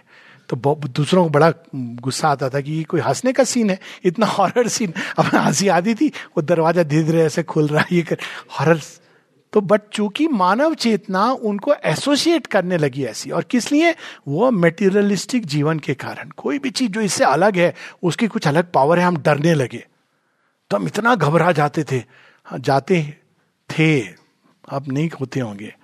[0.48, 0.56] तो
[0.88, 3.78] दूसरों को बड़ा गुस्सा आता था कि ये कोई हंसने का सीन है?
[4.04, 7.96] इतना हॉरर सीन अब हँसी आती थी, वो दरवाज़ा धीरे धीरे ऐसे खुल रहा है,
[7.96, 8.18] ये कर
[8.50, 8.80] हॉरर
[9.52, 13.94] तो बट चूँकि मानव चेतना उनको एसोसिएट करने लगी ऐसी और किस लिए?
[14.28, 18.72] वो मेटीरियलिस्टिक जीवन के कारण। कोई भी चीज़ जो इससे अलग है उसकी कुछ अलग
[18.72, 19.86] पावर है हम डरने लगे।
[20.70, 22.02] तो हम इतना घबरा जाते थे।
[22.44, 23.02] हाँ, जाते
[23.70, 24.00] थे।
[24.68, 25.74] अब नहीं होते होंगे।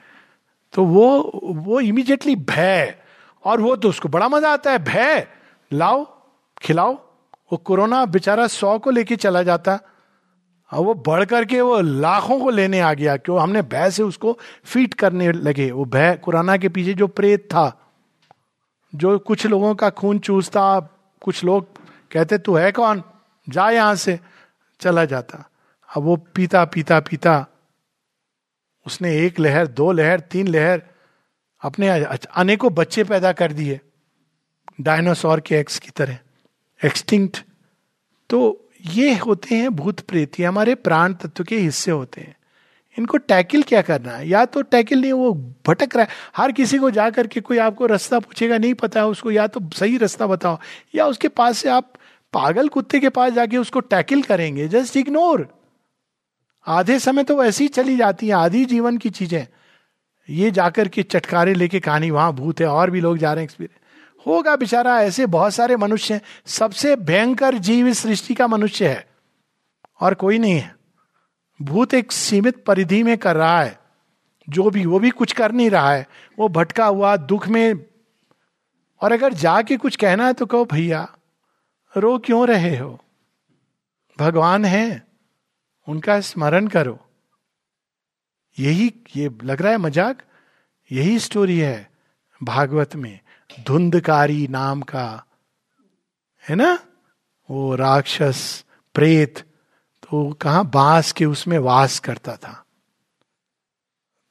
[0.72, 2.94] तो वो वो इमीडिएटली भय
[3.44, 5.26] और वो तो उसको बड़ा मज़ा आता है। भय
[5.72, 6.04] लाओ
[6.62, 6.94] खिलाओ।
[7.52, 9.78] वो कोरोना बेचारा सौ को लेके चला जाता।
[10.72, 13.40] और वो बढ़ करके वो लाखों को लेने आ गया, क्यों?
[13.40, 17.92] हमने भय से उसको फीट करने लगे। वो भय कोरोना के पीछे जो प्रेत था,
[18.94, 20.80] जो कुछ लोगों का खून चूसता,
[21.20, 21.66] कुछ लोग
[22.12, 23.02] कहते, तू है कौन?
[23.48, 24.20] जा यहाँ से।
[24.80, 25.50] चला जाता।
[25.96, 27.46] अब वो पीता पीता पीता।
[28.86, 30.82] उसने एक लहर, दो लहर, तीन लहर
[31.62, 33.80] अपने अनेकों बच्चे पैदा कर दिए।
[34.80, 36.18] डायनासोर के एक्स की तरह।
[36.84, 37.44] एक्सटिंक्ट।
[38.30, 42.36] तो ये होते हैं भूत प्रेत, ये हमारे प्राण तत्व के हिस्से होते हैं।
[42.98, 44.28] इनको टैकल क्या करना है?
[44.28, 45.34] या तो टैकल नहीं, वो
[45.66, 49.06] भटक रहा है। हर किसी को जा करके कोई आपको रास्ता पूछेगा, नहीं पता है
[49.06, 50.58] उसको, या तो सही रास्ता बताओ।
[50.94, 51.92] या उसके पास से आप
[52.32, 55.48] पागल कुत्ते के पास जाके उसको टैकल करेंगे। Just ignore.
[56.66, 59.46] आधे समय तो वैसे ही चली जाती है, आधी जीवन की चीज़ें।
[60.30, 63.44] ये जाकर के चटकारे लेके कहानी, वहाँ भूत है, और भी लोग जा रहे हैं
[63.44, 63.85] एक्सपीरियंस
[64.26, 69.08] होगा बेचारा, ऐसे बहुत सारे मनुष्य हैं। सबसे भयंकर जीव इस सृष्टि का मनुष्य है।
[70.00, 70.76] और कोई नहीं है।
[71.62, 73.80] भूत एक सीमित परिधि में कर रहा है।
[74.48, 76.08] जो भी, वो भी कुछ कर नहीं रहा है।
[76.38, 77.74] वो भटका हुआ दुख में।
[79.00, 81.16] और अगर जाके कुछ कहना है तो कहो, भैया,
[81.96, 83.04] रो क्यों रहे हो?
[84.18, 85.06] भगवान है।
[85.88, 87.08] उनका स्मरण करो।
[88.58, 90.18] यही, ये लग रहा है मज़ाक?
[90.92, 91.90] यही स्टोरी है
[92.42, 93.20] भागवत में।
[93.60, 95.24] धुंधकारी नाम का,
[96.48, 96.78] है ना?
[97.50, 98.64] वो राक्षस,
[98.94, 99.38] प्रेत
[100.02, 102.64] तो कहा बाँस के उसमें वास करता था।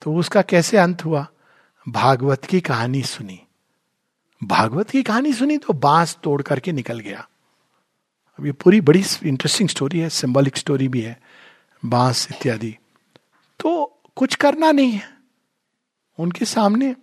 [0.02, 1.28] तो उसका कैसे अंत हुआ?
[1.90, 3.42] भागवत की कहानी सुनी।
[4.44, 7.28] भागवत की कहानी सुनी तो बाँस तोड़ करके निकल गया।
[8.40, 11.22] अब ये पूरी बड़ी इंटरेस्टिंग स्टोरी है सिंबॉलिक स्टोरी भी है,
[11.86, 12.78] बाँस इत्यादि।
[13.60, 15.18] तो कुछ करना नहीं है।
[16.20, 16.96] उनके सामने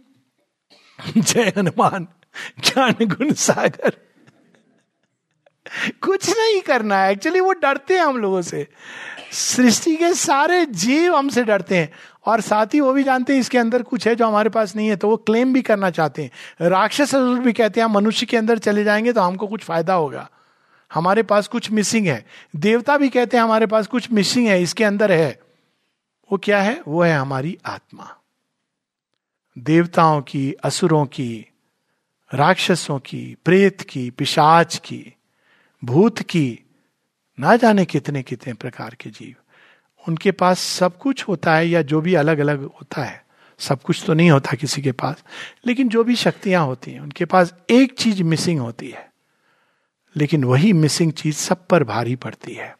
[1.18, 2.08] जय हनुमान
[2.64, 3.92] ज्ञान गुण सागर।
[6.02, 8.68] कुछ नहीं करना है। एक्चुअली वो डरते हैं हम लोगों से।
[9.32, 11.92] सृष्टि के सारे जीव हमसे डरते हैं।
[12.26, 14.88] और साथ ही वो भी जानते हैं इसके अंदर कुछ है जो हमारे पास नहीं
[14.88, 16.30] है तो वो क्लेम भी करना चाहते हैं।
[16.68, 20.30] राक्षस भी कहते हैं, हम मनुष्य के अंदर चले जाएँगे तो हमको कुछ फ़ायदा होगा।
[20.94, 22.26] हमारे पास कुछ मिसिंग है।
[22.56, 25.40] देवता भी कहते हैं, हमारे पास कुछ मिसिंग है, इसके अंदर है।
[26.32, 26.82] वो क्या है?
[26.88, 28.21] वो है हमारी आत्मा।
[29.58, 31.46] देवताओं की, असुरों की,
[32.34, 35.14] राक्षसों की, प्रेत की, पिशाच की,
[35.84, 36.60] भूत की,
[37.40, 39.34] ना जाने कितने कितने प्रकार के जीव।
[40.08, 43.26] उनके पास सब कुछ होता है या जो भी अलग अलग होता है।
[43.58, 45.24] सब कुछ तो नहीं होता किसी के पास,
[45.66, 49.12] लेकिन जो भी शक्तियाँ होती हैं, उनके पास एक चीज़ मिसिंग होती है।
[50.16, 52.78] लेकिन वही मिसिंग चीज़ सब पर भारी पड़ती है।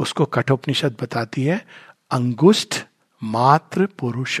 [0.00, 1.66] उसको कठोपनिषद बताती है,
[2.10, 2.82] अंगुष्ठ
[3.22, 4.40] मात्र पुरुष।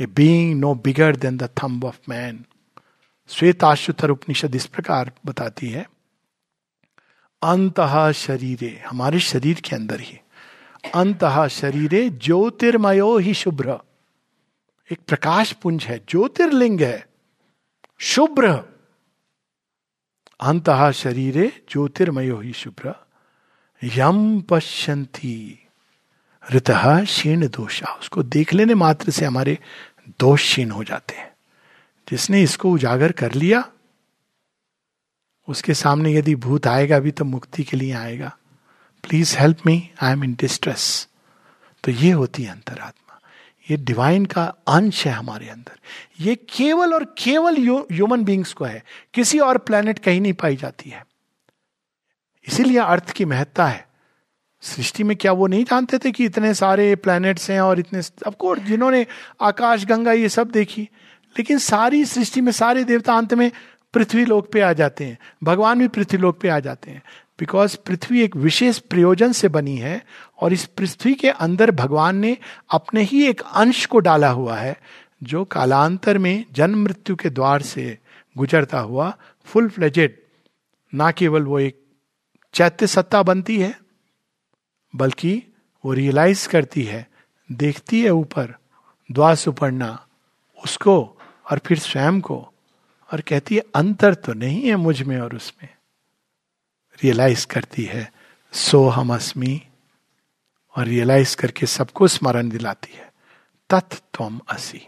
[0.00, 2.44] A being no bigger than the thumb of man
[3.28, 5.86] Shvetashvatara Upanishad इस प्रकार बताती है,
[7.42, 7.80] अंत
[8.14, 10.18] शरीरे, हमारे शरीर के अंदर ही,
[10.94, 13.78] अंत शरीरे ज्योतिर्मयो ही शुभ्र।
[14.90, 17.06] एक प्रकाश पुंज है, ज्योतिर्लिंग है,
[18.00, 18.52] शुभ्र।
[20.40, 22.94] अंत शरीरे ज्योतिर्मयो ही शुभ्र
[23.82, 25.61] यम पश्यंती
[26.50, 29.58] ऋत क्षीण दोषा उसको देख लेने मात्र से हमारे
[30.20, 31.32] दोष क्षीण हो जाते हैं।
[32.10, 33.68] जिसने इसको उजागर कर लिया,
[35.48, 38.36] उसके सामने यदि भूत आएगा भी तो मुक्ति के लिए आएगा।
[39.02, 41.08] Please help me I am in distress
[41.84, 43.20] तो ये होती है अंतरात्मा।
[43.70, 45.78] ये डिवाइन का अंश है हमारे अंदर।
[46.20, 47.56] ये केवल और केवल
[47.92, 51.06] ह्यूमन बींग्स को है। किसी और प्लेनेट कहीं नहीं पाई जाती है।
[52.48, 53.91] इसीलिए अर्थ की महत्ता है।
[54.62, 58.62] सृष्टि में क्या वो नहीं जानते थे कि इतने सारे प्लैनेट्स हैं और इतने ऑफकोर्स
[58.62, 59.06] जिन्होंने
[59.40, 60.82] आकाश, गंगा ये सब देखी।
[61.38, 63.52] लेकिन सारी सृष्टि में, सारे देवता अंत में
[63.94, 67.02] पृथ्वी लोक पे आ जाते हैं। भगवान भी पृथ्वी लोक पे आ जाते हैं।
[67.38, 70.06] बिकॉज़ पृथ्वी एक विशेष प्रयोजन से बनी है
[70.40, 72.38] और इस पृथ्वी के अंदर भगवान ने
[72.70, 74.78] अपने ही एक अंश को डाला हुआ है,
[75.22, 77.98] जो कालांतर में जन्म मृत्यु के द्वार से
[78.38, 80.18] गुजरता हुआ फुल फ्लेजेड
[80.94, 81.82] ना केवल वो एक
[82.52, 83.81] चैत्य सत्ता बनती है
[84.96, 85.42] बल्कि
[85.84, 87.10] वो रियलाइज़ करती है,
[87.52, 88.54] देखती है ऊपर
[89.12, 90.06] द्वा सुपर्णा
[90.64, 91.18] उसको
[91.50, 92.52] और फिर स्वयं को,
[93.12, 95.68] और कहती है, अंतर तो नहीं है मुझमें और उसमें।
[97.02, 98.12] रियलाइज़ करती है,
[98.52, 99.68] सो हम अस्मी।
[100.76, 103.12] और रियलाइज़ करके सबको स्मरण दिलाती है,
[103.70, 104.82] तत् तुम असी।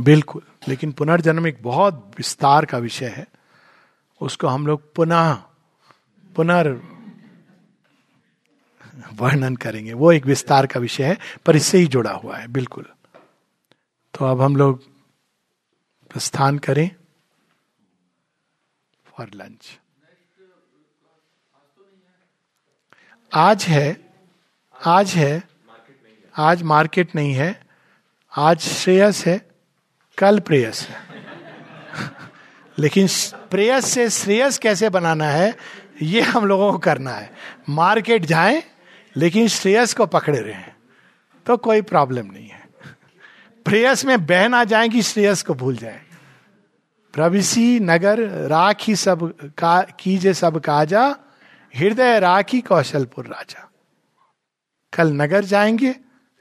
[0.00, 3.26] बिल्कुल, लेकिन पुनर्जन्म एक बहुत विस्तार का विषय है,
[4.20, 5.34] उसको हम लोग पुनः,
[6.36, 6.97] पुनर्
[9.12, 12.84] वर्णन करेंगे। वो एक विस्तार का विषय है, पर इससे ही जुड़ा हुआ है, बिल्कुल।
[14.14, 14.82] तो अब हम लोग
[16.10, 16.90] प्रस्थान करें
[19.06, 19.78] फॉर लंच
[23.34, 24.08] आज है
[24.86, 25.42] आज है,
[26.36, 27.66] आज मार्केट नहीं है,
[28.36, 29.48] आज श्रेयस है,
[30.18, 30.96] कल प्रेयस है।
[32.78, 33.08] लेकिन
[33.50, 35.56] प्रेयस से श्रेयस कैसे बनाना है,
[36.02, 37.32] ये हम लोगों को करना है।
[37.68, 38.62] मार्केट जाएँ
[39.18, 40.72] लेकिन श्रेयस को पकड़े रहे
[41.46, 42.68] तो कोई प्रॉब्लम नहीं है।
[43.64, 46.02] प्रेयस में बह ना जाए कि श्रेयस को भूल जाए।
[47.12, 48.18] प्रविशी नगर,
[48.48, 51.16] राख सब का, कीजे सब काजा,
[51.76, 53.70] हृदय राखी कौशलपुर राजा।
[54.92, 55.94] कल नगर जाएँगे,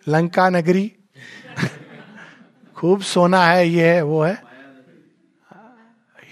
[0.08, 0.96] लंका नगरी।
[2.76, 4.44] खूब सोना है, ये है, वो है।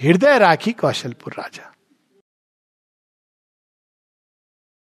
[0.01, 1.74] हृदय राखी कौशलपुर राजा।